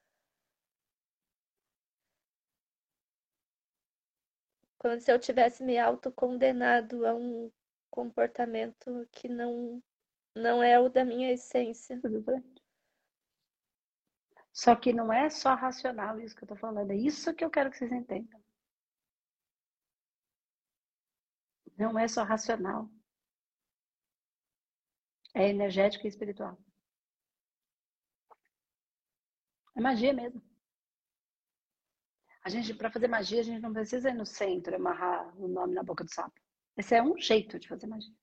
Como 4.77 4.99
se 5.01 5.11
eu 5.11 5.19
tivesse 5.19 5.63
me 5.63 5.77
autocondenado 5.77 7.05
a 7.05 7.13
um 7.13 7.51
comportamento 7.89 9.05
que 9.11 9.27
não, 9.27 9.83
não 10.33 10.63
é 10.63 10.79
o 10.79 10.87
da 10.87 11.03
minha 11.03 11.33
essência. 11.33 11.99
Só 14.55 14.73
que 14.73 14.93
não 14.93 15.11
é 15.11 15.29
só 15.29 15.53
racional 15.53 16.17
isso 16.19 16.33
que 16.35 16.43
eu 16.43 16.47
tô 16.47 16.55
falando, 16.55 16.89
é 16.91 16.95
isso 16.95 17.33
que 17.35 17.43
eu 17.43 17.49
quero 17.49 17.69
que 17.69 17.77
vocês 17.77 17.91
entendam. 17.91 18.41
Não 21.77 21.99
é 21.99 22.07
só 22.07 22.23
racional. 22.23 22.89
É 25.33 25.49
energético 25.49 26.05
e 26.05 26.09
espiritual. 26.09 26.57
É 29.75 29.81
magia 29.81 30.13
mesmo. 30.13 30.41
A 32.41 32.49
gente, 32.49 32.73
para 32.73 32.89
fazer 32.89 33.09
magia, 33.09 33.41
a 33.41 33.43
gente 33.43 33.61
não 33.61 33.73
precisa 33.73 34.09
ir 34.09 34.13
no 34.13 34.25
centro 34.25 34.73
amarrar 34.73 35.37
o 35.37 35.49
nome 35.49 35.73
na 35.73 35.83
boca 35.83 36.05
do 36.05 36.13
sapo. 36.13 36.39
Esse 36.77 36.95
é 36.95 37.03
um 37.03 37.17
jeito 37.17 37.59
de 37.59 37.67
fazer 37.67 37.87
magia. 37.87 38.13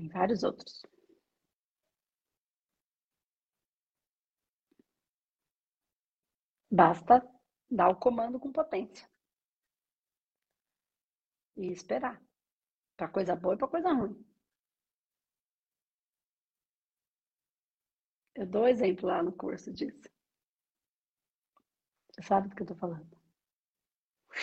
Tem 0.00 0.08
vários 0.08 0.42
outros. 0.42 0.82
Basta 6.70 7.20
dar 7.70 7.90
o 7.90 7.96
comando 7.96 8.40
com 8.40 8.50
potência. 8.50 9.06
E 11.54 11.70
esperar. 11.70 12.18
Para 12.96 13.10
coisa 13.10 13.36
boa 13.36 13.54
e 13.54 13.58
para 13.58 13.68
coisa 13.68 13.92
ruim. 13.92 14.24
Eu 18.34 18.46
dou 18.46 18.66
exemplo 18.66 19.06
lá 19.06 19.22
no 19.22 19.36
curso 19.36 19.70
disso. 19.70 20.08
Você 22.08 22.22
sabe 22.22 22.48
do 22.48 22.56
que 22.56 22.62
eu 22.62 22.64
estou 22.64 22.78
falando. 22.78 23.20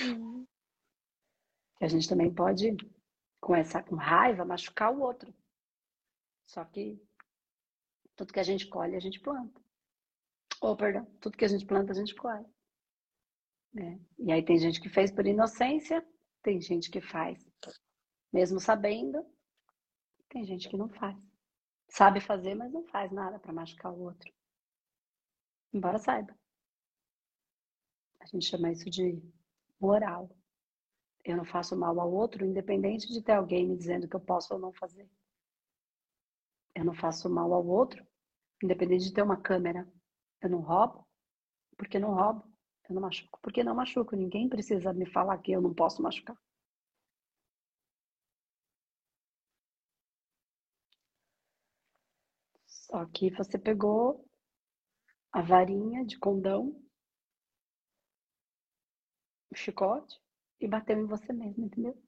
Uhum. 0.02 0.46
Que 1.80 1.86
a 1.86 1.88
gente 1.88 2.08
também 2.08 2.32
pode, 2.32 2.76
com 3.42 3.56
essa 3.56 3.82
com 3.82 3.96
raiva, 3.96 4.46
machucar 4.46 4.94
o 4.94 5.00
outro. 5.00 5.34
Só 6.48 6.66
que 6.66 7.00
tudo 8.16 8.34
que 8.34 8.40
a 8.40 8.44
gente 8.44 8.68
colhe, 8.68 8.96
a 8.96 9.00
gente 9.00 9.20
planta. 9.20 9.62
Ou, 10.62 10.72
oh, 10.72 10.76
perdão, 10.76 11.06
tudo 11.22 11.38
que 11.38 11.46
a 11.46 11.48
gente 11.48 11.66
planta, 11.66 11.92
a 11.92 11.96
gente 11.96 12.16
colhe. 12.16 12.48
É. 13.78 14.00
E 14.18 14.32
aí 14.32 14.44
tem 14.44 14.58
gente 14.58 14.82
que 14.82 14.90
fez 14.90 15.12
por 15.12 15.28
inocência, 15.28 16.04
tem 16.42 16.60
gente 16.60 16.90
que 16.90 17.00
faz 17.00 17.46
mesmo 18.32 18.60
sabendo, 18.60 19.26
tem 20.30 20.44
gente 20.46 20.70
que 20.70 20.78
não 20.78 20.90
faz. 20.90 21.18
Sabe 21.90 22.20
fazer, 22.20 22.56
mas 22.56 22.72
não 22.72 22.84
faz 22.86 23.12
nada 23.12 23.40
para 23.40 23.54
machucar 23.54 23.92
o 23.94 24.02
outro. 24.02 24.32
Embora 25.74 25.98
saiba. 25.98 26.38
A 28.20 28.26
gente 28.26 28.46
chama 28.46 28.72
isso 28.72 28.90
de 28.90 29.22
moral. 29.80 30.30
Eu 31.24 31.38
não 31.38 31.46
faço 31.46 31.76
mal 31.78 32.00
ao 32.00 32.12
outro, 32.12 32.46
independente 32.46 33.08
de 33.12 33.22
ter 33.22 33.34
alguém 33.34 33.68
me 33.68 33.78
dizendo 33.78 34.08
que 34.08 34.16
eu 34.16 34.20
posso 34.20 34.54
ou 34.54 34.60
não 34.60 34.74
fazer. 34.74 35.10
Eu 36.78 36.86
não 36.86 36.94
faço 36.94 37.30
mal 37.30 37.54
ao 37.54 37.68
outro, 37.68 38.08
independente 38.64 39.06
de 39.06 39.14
ter 39.14 39.22
uma 39.24 39.38
câmera. 39.42 39.88
Eu 40.42 40.50
não 40.50 40.62
roubo, 40.62 41.08
porque 41.78 42.00
não 42.00 42.14
roubo. 42.16 42.44
Eu 42.90 42.96
não 42.96 43.02
machuco, 43.04 43.40
porque 43.44 43.64
não 43.64 43.76
machuco. 43.76 44.16
Ninguém 44.16 44.50
precisa 44.50 44.94
me 44.94 45.06
falar 45.06 45.38
que 45.40 45.52
eu 45.54 45.62
não 45.62 45.74
posso 45.74 46.02
machucar. 46.04 46.38
Só 52.68 53.04
que 53.08 53.32
você 53.32 53.58
pegou 53.58 54.24
a 55.32 55.42
varinha 55.42 56.04
de 56.06 56.20
condão, 56.20 56.76
o 59.52 59.56
chicote 59.56 60.22
e 60.62 60.70
bateu 60.70 60.98
em 60.98 61.06
você 61.06 61.34
mesmo, 61.34 61.66
entendeu? 61.66 62.02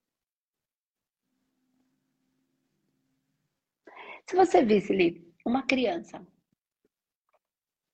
Se 4.29 4.35
você 4.35 4.63
visse, 4.63 4.93
Li, 4.93 5.35
uma 5.43 5.65
criança 5.65 6.23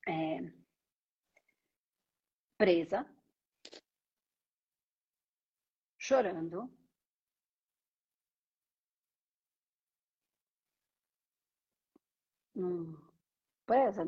é, 0.06 0.52
presa, 2.58 3.10
chorando, 5.98 6.70
num, 12.54 12.98
presa 13.66 14.04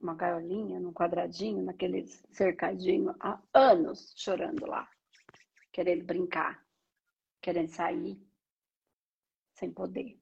numa 0.00 0.16
gaiolinha, 0.16 0.80
num 0.80 0.92
quadradinho, 0.92 1.62
naquele 1.62 2.08
cercadinho, 2.32 3.14
há 3.20 3.40
anos 3.54 4.12
chorando 4.16 4.66
lá, 4.66 4.90
querendo 5.70 6.04
brincar, 6.04 6.66
querendo 7.40 7.68
sair, 7.68 8.20
sem 9.54 9.72
poder. 9.72 10.19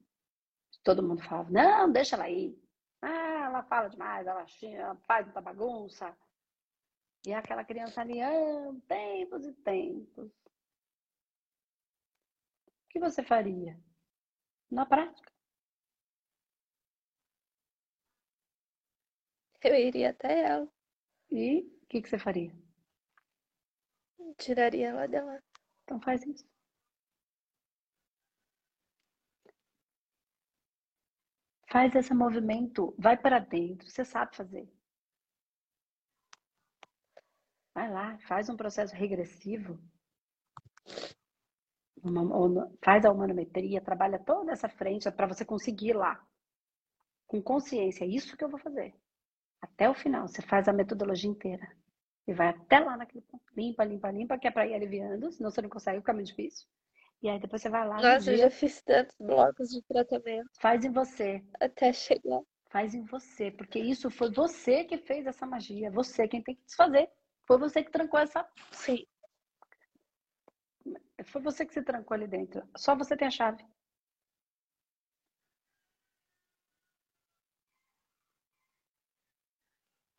Todo 0.83 1.03
mundo 1.03 1.21
falava, 1.23 1.49
não, 1.51 1.91
deixa 1.91 2.15
ela 2.15 2.29
ir. 2.29 2.57
Ah, 3.01 3.45
ela 3.45 3.63
fala 3.63 3.89
demais, 3.89 4.25
ela 4.27 4.45
faz 5.07 5.25
muita 5.25 5.41
bagunça. 5.41 6.15
E 7.25 7.33
aquela 7.33 7.63
criança 7.65 8.01
ali, 8.01 8.21
ah, 8.21 8.73
tempos 8.87 9.45
e 9.45 9.53
tempos. 9.53 10.27
O 10.27 10.31
que 12.89 12.99
você 12.99 13.23
faria? 13.23 13.79
Na 14.71 14.85
prática. 14.85 15.31
Eu 19.61 19.75
iria 19.75 20.11
até 20.11 20.41
ela. 20.43 20.67
E 21.31 21.61
o 21.61 21.85
que, 21.87 22.01
que 22.01 22.09
você 22.09 22.17
faria? 22.17 22.51
Tiraria 24.37 24.89
ela 24.89 25.07
dela. 25.07 25.41
Então 25.83 25.99
faz 26.01 26.25
isso. 26.25 26.45
Faz 31.71 31.93
esse 31.95 32.13
movimento, 32.13 32.95
vai 32.97 33.15
para 33.15 33.39
dentro, 33.39 33.87
você 33.87 34.03
sabe 34.03 34.35
fazer. 34.35 34.67
Vai 37.73 37.91
lá, 37.91 38.17
faz 38.27 38.49
um 38.49 38.57
processo 38.57 38.95
regressivo. 38.95 39.79
Uma, 42.01 42.71
faz 42.83 43.05
a 43.05 43.11
humanometria, 43.11 43.81
trabalha 43.81 44.17
toda 44.17 44.51
essa 44.51 44.67
frente 44.67 45.09
para 45.11 45.27
você 45.27 45.45
conseguir 45.45 45.93
lá. 45.93 46.25
Com 47.27 47.41
consciência, 47.41 48.03
é 48.03 48.07
isso 48.07 48.35
que 48.35 48.43
eu 48.43 48.49
vou 48.49 48.59
fazer. 48.59 48.95
Até 49.61 49.87
o 49.87 49.93
final, 49.93 50.27
você 50.27 50.41
faz 50.41 50.67
a 50.67 50.73
metodologia 50.73 51.29
inteira. 51.29 51.69
E 52.25 52.33
vai 52.33 52.47
até 52.47 52.79
lá 52.79 52.97
naquele 52.97 53.21
ponto. 53.21 53.43
Limpa, 53.55 53.83
limpa, 53.83 54.09
limpa, 54.09 54.39
que 54.39 54.47
é 54.47 54.51
para 54.51 54.65
ir 54.65 54.73
aliviando, 54.73 55.31
senão 55.31 55.51
você 55.51 55.61
não 55.61 55.69
consegue, 55.69 55.99
fica 55.99 56.13
muito 56.13 56.27
difícil. 56.27 56.67
E 57.21 57.29
aí 57.29 57.39
depois 57.39 57.61
você 57.61 57.69
vai 57.69 57.87
lá. 57.87 58.01
Nossa, 58.01 58.31
eu 58.31 58.37
já 58.37 58.49
fiz 58.49 58.81
tantos 58.81 59.15
blocos 59.19 59.69
de 59.69 59.81
tratamento. 59.83 60.49
Faz 60.59 60.85
em 60.85 60.91
você. 60.91 61.43
Até 61.59 61.91
chegar. 61.91 62.41
Faz 62.69 62.93
em 62.93 63.03
você, 63.03 63.51
porque 63.51 63.79
isso 63.79 64.09
foi 64.11 64.31
você 64.31 64.83
que 64.85 64.97
fez 64.97 65.25
essa 65.25 65.45
magia. 65.45 65.91
Você 65.91 66.27
quem 66.27 66.41
tem 66.41 66.55
que 66.55 66.63
desfazer. 66.63 67.09
Foi 67.45 67.57
você 67.57 67.83
que 67.83 67.91
trancou 67.91 68.19
essa. 68.19 68.47
Sim. 68.71 69.05
Foi 71.25 71.41
você 71.41 71.65
que 71.65 71.73
se 71.73 71.81
trancou 71.81 72.15
ali 72.15 72.27
dentro. 72.27 72.67
Só 72.77 72.95
você 72.95 73.17
tem 73.17 73.27
a 73.27 73.31
chave. 73.31 73.65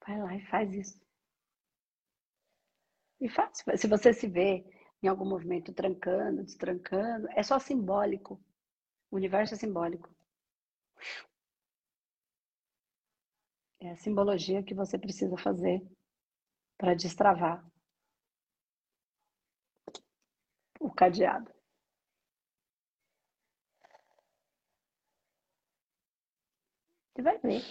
Vai 0.06 0.18
lá 0.20 0.34
e 0.36 0.44
faz 0.46 0.72
isso. 0.74 1.00
E 3.20 3.28
faz. 3.28 3.62
Se 3.76 3.86
você 3.86 4.12
se 4.12 4.26
vê 4.26 4.64
em 5.02 5.08
algum 5.08 5.26
movimento 5.26 5.72
trancando, 5.72 6.42
destrancando, 6.44 7.28
é 7.36 7.42
só 7.42 7.58
simbólico. 7.58 8.40
O 9.10 9.16
universo 9.16 9.54
é 9.54 9.58
simbólico. 9.58 10.10
É 13.78 13.90
a 13.90 13.96
simbologia 13.96 14.62
que 14.62 14.72
você 14.72 14.96
precisa 14.96 15.36
fazer 15.36 15.82
para 16.78 16.94
destravar 16.94 17.64
o 20.80 20.90
cadeado. 20.90 21.50
Você 27.14 27.22
vai 27.22 27.38
ver. 27.38 27.62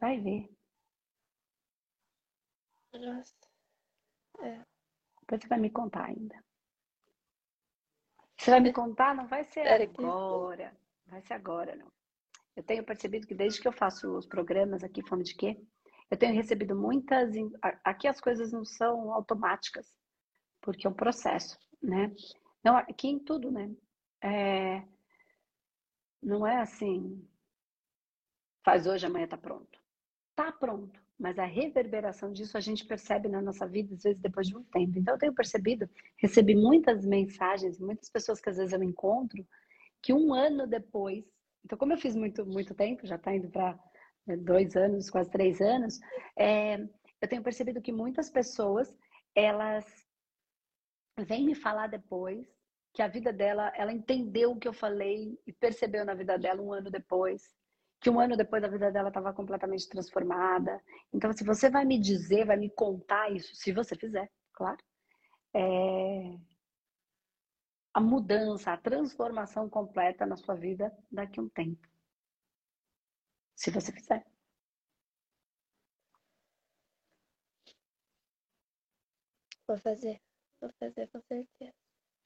Vai 0.00 0.18
ver. 0.20 0.50
Nossa. 2.94 3.48
É. 4.40 4.64
Depois 5.22 5.40
você 5.40 5.48
vai 5.48 5.58
me 5.58 5.70
contar 5.70 6.04
ainda. 6.04 6.42
Você 8.38 8.50
vai 8.50 8.60
me 8.60 8.72
contar? 8.72 9.14
Não 9.14 9.26
vai 9.26 9.44
ser 9.44 9.66
agora. 9.66 10.76
Vai 11.06 11.22
ser 11.22 11.34
agora, 11.34 11.76
não. 11.76 11.90
Eu 12.56 12.62
tenho 12.62 12.84
percebido 12.84 13.26
que 13.26 13.34
desde 13.34 13.60
que 13.60 13.68
eu 13.68 13.72
faço 13.72 14.14
os 14.16 14.26
programas 14.26 14.82
aqui, 14.82 15.02
Fome 15.06 15.24
de 15.24 15.34
Quê? 15.34 15.60
Eu 16.10 16.18
tenho 16.18 16.34
recebido 16.34 16.76
muitas. 16.76 17.32
Aqui 17.84 18.06
as 18.06 18.20
coisas 18.20 18.52
não 18.52 18.64
são 18.64 19.12
automáticas, 19.12 19.94
porque 20.60 20.86
é 20.86 20.90
um 20.90 20.94
processo, 20.94 21.58
né? 21.82 22.14
Não, 22.62 22.76
aqui 22.76 23.08
em 23.08 23.18
tudo, 23.18 23.50
né? 23.50 23.74
É... 24.20 24.82
Não 26.22 26.46
é 26.46 26.60
assim. 26.60 27.26
Faz 28.64 28.86
hoje, 28.86 29.06
amanhã 29.06 29.26
tá 29.26 29.38
pronto. 29.38 29.80
tá 30.34 30.52
pronto, 30.52 31.01
mas 31.22 31.38
a 31.38 31.44
reverberação 31.44 32.32
disso 32.32 32.58
a 32.58 32.60
gente 32.60 32.84
percebe 32.84 33.28
na 33.28 33.40
nossa 33.40 33.64
vida, 33.64 33.94
às 33.94 34.02
vezes, 34.02 34.20
depois 34.20 34.48
de 34.48 34.56
um 34.56 34.64
tempo. 34.64 34.98
Então, 34.98 35.14
eu 35.14 35.18
tenho 35.18 35.32
percebido, 35.32 35.88
recebi 36.18 36.52
muitas 36.52 37.06
mensagens, 37.06 37.78
muitas 37.78 38.10
pessoas 38.10 38.40
que 38.40 38.50
às 38.50 38.56
vezes 38.56 38.72
eu 38.72 38.82
encontro, 38.82 39.46
que 40.02 40.12
um 40.12 40.34
ano 40.34 40.66
depois, 40.66 41.24
então, 41.64 41.78
como 41.78 41.92
eu 41.92 41.96
fiz 41.96 42.16
muito, 42.16 42.44
muito 42.44 42.74
tempo, 42.74 43.06
já 43.06 43.14
está 43.14 43.32
indo 43.32 43.48
para 43.48 43.78
né, 44.26 44.36
dois 44.36 44.74
anos, 44.74 45.08
quase 45.10 45.30
três 45.30 45.60
anos, 45.60 46.00
é, 46.36 46.80
eu 47.20 47.28
tenho 47.28 47.40
percebido 47.40 47.80
que 47.80 47.92
muitas 47.92 48.28
pessoas, 48.28 48.92
elas 49.32 49.86
vêm 51.20 51.46
me 51.46 51.54
falar 51.54 51.86
depois 51.86 52.48
que 52.92 53.00
a 53.00 53.06
vida 53.06 53.32
dela, 53.32 53.72
ela 53.76 53.92
entendeu 53.92 54.50
o 54.50 54.58
que 54.58 54.66
eu 54.66 54.72
falei 54.72 55.38
e 55.46 55.52
percebeu 55.52 56.04
na 56.04 56.14
vida 56.14 56.36
dela 56.36 56.60
um 56.60 56.72
ano 56.72 56.90
depois 56.90 57.54
que 58.02 58.10
um 58.10 58.18
ano 58.18 58.36
depois 58.36 58.64
a 58.64 58.68
vida 58.68 58.90
dela 58.90 59.08
estava 59.08 59.32
completamente 59.32 59.88
transformada. 59.88 60.82
Então, 61.12 61.32
se 61.32 61.44
você 61.44 61.70
vai 61.70 61.84
me 61.84 61.98
dizer, 61.98 62.44
vai 62.44 62.56
me 62.56 62.68
contar 62.68 63.30
isso, 63.30 63.54
se 63.54 63.72
você 63.72 63.94
fizer, 63.96 64.28
claro, 64.52 64.78
é... 65.54 66.36
a 67.94 68.00
mudança, 68.00 68.72
a 68.72 68.76
transformação 68.76 69.70
completa 69.70 70.26
na 70.26 70.36
sua 70.36 70.56
vida 70.56 70.92
daqui 71.10 71.38
a 71.38 71.42
um 71.44 71.48
tempo. 71.48 71.86
Se 73.54 73.70
você 73.70 73.92
fizer. 73.92 74.26
Vou 79.68 79.78
fazer, 79.78 80.20
vou 80.60 80.70
fazer 80.80 81.06
com 81.08 81.20
certeza. 81.22 81.72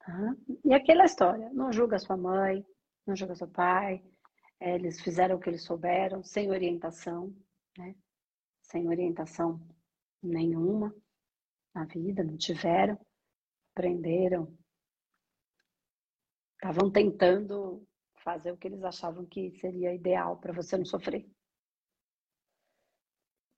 Ah, 0.08 0.34
e 0.64 0.72
aquela 0.72 1.04
história, 1.04 1.50
não 1.52 1.70
julga 1.70 1.98
sua 1.98 2.16
mãe, 2.16 2.64
não 3.06 3.14
julga 3.14 3.34
seu 3.34 3.48
pai, 3.48 4.02
é, 4.60 4.74
eles 4.74 5.00
fizeram 5.00 5.36
o 5.36 5.40
que 5.40 5.48
eles 5.50 5.62
souberam, 5.62 6.22
sem 6.22 6.50
orientação, 6.50 7.34
né? 7.76 7.94
Sem 8.62 8.88
orientação 8.88 9.60
nenhuma 10.22 10.94
na 11.74 11.84
vida, 11.84 12.24
não 12.24 12.36
tiveram, 12.36 12.98
aprenderam, 13.72 14.56
estavam 16.54 16.90
tentando 16.90 17.86
fazer 18.16 18.50
o 18.50 18.56
que 18.56 18.66
eles 18.66 18.82
achavam 18.82 19.26
que 19.26 19.52
seria 19.52 19.94
ideal 19.94 20.38
para 20.38 20.52
você 20.52 20.76
não 20.76 20.84
sofrer. 20.84 21.28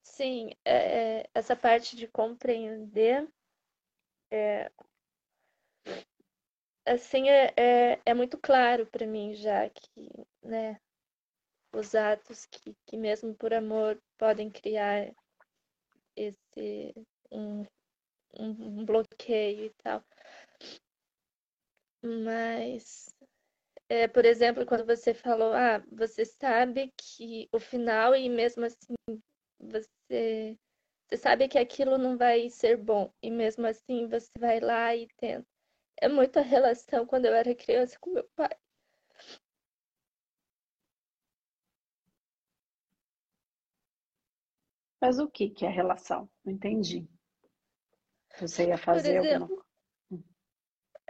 Sim, 0.02 0.50
é, 0.64 1.20
é, 1.20 1.30
essa 1.32 1.54
parte 1.54 1.94
de 1.94 2.08
compreender 2.08 3.28
é, 4.30 4.70
assim 6.84 7.28
é, 7.28 7.54
é, 7.56 8.02
é 8.04 8.14
muito 8.14 8.36
claro 8.36 8.86
para 8.86 9.06
mim 9.06 9.34
já 9.34 9.70
que 9.70 10.26
né 10.42 10.80
os 11.72 11.94
atos 11.94 12.46
que, 12.46 12.74
que 12.86 12.96
mesmo 12.96 13.34
por 13.34 13.52
amor 13.52 14.00
podem 14.16 14.50
criar 14.50 15.12
esse 16.16 16.94
um, 17.30 17.64
um 18.38 18.84
bloqueio 18.84 19.66
e 19.66 19.70
tal. 19.82 20.04
Mas, 22.02 23.14
é, 23.88 24.06
por 24.08 24.24
exemplo, 24.24 24.66
quando 24.66 24.86
você 24.86 25.12
falou, 25.14 25.52
ah, 25.52 25.82
você 25.90 26.24
sabe 26.24 26.92
que 26.96 27.48
o 27.52 27.58
final 27.58 28.14
e 28.14 28.28
mesmo 28.28 28.64
assim 28.64 28.94
você, 29.58 30.56
você 31.08 31.16
sabe 31.16 31.48
que 31.48 31.58
aquilo 31.58 31.98
não 31.98 32.16
vai 32.16 32.48
ser 32.50 32.76
bom 32.76 33.12
e 33.22 33.30
mesmo 33.30 33.66
assim 33.66 34.06
você 34.08 34.30
vai 34.38 34.60
lá 34.60 34.94
e 34.94 35.08
tenta. 35.16 35.46
É 36.00 36.08
muita 36.08 36.40
relação 36.40 37.06
quando 37.06 37.26
eu 37.26 37.34
era 37.34 37.54
criança 37.54 37.98
com 38.00 38.10
meu 38.10 38.28
pai. 38.36 38.56
Mas 45.00 45.18
o 45.18 45.28
que 45.28 45.50
que 45.50 45.64
é 45.64 45.68
relação? 45.68 46.28
Não 46.44 46.52
entendi. 46.52 47.08
Você 48.40 48.68
ia 48.68 48.78
fazer 48.78 49.16
exemplo, 49.16 49.42
alguma. 49.42 49.64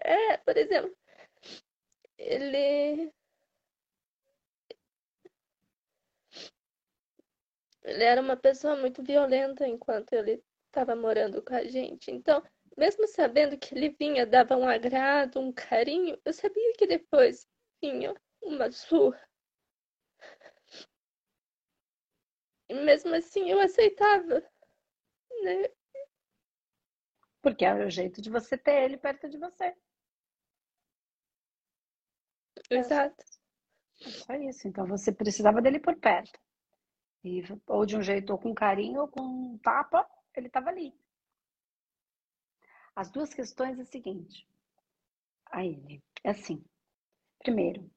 É, 0.01 0.37
por 0.39 0.57
exemplo, 0.57 0.97
ele 2.17 3.13
ele 7.83 8.05
era 8.05 8.21
uma 8.21 8.37
pessoa 8.37 8.77
muito 8.77 9.03
violenta 9.03 9.67
enquanto 9.67 10.13
ele 10.13 10.43
estava 10.67 10.95
morando 10.95 11.43
com 11.43 11.55
a 11.55 11.65
gente. 11.65 12.11
Então, 12.11 12.43
mesmo 12.77 13.07
sabendo 13.09 13.59
que 13.59 13.75
ele 13.75 13.91
vinha, 13.99 14.27
dava 14.27 14.57
um 14.57 14.69
agrado, 14.69 15.41
um 15.41 15.53
carinho, 15.53 16.19
eu 16.25 16.33
sabia 16.33 16.73
que 16.75 16.87
depois 16.87 17.47
vinha 17.83 18.15
uma 18.43 18.71
surra. 18.71 19.21
E 22.57 22.58
mesmo 22.75 23.15
assim 23.15 23.51
eu 23.51 23.61
aceitava, 23.61 24.43
né? 25.43 25.69
Porque 27.43 27.65
é 27.65 27.75
o 27.75 27.91
jeito 27.91 28.23
de 28.23 28.31
você 28.31 28.57
ter 28.57 28.83
ele 28.85 28.97
perto 28.97 29.29
de 29.29 29.37
você. 29.39 29.75
Exato. 32.71 33.25
É 34.05 34.11
só 34.11 34.35
isso. 34.35 34.69
Então 34.69 34.87
você 34.87 35.13
precisava 35.13 35.63
dele 35.63 35.81
por 35.81 35.97
perto. 35.97 36.39
E, 37.25 37.43
ou 37.67 37.87
de 37.87 37.97
um 37.97 38.03
jeito, 38.03 38.31
ou 38.33 38.39
com 38.39 38.55
carinho, 38.55 39.03
ou 39.03 39.09
com 39.09 39.23
um 39.23 39.59
tapa, 39.59 40.09
ele 40.35 40.49
estava 40.49 40.71
ali. 40.71 40.95
As 42.95 43.11
duas 43.11 43.33
questões 43.33 43.79
é 43.79 43.83
o 43.83 43.87
seguinte. 43.87 44.47
Aí, 45.51 46.03
é 46.25 46.31
assim. 46.31 46.65
Primeiro, 47.39 47.91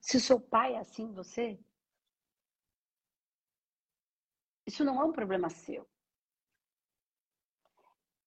se 0.00 0.16
o 0.16 0.20
seu 0.20 0.40
pai 0.40 0.74
é 0.74 0.78
assim, 0.78 1.12
você, 1.12 1.58
isso 4.66 4.84
não 4.84 5.00
é 5.00 5.04
um 5.04 5.12
problema 5.12 5.48
seu. 5.48 5.88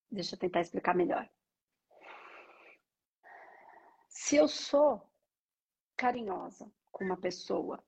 Deixa 0.09 0.35
eu 0.35 0.39
tentar 0.39 0.61
explicar 0.61 0.95
melhor. 0.95 1.29
Se 4.07 4.37
eu 4.37 4.47
sou 4.47 5.07
carinhosa 5.95 6.71
com 6.91 7.03
uma 7.03 7.19
pessoa 7.19 7.83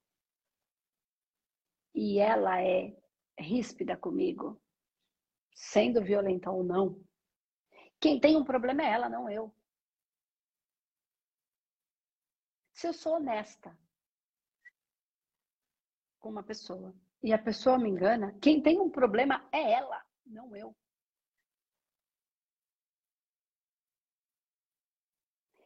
e 1.95 2.19
ela 2.19 2.61
é 2.61 2.95
ríspida 3.39 3.97
comigo, 3.97 4.61
sendo 5.53 6.03
violenta 6.03 6.51
ou 6.51 6.63
não, 6.63 7.03
quem 7.99 8.19
tem 8.19 8.35
um 8.35 8.43
problema 8.43 8.83
é 8.83 8.91
ela, 8.91 9.09
não 9.09 9.29
eu. 9.29 9.53
Se 12.73 12.87
eu 12.87 12.93
sou 12.93 13.15
honesta 13.15 13.77
com 16.19 16.29
uma 16.29 16.43
pessoa 16.43 16.95
e 17.23 17.33
a 17.33 17.37
pessoa 17.37 17.77
me 17.77 17.89
engana, 17.89 18.35
quem 18.41 18.61
tem 18.61 18.79
um 18.79 18.89
problema 18.89 19.47
é 19.51 19.73
ela, 19.73 20.03
não 20.25 20.55
eu. 20.55 20.75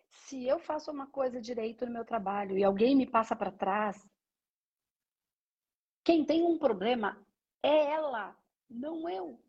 Se 0.10 0.46
eu 0.46 0.60
faço 0.60 0.92
uma 0.92 1.08
coisa 1.08 1.40
direito 1.40 1.86
no 1.86 1.94
meu 1.94 2.04
trabalho 2.04 2.58
e 2.58 2.64
alguém 2.64 2.96
me 2.96 3.06
passa 3.06 3.36
para 3.36 3.52
trás, 3.52 3.96
quem 6.04 6.26
tem 6.26 6.44
um 6.44 6.58
problema 6.58 7.18
é 7.64 7.92
ela, 7.92 8.36
não 8.70 9.10
eu. 9.10 9.40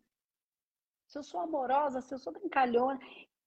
Se 1.06 1.18
eu 1.18 1.22
sou 1.22 1.40
amorosa, 1.40 2.00
se 2.00 2.14
eu 2.14 2.18
sou 2.18 2.32
brincalhona, 2.32 2.98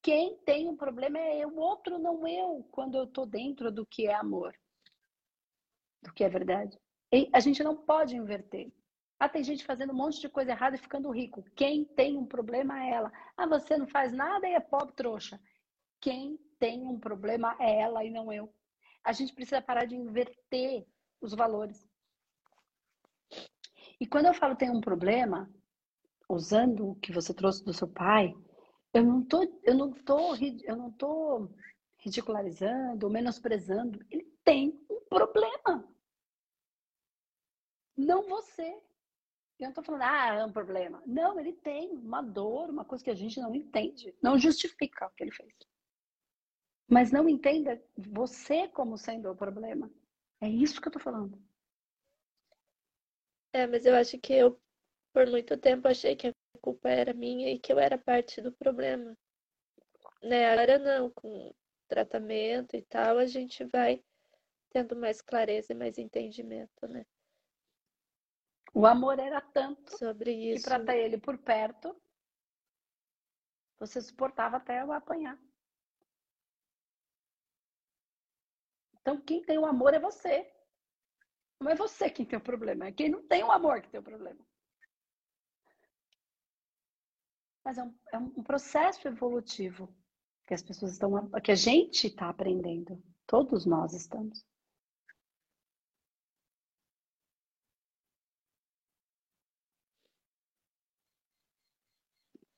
quem 0.01 0.38
tem 0.43 0.68
um 0.68 0.76
problema 0.76 1.20
é 1.20 1.43
eu, 1.43 1.49
o 1.49 1.60
outro 1.60 1.99
não 1.99 2.28
eu, 2.28 2.68
quando 2.72 2.97
eu 2.97 3.05
tô 3.05 3.26
dentro 3.26 3.72
do 3.72 3.86
que 3.86 4.07
é 4.07 4.14
amor, 4.14 4.55
do 6.01 6.14
que 6.14 6.24
é 6.24 6.30
verdade. 6.30 6.78
E 7.12 7.30
a 7.34 7.39
gente 7.39 7.64
não 7.64 7.76
pode 7.76 8.16
inverter. 8.16 8.72
Ah, 9.20 9.28
tem 9.28 9.43
gente 9.43 9.66
fazendo 9.66 9.91
um 9.91 9.95
monte 9.95 10.22
de 10.22 10.30
coisa 10.30 10.51
errada 10.51 10.76
e 10.76 10.80
ficando 10.80 11.12
rico. 11.12 11.43
Quem 11.55 11.84
tem 11.84 12.16
um 12.16 12.26
problema 12.26 12.82
é 12.82 12.91
ela. 12.91 13.12
Ah, 13.36 13.47
você 13.47 13.78
não 13.78 13.88
faz 13.88 14.14
nada 14.14 14.47
e 14.47 14.53
é 14.53 14.60
pobre 14.60 14.93
trouxa. 14.93 15.39
Quem 15.99 16.38
tem 16.57 16.86
um 16.86 16.99
problema 16.99 17.55
é 17.60 17.82
ela 17.82 18.03
e 18.05 18.10
não 18.10 18.32
eu. 18.32 18.53
A 19.03 19.12
gente 19.12 19.34
precisa 19.34 19.62
parar 19.62 19.86
de 19.86 19.95
inverter 19.95 20.86
os 21.20 21.34
valores. 21.34 21.86
E 23.99 24.07
quando 24.07 24.28
eu 24.28 24.34
falo 24.34 24.55
tem 24.55 24.70
um 24.70 24.80
problema, 24.80 25.49
usando 26.30 26.91
o 26.91 26.95
que 26.95 27.12
você 27.12 27.34
trouxe 27.34 27.66
do 27.66 27.74
seu 27.74 27.88
pai, 27.88 28.34
eu 28.93 29.03
não 29.03 29.24
tô, 29.24 29.43
eu 29.64 29.76
não 29.76 29.91
tô, 29.91 30.36
eu 30.36 30.76
não 30.76 30.91
tô 30.91 31.49
ridicularizando, 31.97 33.10
menosprezando. 33.10 33.99
Ele 34.10 34.26
tem 34.43 34.80
um 34.89 35.01
problema. 35.10 35.86
Não 38.00 38.24
você. 38.24 38.82
Eu 39.60 39.64
não 39.64 39.70
estou 39.70 39.84
falando, 39.84 40.04
ah, 40.04 40.36
é 40.36 40.45
um 40.45 40.54
problema. 40.54 41.04
Não, 41.06 41.38
ele 41.38 41.52
tem 41.52 41.91
uma 41.91 42.22
dor, 42.22 42.70
uma 42.70 42.86
coisa 42.86 43.04
que 43.04 43.10
a 43.10 43.16
gente 43.16 43.41
não 43.41 43.54
entende. 43.54 44.16
Não 44.22 44.39
justifica 44.39 45.08
o 45.08 45.10
que 45.10 45.22
ele 45.22 45.34
fez. 45.34 45.54
Mas 46.88 47.12
não 47.12 47.28
entenda 47.28 47.84
você 47.97 48.70
como 48.70 48.97
sendo 48.97 49.30
o 49.30 49.36
problema. 49.36 49.91
É 50.39 50.47
isso 50.47 50.80
que 50.80 50.88
eu 50.88 50.91
estou 50.91 51.02
falando. 51.02 51.38
É, 53.52 53.68
mas 53.68 53.86
eu 53.86 53.93
acho 53.95 54.18
que 54.18 54.32
eu, 54.32 54.58
por 55.12 55.28
muito 55.30 55.58
tempo, 55.58 55.89
achei 55.89 56.16
que 56.16 56.28
a 56.28 56.34
culpa 56.62 56.88
era 56.88 57.14
minha 57.14 57.52
e 57.52 57.60
que 57.60 57.74
eu 57.74 57.80
era 57.80 57.97
parte 57.97 58.41
do 58.41 58.54
problema. 58.54 59.18
Né? 60.24 60.50
Agora 60.50 60.80
não, 60.80 61.12
com 61.12 61.54
tratamento 61.89 62.78
e 62.78 62.82
tal, 62.82 63.18
a 63.18 63.26
gente 63.26 63.66
vai 63.66 64.02
tendo 64.70 64.95
mais 64.95 65.22
clareza 65.22 65.74
e 65.74 65.76
mais 65.76 65.97
entendimento, 65.97 66.88
né? 66.88 67.06
O 68.74 68.86
amor 68.86 69.20
era 69.20 69.41
tanto 69.41 69.97
sobre 69.97 70.32
isso. 70.32 70.63
que 70.63 70.70
para 70.70 70.86
ter 70.86 70.97
ele 70.97 71.17
por 71.17 71.38
perto, 71.38 71.95
você 73.80 74.01
suportava 74.01 74.57
até 74.57 74.82
eu 74.82 74.91
apanhar. 74.91 75.39
Então, 79.01 79.20
quem 79.22 79.41
tem 79.43 79.57
o 79.57 79.65
amor 79.65 79.93
é 79.93 79.99
você. 79.99 80.51
Não 81.59 81.72
é 81.72 81.76
você 81.76 82.09
quem 82.09 82.26
tem 82.26 82.38
o 82.38 82.43
problema, 82.43 82.88
é 82.88 82.91
quem 82.91 83.09
não 83.09 83.26
tem 83.28 83.43
o 83.43 83.51
amor 83.51 83.82
que 83.82 83.89
tem 83.89 83.99
o 83.99 84.03
problema. 84.03 84.39
Mas 87.63 87.78
é 87.78 87.84
um, 87.84 87.99
é 88.13 88.17
um 88.17 88.43
processo 88.43 89.07
evolutivo 89.07 89.93
que 90.47 90.53
as 90.53 90.63
pessoas 90.63 90.93
estão, 90.93 91.30
que 91.43 91.51
a 91.51 91.55
gente 91.55 92.07
está 92.07 92.30
aprendendo. 92.30 93.01
Todos 93.28 93.65
nós 93.65 93.93
estamos. 93.93 94.43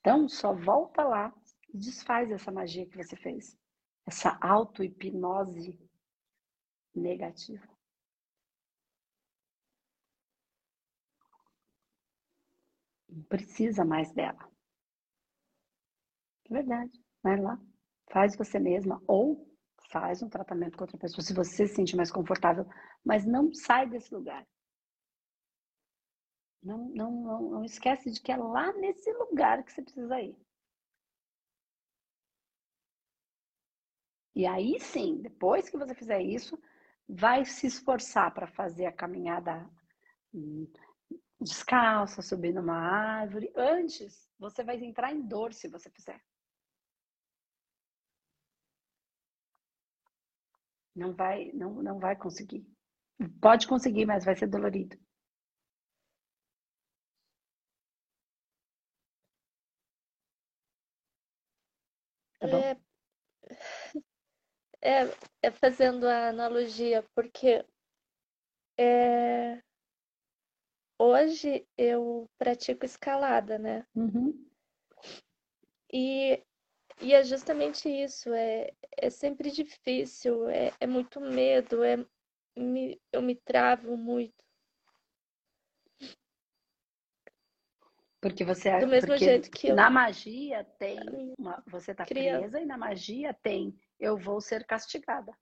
Então, 0.02 0.28
só 0.28 0.52
volta 0.54 1.04
lá 1.04 1.34
e 1.72 1.78
desfaz 1.78 2.32
essa 2.32 2.52
magia 2.52 2.88
que 2.88 2.98
você 2.98 3.16
fez. 3.16 3.56
Essa 4.06 4.38
auto-hipnose 4.42 5.80
negativa. 6.96 7.68
Não 13.08 13.24
precisa 13.24 13.86
mais 13.86 14.12
dela. 14.12 14.50
É 16.50 16.54
verdade. 16.54 16.92
Vai 17.22 17.40
lá. 17.40 17.60
Faz 18.12 18.36
você 18.36 18.60
mesma 18.60 19.02
ou 19.08 19.48
faz 19.92 20.24
um 20.24 20.30
tratamento 20.30 20.78
com 20.78 20.84
outra 20.84 20.98
pessoa, 20.98 21.24
se 21.24 21.34
você 21.34 21.68
se 21.68 21.76
sentir 21.76 21.96
mais 21.96 22.12
confortável. 22.12 22.66
Mas 23.06 23.26
não 23.26 23.54
sai 23.54 23.88
desse 23.88 24.14
lugar. 24.14 24.46
Não, 26.64 26.90
não, 26.90 27.12
não, 27.12 27.42
não 27.52 27.64
esquece 27.66 28.10
de 28.12 28.20
que 28.22 28.32
é 28.32 28.38
lá 28.38 28.72
nesse 28.74 29.12
lugar 29.14 29.64
que 29.64 29.72
você 29.72 29.82
precisa 29.82 30.20
ir. 30.22 30.36
E 34.36 34.46
aí 34.46 34.80
sim, 34.80 35.22
depois 35.22 35.70
que 35.70 35.78
você 35.78 35.94
fizer 35.94 36.22
isso, 36.22 36.58
vai 37.08 37.46
se 37.46 37.68
esforçar 37.68 38.34
para 38.34 38.48
fazer 38.48 38.86
a 38.86 38.92
caminhada 38.92 39.70
hum, 40.34 40.68
descalça, 41.42 42.22
subir 42.22 42.54
numa 42.54 42.76
árvore. 42.76 43.52
Antes, 43.56 44.30
você 44.40 44.64
vai 44.64 44.78
entrar 44.84 45.14
em 45.14 45.22
dor 45.22 45.54
se 45.54 45.68
você 45.68 45.90
fizer. 45.90 46.22
Não 50.96 51.14
vai, 51.14 51.52
não, 51.54 51.74
não 51.84 52.00
vai 52.00 52.16
conseguir. 52.16 52.66
Pode 53.42 53.68
conseguir, 53.68 54.06
mas 54.06 54.26
vai 54.26 54.36
ser 54.36 54.48
dolorido. 54.48 54.98
Tá 62.42 62.48
bom? 62.48 62.58
É, 62.58 62.76
é, 64.82 65.02
é 65.44 65.52
fazendo 65.52 66.08
a 66.08 66.30
analogia, 66.30 67.06
porque 67.14 67.64
é, 68.80 69.62
hoje 71.00 71.68
eu 71.78 72.28
pratico 72.40 72.84
escalada, 72.84 73.60
né? 73.60 73.86
Uhum. 73.96 74.44
E, 75.94 76.44
e 77.00 77.14
é 77.14 77.24
justamente 77.24 77.88
isso, 77.88 78.34
é, 78.34 78.72
é 78.98 79.10
sempre 79.12 79.52
difícil, 79.52 80.50
é, 80.50 80.72
é 80.80 80.88
muito 80.88 81.22
medo, 81.22 81.84
é, 81.84 82.04
me, 82.58 83.00
eu 83.12 83.22
me 83.22 83.36
travo 83.36 83.96
muito. 83.96 84.34
Porque 88.22 88.46
você 88.46 88.80
Do 88.80 88.88
mesmo 88.88 89.08
porque 89.08 89.26
jeito 89.26 89.50
que 89.50 89.70
eu- 89.70 89.76
na 89.76 89.90
magia 89.90 90.64
tem 90.78 91.34
uma, 91.40 91.62
você 91.66 91.94
tá 91.94 92.06
criança- 92.06 92.40
presa 92.40 92.62
e 92.62 92.66
na 92.66 92.78
magia 92.78 93.34
tem 93.34 93.76
eu 94.00 94.16
vou 94.16 94.40
ser 94.40 94.64
castigada. 94.66 95.36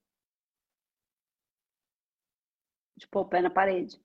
Tipo, 2.98 3.20
o 3.20 3.28
pé 3.28 3.42
na 3.42 3.50
parede. 3.50 4.02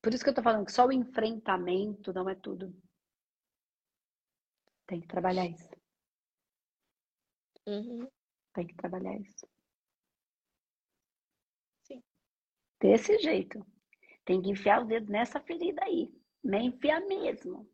Por 0.00 0.14
isso 0.14 0.22
que 0.24 0.30
eu 0.30 0.34
tô 0.34 0.42
falando 0.42 0.64
que 0.66 0.72
só 0.72 0.86
o 0.86 0.92
enfrentamento 0.92 2.12
não 2.12 2.28
é 2.28 2.34
tudo. 2.34 2.72
Tem 4.86 5.00
que 5.00 5.06
trabalhar 5.08 5.46
isso. 5.46 5.68
Uhum. 7.66 8.08
Tem 8.54 8.66
que 8.66 8.74
trabalhar 8.74 9.14
isso. 9.20 9.46
Sim. 11.82 12.02
Desse 12.80 13.18
jeito. 13.18 13.64
Tem 14.24 14.40
que 14.40 14.50
enfiar 14.50 14.82
o 14.82 14.86
dedo 14.86 15.10
nessa 15.12 15.40
ferida 15.40 15.84
aí. 15.84 16.10
Nem 16.42 16.68
enfiar 16.68 17.00
mesmo. 17.02 17.68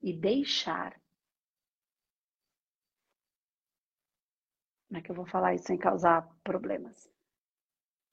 E 0.00 0.12
deixar. 0.12 1.00
Como 4.86 4.98
é 4.98 5.02
que 5.02 5.10
eu 5.10 5.16
vou 5.16 5.26
falar 5.26 5.54
isso 5.54 5.64
sem 5.64 5.76
causar 5.76 6.22
problemas? 6.44 7.10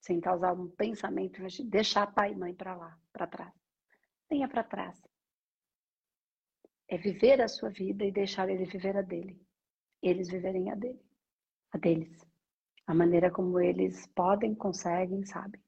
Sem 0.02 0.20
causar 0.20 0.54
um 0.54 0.70
pensamento, 0.70 1.40
deixar 1.70 2.08
pai 2.08 2.32
e 2.32 2.36
mãe 2.36 2.54
para 2.56 2.76
lá, 2.76 3.00
para 3.12 3.28
trás. 3.28 3.54
Venha 4.30 4.50
para 4.50 4.64
trás. 4.64 5.02
É 6.88 6.98
viver 6.98 7.40
a 7.42 7.48
sua 7.48 7.70
vida 7.70 8.04
e 8.04 8.12
deixar 8.12 8.50
ele 8.50 8.66
viver 8.66 8.98
a 8.98 9.02
dele. 9.02 9.40
Eles 10.04 10.30
viverem 10.30 10.70
a 10.70 10.76
dele. 10.76 11.02
A 11.72 11.78
deles. 11.78 12.24
A 12.86 12.94
maneira 12.94 13.32
como 13.32 13.60
eles 13.60 14.06
podem, 14.08 14.54
conseguem, 14.54 15.26
sabem. 15.26 15.64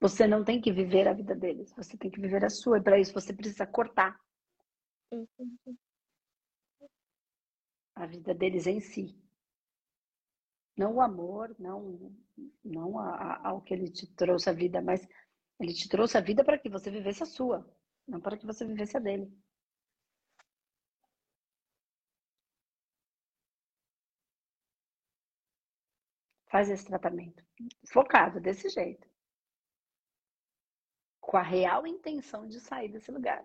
Você 0.00 0.26
não 0.26 0.44
tem 0.44 0.60
que 0.60 0.72
viver 0.72 1.08
a 1.08 1.14
vida 1.14 1.34
deles, 1.34 1.72
você 1.74 1.96
tem 1.96 2.10
que 2.10 2.20
viver 2.20 2.44
a 2.44 2.50
sua. 2.50 2.78
E 2.78 2.82
para 2.82 2.98
isso 2.98 3.14
você 3.14 3.32
precisa 3.32 3.66
cortar 3.66 4.20
a 7.94 8.06
vida 8.06 8.34
deles 8.34 8.66
em 8.66 8.80
si. 8.80 9.16
Não 10.76 10.96
o 10.96 11.00
amor, 11.00 11.56
não, 11.58 12.12
não 12.62 12.98
ao 12.98 13.62
que 13.62 13.72
ele 13.72 13.90
te 13.90 14.06
trouxe 14.14 14.50
a 14.50 14.52
vida, 14.52 14.82
mas 14.82 15.06
ele 15.60 15.74
te 15.74 15.88
trouxe 15.88 16.16
a 16.16 16.20
vida 16.20 16.44
para 16.44 16.58
que 16.58 16.68
você 16.68 16.90
vivesse 16.90 17.22
a 17.22 17.26
sua, 17.26 17.66
não 18.06 18.20
para 18.20 18.36
que 18.36 18.46
você 18.46 18.64
vivesse 18.64 18.96
a 18.96 19.00
dele. 19.00 19.30
Faz 26.48 26.68
esse 26.70 26.86
tratamento. 26.86 27.44
Focado, 27.92 28.40
desse 28.40 28.68
jeito. 28.68 29.06
Com 31.20 31.36
a 31.36 31.42
real 31.42 31.86
intenção 31.86 32.46
de 32.46 32.58
sair 32.60 32.88
desse 32.88 33.10
lugar. 33.12 33.44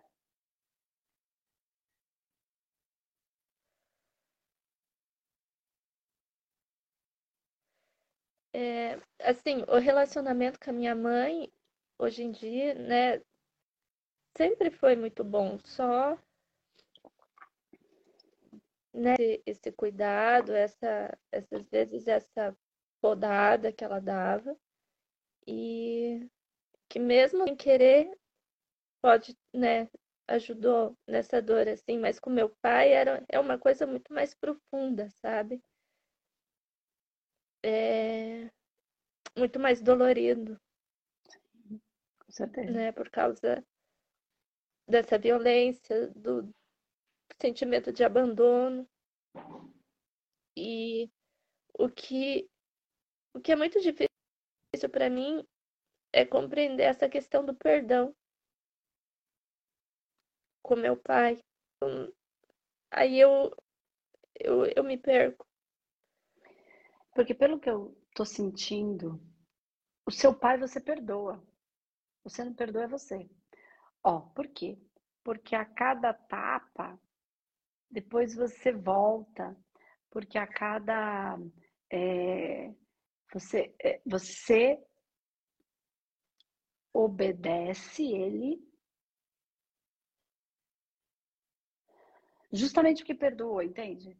É, 8.54 9.00
assim, 9.22 9.64
o 9.68 9.78
relacionamento 9.80 10.60
com 10.60 10.70
a 10.70 10.74
minha 10.74 10.96
mãe, 10.96 11.52
hoje 12.02 12.24
em 12.24 12.32
dia, 12.32 12.74
né, 12.74 13.22
sempre 14.36 14.72
foi 14.72 14.96
muito 14.96 15.24
bom, 15.24 15.60
só 15.64 16.18
né, 18.92 19.16
esse, 19.46 19.72
cuidado, 19.72 20.52
essa, 20.52 21.16
essas 21.32 21.62
vezes 21.70 22.08
essa 22.08 22.58
podada 23.00 23.72
que 23.72 23.84
ela 23.84 24.00
dava, 24.00 24.58
e 25.48 26.28
que 26.90 27.00
mesmo 27.00 27.44
sem 27.46 27.56
querer 27.56 28.12
pode, 29.00 29.38
né, 29.54 29.88
ajudou 30.28 30.98
nessa 31.08 31.40
dor, 31.40 31.68
assim, 31.68 32.00
mas 32.00 32.20
com 32.20 32.32
meu 32.32 32.50
pai 32.62 32.94
era, 32.94 33.24
é 33.30 33.40
uma 33.40 33.60
coisa 33.60 33.86
muito 33.86 34.12
mais 34.12 34.34
profunda, 34.34 35.08
sabe? 35.22 35.62
É 37.64 38.50
muito 39.38 39.60
mais 39.60 39.82
dolorido, 39.82 40.60
Com 42.32 42.34
certeza. 42.34 42.72
né, 42.72 42.92
por 42.92 43.10
causa 43.10 43.64
dessa 44.88 45.18
violência, 45.18 46.08
do 46.16 46.50
sentimento 47.42 47.92
de 47.92 48.04
abandono. 48.04 48.88
E 50.56 51.10
o 51.78 51.90
que, 51.90 52.50
o 53.34 53.40
que 53.42 53.52
é 53.52 53.56
muito 53.56 53.80
difícil 53.82 54.10
para 54.92 55.10
mim 55.10 55.46
é 56.14 56.26
compreender 56.26 56.84
essa 56.84 57.10
questão 57.10 57.46
do 57.46 57.54
perdão 57.54 58.16
com 60.64 60.76
meu 60.76 60.96
pai. 60.96 61.40
Aí 62.92 63.20
eu, 63.20 63.52
eu, 64.40 64.66
eu 64.76 64.84
me 64.84 64.98
perco. 64.98 65.46
Porque 67.14 67.34
pelo 67.34 67.60
que 67.60 67.70
eu 67.70 67.96
tô 68.16 68.26
sentindo, 68.26 69.20
O 70.06 70.12
seu 70.12 70.34
pai 70.34 70.58
você 70.58 70.80
perdoa. 70.80 71.42
Você 72.24 72.44
não 72.44 72.54
perdoa 72.54 72.84
é 72.84 72.88
você. 72.88 73.30
Ó, 74.04 74.22
por 74.22 74.48
quê? 74.48 74.78
Porque 75.24 75.56
a 75.56 75.66
cada 75.66 76.14
tapa, 76.14 77.00
depois 77.90 78.36
você 78.36 78.72
volta. 78.72 79.56
Porque 80.10 80.38
a 80.38 80.48
cada. 80.48 81.38
É, 81.90 82.74
você, 83.34 83.76
é, 83.84 84.02
você 84.06 84.82
obedece 86.94 88.04
ele 88.04 88.60
justamente 92.52 93.00
porque 93.00 93.16
perdoou, 93.16 93.62
entende? 93.62 94.18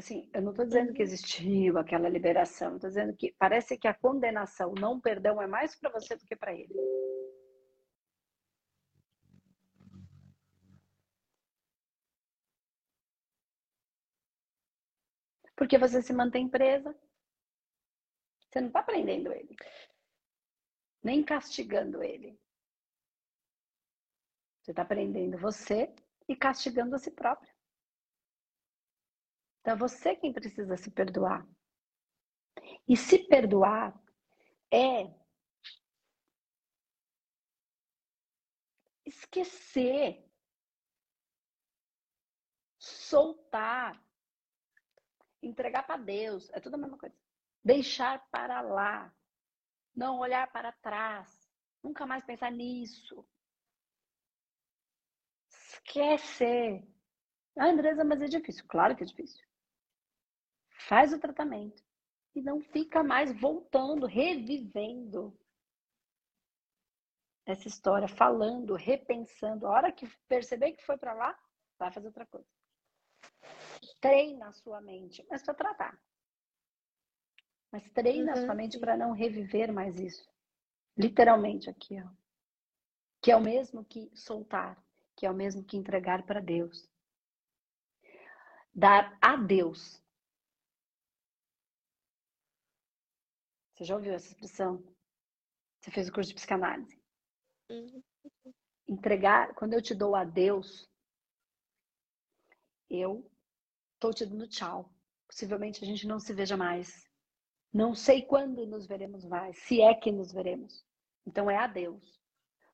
Assim, 0.00 0.30
eu 0.32 0.40
não 0.40 0.52
estou 0.52 0.64
dizendo 0.64 0.94
que 0.94 1.02
existiu 1.02 1.76
aquela 1.76 2.08
liberação, 2.08 2.76
estou 2.76 2.88
dizendo 2.88 3.14
que 3.14 3.34
parece 3.38 3.76
que 3.76 3.86
a 3.86 3.92
condenação, 3.92 4.72
não 4.72 4.98
perdão, 4.98 5.42
é 5.42 5.46
mais 5.46 5.78
para 5.78 5.90
você 5.90 6.16
do 6.16 6.24
que 6.24 6.34
para 6.34 6.54
ele. 6.54 6.72
Porque 15.54 15.76
você 15.76 16.00
se 16.00 16.14
mantém 16.14 16.48
presa. 16.48 16.98
Você 18.48 18.58
não 18.62 18.68
está 18.68 18.82
prendendo 18.82 19.30
ele, 19.30 19.54
nem 21.02 21.22
castigando 21.22 22.02
ele. 22.02 22.40
Você 24.62 24.70
está 24.70 24.82
prendendo 24.82 25.36
você 25.36 25.94
e 26.26 26.34
castigando 26.34 26.96
a 26.96 26.98
si 26.98 27.10
próprio. 27.10 27.49
Então, 29.60 29.74
é 29.74 29.76
você 29.76 30.16
quem 30.16 30.32
precisa 30.32 30.76
se 30.76 30.90
perdoar. 30.90 31.46
E 32.88 32.96
se 32.96 33.18
perdoar 33.28 33.98
é 34.72 35.12
esquecer, 39.04 40.24
soltar, 42.78 44.02
entregar 45.42 45.82
para 45.86 45.96
Deus, 45.96 46.50
é 46.50 46.60
tudo 46.60 46.74
a 46.74 46.78
mesma 46.78 46.98
coisa. 46.98 47.14
Deixar 47.62 48.26
para 48.30 48.60
lá, 48.62 49.14
não 49.94 50.18
olhar 50.18 50.50
para 50.50 50.72
trás, 50.72 51.48
nunca 51.82 52.06
mais 52.06 52.24
pensar 52.24 52.50
nisso. 52.50 53.26
Esquecer. 55.50 56.89
Ah, 57.60 57.68
Andresa, 57.68 58.04
mas 58.04 58.20
é 58.22 58.26
difícil. 58.26 58.64
Claro 58.66 58.96
que 58.96 59.02
é 59.02 59.06
difícil 59.06 59.44
faz 60.90 61.12
o 61.12 61.18
tratamento 61.18 61.82
e 62.34 62.40
não 62.40 62.60
fica 62.60 63.02
mais 63.02 63.32
voltando, 63.40 64.06
revivendo 64.06 65.36
essa 67.46 67.68
história, 67.68 68.08
falando, 68.08 68.74
repensando. 68.74 69.66
A 69.66 69.70
hora 69.70 69.92
que 69.92 70.08
perceber 70.28 70.72
que 70.72 70.84
foi 70.84 70.96
para 70.96 71.12
lá, 71.12 71.38
vai 71.78 71.92
fazer 71.92 72.08
outra 72.08 72.26
coisa. 72.26 72.48
Treina 74.00 74.48
a 74.48 74.52
sua 74.52 74.80
mente, 74.80 75.24
mas 75.28 75.42
para 75.42 75.54
tratar. 75.54 76.00
Mas 77.72 77.88
treina 77.90 78.32
uhum. 78.32 78.38
a 78.38 78.46
sua 78.46 78.54
mente 78.54 78.78
para 78.78 78.96
não 78.96 79.12
reviver 79.12 79.72
mais 79.72 79.98
isso. 79.98 80.28
Literalmente 80.96 81.68
aqui, 81.70 82.00
ó. 82.00 82.08
Que 83.22 83.30
é 83.30 83.36
o 83.36 83.40
mesmo 83.40 83.84
que 83.84 84.10
soltar, 84.14 84.82
que 85.14 85.24
é 85.24 85.30
o 85.30 85.34
mesmo 85.34 85.62
que 85.62 85.76
entregar 85.76 86.24
para 86.24 86.40
Deus. 86.40 86.89
Dar 88.74 89.16
a 89.20 89.36
Deus 89.36 90.00
Você 93.80 93.86
já 93.86 93.94
ouviu 93.94 94.12
essa 94.12 94.28
expressão? 94.28 94.84
Você 95.80 95.90
fez 95.90 96.06
o 96.06 96.12
curso 96.12 96.28
de 96.28 96.34
psicanálise. 96.34 97.02
Entregar, 98.86 99.54
quando 99.54 99.72
eu 99.72 99.80
te 99.80 99.94
dou 99.94 100.14
a 100.14 100.22
Deus, 100.22 100.86
eu 102.90 103.26
estou 103.94 104.12
te 104.12 104.26
dando 104.26 104.46
tchau. 104.46 104.92
Possivelmente 105.26 105.82
a 105.82 105.86
gente 105.86 106.06
não 106.06 106.20
se 106.20 106.34
veja 106.34 106.58
mais. 106.58 107.08
Não 107.72 107.94
sei 107.94 108.20
quando 108.20 108.66
nos 108.66 108.86
veremos 108.86 109.24
mais, 109.24 109.56
se 109.60 109.80
é 109.80 109.94
que 109.94 110.12
nos 110.12 110.30
veremos. 110.30 110.84
Então 111.26 111.50
é 111.50 111.56
a 111.56 111.66
Deus. 111.66 112.20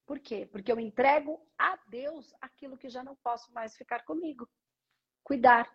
Por 0.04 0.18
quê? 0.18 0.44
Porque 0.50 0.72
eu 0.72 0.80
entrego 0.80 1.40
a 1.56 1.76
Deus 1.88 2.34
aquilo 2.40 2.76
que 2.76 2.88
já 2.88 3.04
não 3.04 3.14
posso 3.14 3.52
mais 3.52 3.76
ficar 3.76 4.04
comigo. 4.04 4.48
Cuidar. 5.22 5.72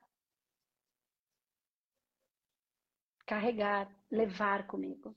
Carregar, 3.31 3.89
levar 4.11 4.67
comigo. 4.67 5.15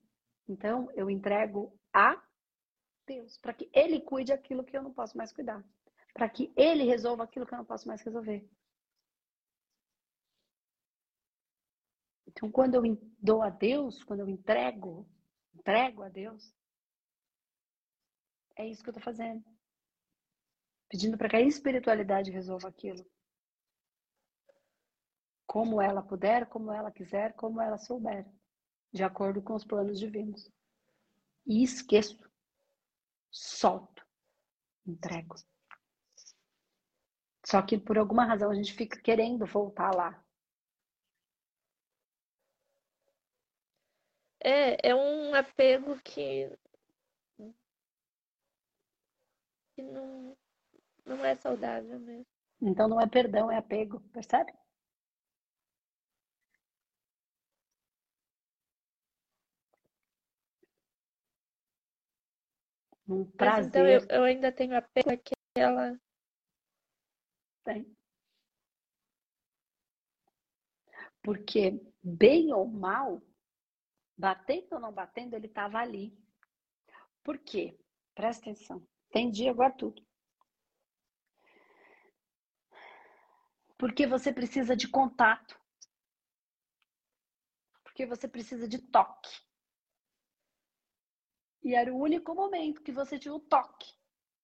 Então, 0.48 0.88
eu 0.92 1.10
entrego 1.10 1.76
a 1.92 2.22
Deus, 3.04 3.36
para 3.38 3.52
que 3.52 3.68
Ele 3.72 4.00
cuide 4.00 4.32
aquilo 4.32 4.62
que 4.62 4.76
eu 4.76 4.84
não 4.84 4.94
posso 4.94 5.18
mais 5.18 5.32
cuidar. 5.32 5.64
Para 6.12 6.28
que 6.28 6.52
Ele 6.54 6.84
resolva 6.84 7.24
aquilo 7.24 7.44
que 7.44 7.52
eu 7.52 7.58
não 7.58 7.64
posso 7.64 7.88
mais 7.88 8.00
resolver. 8.02 8.48
Então, 12.28 12.52
quando 12.52 12.76
eu 12.76 12.82
dou 13.18 13.42
a 13.42 13.50
Deus, 13.50 14.04
quando 14.04 14.20
eu 14.20 14.28
entrego, 14.28 15.04
entrego 15.52 16.04
a 16.04 16.08
Deus, 16.08 16.54
é 18.54 18.64
isso 18.64 18.84
que 18.84 18.90
eu 18.90 18.92
estou 18.92 19.02
fazendo. 19.02 19.44
Pedindo 20.88 21.18
para 21.18 21.28
que 21.30 21.34
a 21.34 21.40
espiritualidade 21.40 22.30
resolva 22.30 22.68
aquilo. 22.68 23.04
Como 25.54 25.80
ela 25.80 26.02
puder, 26.02 26.46
como 26.46 26.72
ela 26.72 26.90
quiser, 26.90 27.32
como 27.34 27.60
ela 27.60 27.78
souber 27.78 28.26
de 28.92 29.04
acordo 29.04 29.40
com 29.40 29.54
os 29.54 29.64
planos 29.64 30.00
divinos. 30.00 30.50
E 31.46 31.62
esqueço, 31.62 32.28
solto, 33.30 34.04
entrego. 34.84 35.36
Só 37.46 37.62
que 37.62 37.78
por 37.78 37.96
alguma 37.96 38.24
razão 38.24 38.50
a 38.50 38.54
gente 38.56 38.72
fica 38.72 39.00
querendo 39.00 39.46
voltar 39.46 39.94
lá. 39.94 40.20
É, 44.40 44.88
é 44.88 44.92
um 44.92 45.36
apego 45.36 46.00
que, 46.00 46.50
que 49.76 49.82
não, 49.84 50.36
não 51.06 51.24
é 51.24 51.36
saudável 51.36 52.00
mesmo. 52.00 52.26
Então 52.60 52.88
não 52.88 53.00
é 53.00 53.06
perdão, 53.06 53.52
é 53.52 53.58
apego, 53.58 54.00
percebe? 54.12 54.52
Um 63.06 63.24
prazer. 63.32 63.68
então 63.68 63.86
eu, 63.86 64.00
eu 64.08 64.24
ainda 64.24 64.50
tenho 64.50 64.76
apego 64.76 65.10
àquela. 65.10 65.98
Tem. 67.64 67.94
Porque, 71.22 71.80
bem 72.02 72.52
ou 72.52 72.66
mal, 72.66 73.22
batendo 74.16 74.74
ou 74.74 74.80
não 74.80 74.92
batendo, 74.92 75.34
ele 75.34 75.46
estava 75.46 75.78
ali. 75.78 76.16
Por 77.22 77.38
quê? 77.38 77.78
Presta 78.14 78.50
atenção. 78.50 78.86
Entendi 79.08 79.48
agora 79.48 79.72
tudo. 79.72 80.04
Porque 83.78 84.06
você 84.06 84.32
precisa 84.32 84.76
de 84.76 84.88
contato. 84.88 85.58
Porque 87.82 88.06
você 88.06 88.28
precisa 88.28 88.68
de 88.68 88.78
toque. 88.78 89.43
E 91.64 91.74
era 91.74 91.92
o 91.92 91.98
único 91.98 92.34
momento 92.34 92.82
que 92.82 92.92
você 92.92 93.18
tinha 93.18 93.32
o 93.32 93.40
toque 93.40 93.90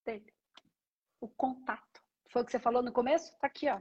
dele. 0.07 0.33
O 1.21 1.29
contato. 1.29 2.03
Foi 2.31 2.41
o 2.41 2.45
que 2.45 2.51
você 2.51 2.59
falou 2.59 2.83
no 2.83 2.93
começo? 2.93 3.37
Tá 3.39 3.47
aqui, 3.47 3.69
ó. 3.69 3.79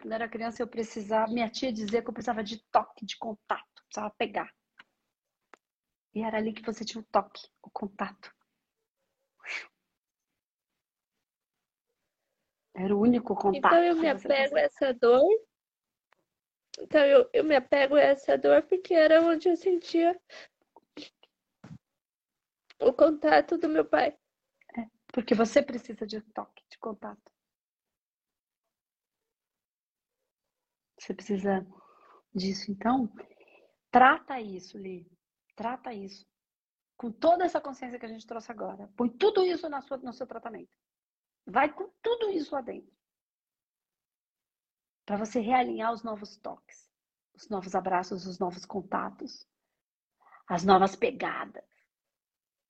Quando 0.00 0.12
eu 0.12 0.14
era 0.14 0.28
criança, 0.28 0.60
eu 0.60 0.66
precisava. 0.66 1.32
Minha 1.32 1.48
tia 1.48 1.72
dizia 1.72 2.02
que 2.02 2.08
eu 2.08 2.12
precisava 2.12 2.42
de 2.42 2.58
toque, 2.72 3.06
de 3.06 3.16
contato. 3.16 3.84
Precisava 3.84 4.12
pegar. 4.18 4.52
E 6.12 6.22
era 6.22 6.38
ali 6.38 6.52
que 6.52 6.62
você 6.62 6.84
tinha 6.84 7.00
o 7.00 7.06
toque, 7.12 7.48
o 7.62 7.70
contato. 7.70 8.34
Era 12.74 12.94
o 12.94 13.00
único 13.00 13.36
contato. 13.36 13.56
Então 13.56 13.84
eu 13.84 13.96
me 13.96 14.08
apego 14.08 14.56
a 14.56 14.60
essa 14.60 14.92
dor. 14.94 15.22
Então 16.80 17.04
eu, 17.04 17.30
eu 17.32 17.44
me 17.44 17.54
apego 17.54 17.94
a 17.94 18.00
essa 18.00 18.36
dor 18.36 18.62
porque 18.62 18.92
era 18.92 19.22
onde 19.22 19.48
eu 19.48 19.56
sentia 19.56 20.18
o 22.80 22.92
contato 22.92 23.58
do 23.58 23.68
meu 23.68 23.84
pai. 23.84 24.16
É, 24.76 24.86
porque 25.08 25.34
você 25.34 25.62
precisa 25.62 26.06
de 26.06 26.20
toque, 26.32 26.64
de 26.70 26.78
contato. 26.78 27.32
Você 30.98 31.14
precisa 31.14 31.66
disso. 32.34 32.70
Então, 32.70 33.12
trata 33.90 34.40
isso, 34.40 34.78
Li. 34.78 35.10
Trata 35.54 35.92
isso. 35.92 36.26
Com 36.96 37.12
toda 37.12 37.44
essa 37.44 37.60
consciência 37.60 37.98
que 37.98 38.06
a 38.06 38.08
gente 38.08 38.26
trouxe 38.26 38.50
agora. 38.50 38.88
Põe 38.96 39.10
tudo 39.10 39.44
isso 39.44 39.68
na 39.68 39.80
sua, 39.82 39.98
no 39.98 40.12
seu 40.12 40.26
tratamento. 40.26 40.76
Vai 41.46 41.72
com 41.72 41.88
tudo 42.02 42.30
isso 42.30 42.54
lá 42.54 42.60
dentro. 42.60 42.94
Para 45.04 45.16
você 45.16 45.38
realinhar 45.40 45.92
os 45.92 46.02
novos 46.02 46.36
toques. 46.38 46.90
os 47.36 47.48
novos 47.48 47.74
abraços, 47.74 48.26
os 48.26 48.38
novos 48.38 48.64
contatos, 48.64 49.46
as 50.48 50.64
novas 50.64 50.96
pegadas, 50.96 51.64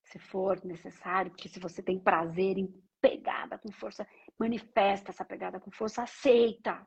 se 0.07 0.19
for 0.19 0.65
necessário, 0.65 1.31
porque 1.31 1.49
se 1.49 1.59
você 1.59 1.83
tem 1.83 1.99
prazer 1.99 2.59
em 2.59 2.69
pegada 3.01 3.59
com 3.59 3.71
força, 3.73 4.07
manifesta 4.39 5.11
essa 5.11 5.25
pegada 5.25 5.61
com 5.61 5.71
força, 5.71 6.03
aceita. 6.03 6.87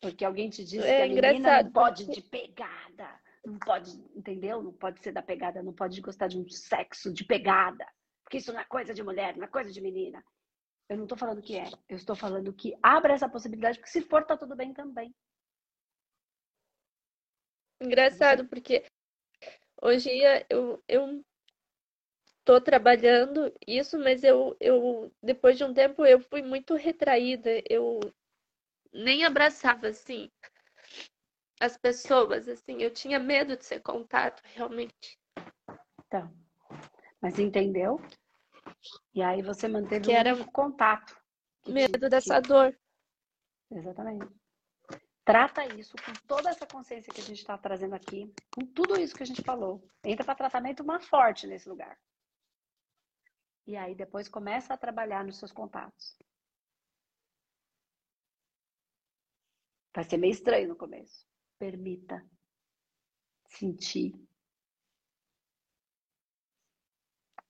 Porque 0.00 0.24
alguém 0.24 0.48
te 0.50 0.64
diz 0.64 0.84
é 0.84 1.08
que 1.08 1.18
a 1.18 1.32
menina 1.32 1.62
não 1.62 1.72
pode 1.72 2.06
de 2.06 2.22
pegada, 2.22 3.20
não 3.44 3.58
pode, 3.58 3.90
entendeu? 4.14 4.62
Não 4.62 4.72
pode 4.72 5.02
ser 5.02 5.12
da 5.12 5.22
pegada, 5.22 5.62
não 5.62 5.72
pode 5.72 6.00
gostar 6.00 6.28
de 6.28 6.38
um 6.38 6.48
sexo 6.48 7.12
de 7.12 7.24
pegada, 7.24 7.86
porque 8.22 8.38
isso 8.38 8.52
não 8.52 8.60
é 8.60 8.64
coisa 8.64 8.94
de 8.94 9.02
mulher, 9.02 9.36
não 9.36 9.44
é 9.44 9.48
coisa 9.48 9.72
de 9.72 9.80
menina. 9.80 10.24
Eu 10.88 10.96
não 10.96 11.04
estou 11.04 11.18
falando 11.18 11.42
que 11.42 11.58
é, 11.58 11.68
eu 11.88 11.96
estou 11.96 12.14
falando 12.14 12.52
que 12.52 12.76
abre 12.80 13.12
essa 13.12 13.28
possibilidade, 13.28 13.78
porque 13.78 13.90
se 13.90 14.02
for, 14.02 14.24
tá 14.24 14.36
tudo 14.36 14.54
bem 14.54 14.72
também. 14.72 15.12
Engraçado, 17.80 18.46
porque 18.46 18.84
hoje 19.82 20.10
eu, 20.48 20.82
eu 20.88 21.24
tô 22.44 22.60
trabalhando 22.60 23.52
isso, 23.66 23.98
mas 23.98 24.22
eu, 24.22 24.56
eu 24.60 25.12
depois 25.22 25.56
de 25.56 25.64
um 25.64 25.74
tempo 25.74 26.04
eu 26.04 26.20
fui 26.20 26.42
muito 26.42 26.74
retraída. 26.74 27.50
Eu 27.68 28.00
nem 28.92 29.24
abraçava 29.24 29.88
assim 29.88 30.30
as 31.60 31.76
pessoas, 31.76 32.48
assim, 32.48 32.82
eu 32.82 32.90
tinha 32.90 33.18
medo 33.18 33.56
de 33.56 33.64
ser 33.64 33.80
contato, 33.80 34.42
realmente. 34.54 35.18
Então, 36.06 36.32
mas 37.20 37.38
entendeu? 37.38 38.00
E 39.14 39.22
aí 39.22 39.42
você 39.42 39.66
manteve 39.66 40.04
que 40.04 40.12
era 40.12 40.34
um 40.34 40.44
contato. 40.44 41.16
Medo 41.66 41.98
te, 41.98 42.08
dessa 42.08 42.40
que... 42.40 42.48
dor. 42.48 42.78
Exatamente. 43.70 44.28
Trata 45.26 45.66
isso 45.74 45.96
com 45.96 46.12
toda 46.28 46.50
essa 46.50 46.64
consciência 46.68 47.12
que 47.12 47.20
a 47.20 47.24
gente 47.24 47.40
está 47.40 47.58
trazendo 47.58 47.96
aqui, 47.96 48.32
com 48.54 48.64
tudo 48.64 48.96
isso 48.96 49.12
que 49.12 49.24
a 49.24 49.26
gente 49.26 49.42
falou. 49.42 49.82
Entra 50.04 50.24
para 50.24 50.36
tratamento 50.36 50.84
uma 50.84 51.00
forte 51.00 51.48
nesse 51.48 51.68
lugar. 51.68 51.98
E 53.66 53.76
aí 53.76 53.92
depois 53.92 54.28
começa 54.28 54.72
a 54.72 54.78
trabalhar 54.78 55.24
nos 55.24 55.36
seus 55.36 55.50
contatos. 55.50 56.16
Vai 59.92 60.04
ser 60.04 60.16
meio 60.16 60.30
estranho 60.30 60.68
no 60.68 60.76
começo. 60.76 61.26
Permita 61.58 62.24
sentir. 63.48 64.14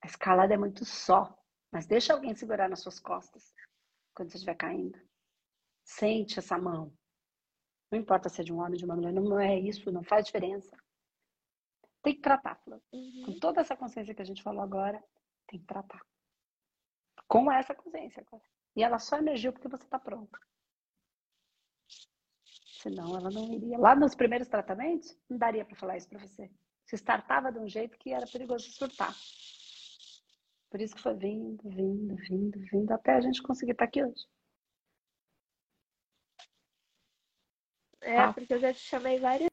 A 0.01 0.07
escalada 0.07 0.55
é 0.55 0.57
muito 0.57 0.83
só, 0.87 1.39
mas 1.71 1.87
deixa 1.87 2.15
alguém 2.15 2.35
segurar 2.35 2.71
nas 2.71 2.81
suas 2.81 2.99
costas 2.99 3.53
quando 4.15 4.31
você 4.31 4.39
estiver 4.39 4.55
caindo. 4.55 4.99
Sente 5.85 6.39
essa 6.39 6.57
mão. 6.57 6.97
Não 7.91 7.99
importa 7.99 8.29
se 8.29 8.41
é 8.41 8.45
de 8.45 8.53
um 8.53 8.59
homem 8.59 8.73
ou 8.73 8.79
de 8.79 8.85
uma 8.85 8.97
mulher, 8.97 9.13
não 9.13 9.39
é 9.39 9.59
isso, 9.59 9.93
não 9.93 10.03
faz 10.03 10.27
diferença. 10.27 10.77
Tem 12.03 12.15
que 12.15 12.21
tratar. 12.21 12.61
Uhum. 12.93 13.23
Com 13.27 13.39
toda 13.39 13.61
essa 13.61 13.77
consciência 13.77 14.15
que 14.15 14.23
a 14.23 14.25
gente 14.25 14.43
falou 14.43 14.63
agora, 14.63 15.03
tem 15.47 15.61
que 15.61 15.67
tratar. 15.67 16.05
Com 17.29 17.51
essa 17.51 17.75
consciência 17.75 18.25
agora. 18.27 18.43
E 18.75 18.83
ela 18.83 18.99
só 18.99 19.17
emergiu 19.17 19.53
porque 19.53 19.69
você 19.69 19.85
está 19.85 19.99
pronta. 19.99 20.39
Senão 22.81 23.17
ela 23.17 23.31
não 23.31 23.53
iria. 23.53 23.79
Lá 23.79 23.97
nos 23.97 24.15
primeiros 24.15 24.49
tratamentos, 24.49 25.17
não 25.29 25.39
daria 25.39 25.65
para 25.65 25.77
falar 25.77 25.97
isso 25.97 26.09
para 26.09 26.21
você. 26.21 26.51
Você 26.85 26.97
startava 26.97 27.51
de 27.51 27.59
um 27.59 27.69
jeito 27.69 27.99
que 27.99 28.13
era 28.13 28.27
perigoso 28.27 28.71
surtar. 28.71 29.15
Por 30.71 30.81
isso 30.81 30.95
que 30.95 31.03
foi 31.03 31.15
vindo, 31.15 31.69
vindo, 31.69 32.15
vindo, 32.17 32.61
vindo, 32.71 32.93
até 32.93 33.15
a 33.15 33.21
gente 33.21 33.43
conseguir 33.43 33.73
estar 33.73 33.87
tá 33.87 33.89
aqui 33.89 34.05
hoje. 34.05 34.27
É, 38.07 38.19
ah. 38.19 38.33
porque 38.33 38.55
eu 38.55 38.61
já 38.61 38.73
te 38.73 38.79
chamei 38.79 39.19
várias 39.19 39.51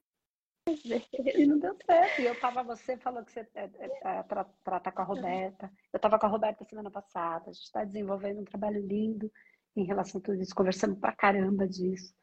vezes. 0.84 1.08
E 1.12 1.44
não 1.44 1.58
deu 1.58 1.76
certo. 1.84 2.22
E 2.22 2.26
eu 2.26 2.38
tava, 2.38 2.62
você 2.62 2.96
falou 2.96 3.24
que 3.24 3.32
você 3.32 3.40
é, 3.54 3.68
é, 4.04 4.22
trata 4.62 4.92
com 4.92 5.02
a 5.02 5.04
Roberta. 5.04 5.70
Eu 5.92 5.98
tava 5.98 6.18
com 6.18 6.26
a 6.26 6.28
Roberta 6.28 6.64
semana 6.64 6.90
passada. 6.90 7.50
A 7.50 7.52
gente 7.52 7.64
está 7.64 7.84
desenvolvendo 7.84 8.40
um 8.40 8.44
trabalho 8.44 8.80
lindo 8.80 9.30
em 9.76 9.84
relação 9.84 10.20
a 10.20 10.22
tudo 10.22 10.40
isso, 10.40 10.54
conversando 10.54 10.94
pra 10.96 11.12
caramba 11.12 11.66
disso. 11.66 12.14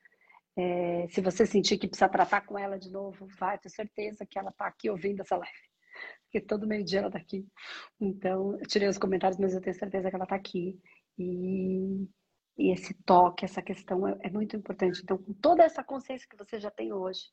É, 0.56 1.06
se 1.10 1.20
você 1.20 1.46
sentir 1.46 1.78
que 1.78 1.88
precisa 1.88 2.08
tratar 2.08 2.42
com 2.46 2.58
ela 2.58 2.80
de 2.80 2.90
novo, 2.90 3.28
vai, 3.38 3.58
tenho 3.58 3.74
certeza 3.74 4.26
que 4.26 4.40
ela 4.40 4.54
tá 4.54 4.68
aqui 4.68 4.90
ouvindo 4.90 5.22
essa 5.22 5.36
live. 5.36 5.72
Porque 6.24 6.40
todo 6.40 6.66
meio-dia 6.66 7.00
ela 7.00 7.12
tá 7.12 7.18
aqui. 7.18 7.46
Então, 8.00 8.58
eu 8.58 8.68
tirei 8.68 8.88
os 8.88 8.98
comentários, 8.98 9.38
mas 9.38 9.54
eu 9.54 9.60
tenho 9.60 9.76
certeza 9.76 10.10
que 10.10 10.16
ela 10.16 10.26
tá 10.26 10.36
aqui. 10.36 10.80
E 11.18 12.08
e 12.58 12.72
esse 12.72 12.94
toque, 13.04 13.46
essa 13.46 13.62
questão 13.62 14.08
é, 14.08 14.18
é 14.22 14.30
muito 14.30 14.56
importante. 14.56 15.02
Então, 15.02 15.18
com 15.18 15.34
toda 15.34 15.64
essa 15.64 15.84
consciência 15.84 16.28
que 16.28 16.38
você 16.38 16.60
já 16.60 16.70
tem 16.70 16.94
hoje, 16.94 17.32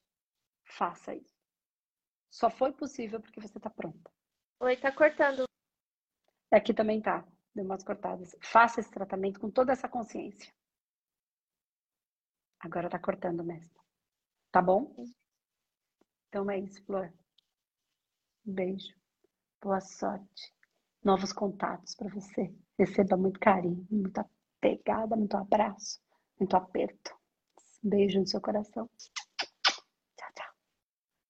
faça 0.65 1.15
isso. 1.15 1.37
Só 2.31 2.51
foi 2.51 2.73
possível 2.73 3.21
porque 3.21 3.41
você 3.41 3.59
está 3.59 3.71
pronta. 3.71 4.11
Oi, 4.61 4.77
tá 4.77 4.93
cortando. 4.93 5.45
Aqui 6.51 6.75
também 6.75 7.01
tá. 7.01 7.27
Deu 7.55 7.65
umas 7.65 7.83
cortadas. 7.83 8.37
Faça 8.43 8.81
esse 8.81 8.91
tratamento 8.91 9.41
com 9.41 9.51
toda 9.51 9.73
essa 9.73 9.89
consciência. 9.89 10.53
Agora 12.61 12.91
tá 12.91 12.99
cortando 12.99 13.45
mesmo. 13.45 13.75
Tá 14.51 14.61
bom? 14.61 14.95
Então 16.29 16.51
é 16.51 16.59
isso, 16.59 16.85
Flor. 16.85 17.13
Um 18.47 18.53
beijo. 18.53 18.95
Boa 19.61 19.81
sorte. 19.81 20.55
Novos 21.03 21.33
contatos 21.33 21.95
para 21.95 22.09
você. 22.09 22.55
Receba 22.79 23.17
muito 23.17 23.41
carinho, 23.41 23.87
muita 23.91 24.29
pegada, 24.61 25.17
muito 25.17 25.37
abraço, 25.37 26.01
muito 26.39 26.57
aperto. 26.57 27.15
Beijo 27.83 28.21
no 28.21 28.27
seu 28.27 28.41
coração. 28.41 28.89